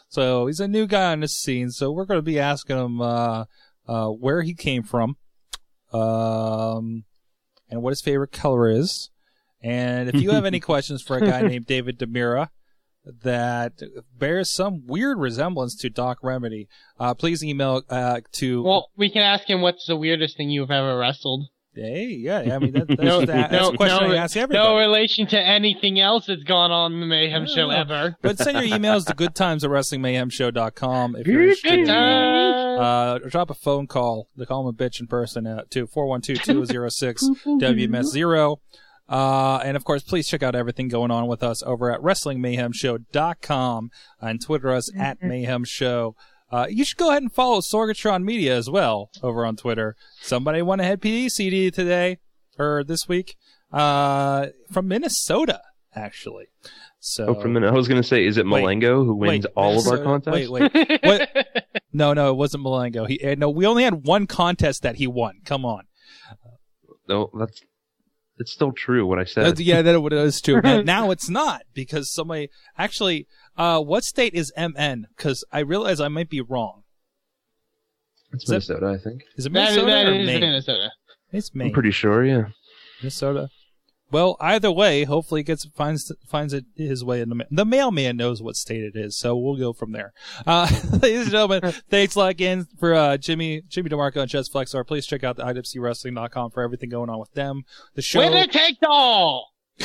[0.09, 1.71] So he's a new guy on the scene.
[1.71, 3.45] So we're going to be asking him uh,
[3.87, 5.17] uh, where he came from,
[5.93, 7.05] um,
[7.69, 9.09] and what his favorite color is.
[9.61, 12.49] And if you have any questions for a guy named David Demira
[13.23, 13.81] that
[14.17, 16.67] bears some weird resemblance to Doc Remedy,
[16.99, 18.63] uh, please email uh, to.
[18.63, 21.47] Well, we can ask him what's the weirdest thing you've ever wrestled.
[21.77, 24.17] Hey, yeah, yeah, I mean that, that's, No, that, that's no, a question no, I
[24.17, 24.67] ask everybody.
[24.67, 27.77] no relation to anything else that's gone on in the Mayhem No, show no.
[27.77, 28.17] ever.
[28.21, 31.85] But send your emails to goodtimes at wrestlingmayhemshow.com if you're interested.
[31.85, 31.89] Good.
[31.89, 34.27] Uh, drop a phone call.
[34.35, 38.57] They call him a bitch in person at to 412-206-WMS0.
[39.09, 43.89] Uh, and of course, please check out everything going on with us over at WrestlingMayhemShow.com
[44.19, 46.13] and Twitter us at Mayhem Show.
[46.51, 49.95] Uh, you should go ahead and follow Sorgatron Media as well over on Twitter.
[50.21, 52.19] Somebody won a head PD CD today
[52.57, 53.35] or this week,
[53.71, 55.61] uh, from Minnesota,
[55.93, 56.45] actually.
[56.99, 59.79] So, Oh, from the, I was gonna say, is it Malengo who wins wait, all
[59.79, 60.49] of our contests?
[60.49, 60.99] Wait, wait.
[61.03, 61.29] what?
[61.93, 63.07] No, no, it wasn't Malengo.
[63.07, 65.39] He, uh, no, we only had one contest that he won.
[65.45, 65.85] Come on.
[67.07, 67.61] No, that's
[68.37, 69.45] it's still true what I said.
[69.45, 70.61] That's- yeah, that it is too.
[70.63, 73.27] Now, now it's not because somebody actually.
[73.57, 75.07] Uh, what state is MN?
[75.15, 76.83] Because I realize I might be wrong.
[78.33, 79.23] It's Is that- Minnesota, I think.
[79.37, 80.39] Is it Minnesota that or is Maine?
[80.41, 80.91] Minnesota.
[81.31, 81.73] It's I'm Maine.
[81.73, 82.23] pretty sure.
[82.25, 82.49] Yeah.
[83.01, 83.49] Minnesota.
[84.09, 87.65] Well, either way, hopefully, he gets finds finds it his way in the ma- the
[87.65, 90.13] mailman knows what state it is, so we'll go from there.
[90.45, 90.65] Uh,
[91.01, 94.85] ladies and gentlemen, thanks a lot again for uh, Jimmy Jimmy DeMarco and Chest Flexor.
[94.85, 97.63] Please check out the IWCWrestling.com for everything going on with them.
[97.95, 98.19] The show.
[98.19, 99.49] Winner takes all.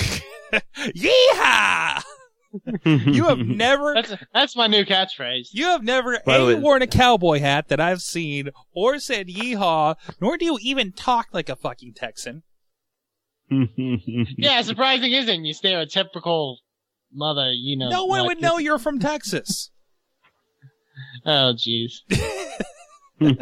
[0.78, 2.02] Yeehaw!
[2.84, 5.48] you have never That's that's my new catchphrase.
[5.52, 9.28] you have never By the a worn a cowboy hat that I've seen or said
[9.28, 12.42] yeehaw, nor do you even talk like a fucking Texan.
[13.50, 16.56] Yeah, surprising isn't you stereotypical
[17.12, 17.88] mother, you know.
[17.90, 19.70] no one what- would know you're from Texas.
[21.24, 22.00] Oh, jeez.
[22.10, 22.14] I
[23.20, 23.38] don't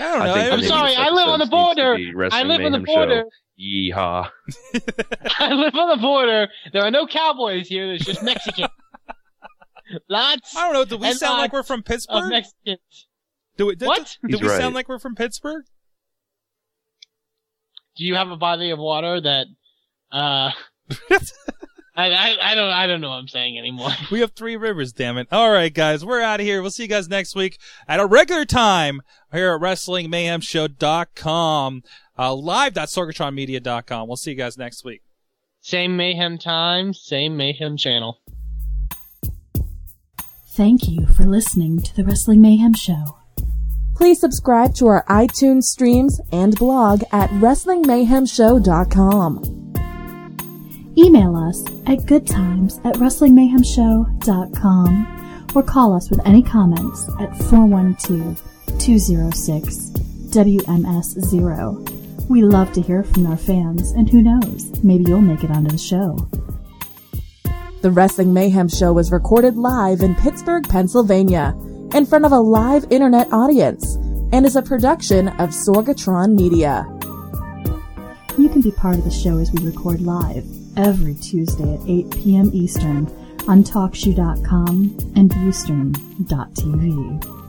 [0.00, 1.56] I the I'm name was- of sorry, I live on the episode
[1.96, 2.28] needs to border.
[2.34, 2.94] I live on the Mayhem Show.
[2.94, 3.24] border.
[3.58, 4.28] Yeehaw.
[5.38, 6.48] I live on the border.
[6.72, 7.86] There are no cowboys here.
[7.86, 8.68] There's just Mexican.
[10.08, 10.84] Lots I don't know.
[10.84, 12.30] Do we sound like we're from Pittsburgh?
[12.30, 13.06] Mexicans.
[13.56, 14.18] Do we, do, What?
[14.22, 14.58] Do He's we right.
[14.58, 15.64] sound like we're from Pittsburgh?
[17.96, 19.46] Do you have a body of water that?
[20.10, 20.50] Uh,
[21.96, 23.90] I, I I don't I don't know what I'm saying anymore.
[24.10, 25.28] We have three rivers, damn it.
[25.30, 26.60] All right, guys, we're out of here.
[26.60, 29.00] We'll see you guys next week at a regular time
[29.32, 31.82] here at WrestlingMayhemShow.com.
[32.18, 34.08] uh, live.sorgatronmedia.com.
[34.08, 35.02] We'll see you guys next week.
[35.60, 38.18] Same mayhem time, same mayhem channel.
[40.54, 43.18] Thank you for listening to the Wrestling Mayhem Show.
[43.96, 49.64] Please subscribe to our iTunes streams and blog at WrestlingMayhemShow.com.
[50.96, 58.40] Email us at goodtimes at WrestlingMayhemShow.com or call us with any comments at 412
[58.78, 59.90] 206
[60.30, 62.03] WMS0.
[62.28, 65.70] We love to hear from our fans, and who knows, maybe you'll make it onto
[65.70, 66.16] the show.
[67.82, 71.54] The Wrestling Mayhem Show was recorded live in Pittsburgh, Pennsylvania,
[71.94, 73.96] in front of a live internet audience,
[74.32, 76.86] and is a production of Sorgatron Media.
[78.38, 80.46] You can be part of the show as we record live
[80.78, 82.50] every Tuesday at 8 p.m.
[82.54, 83.06] Eastern
[83.46, 87.43] on TalkShoe.com and Viewstream.tv.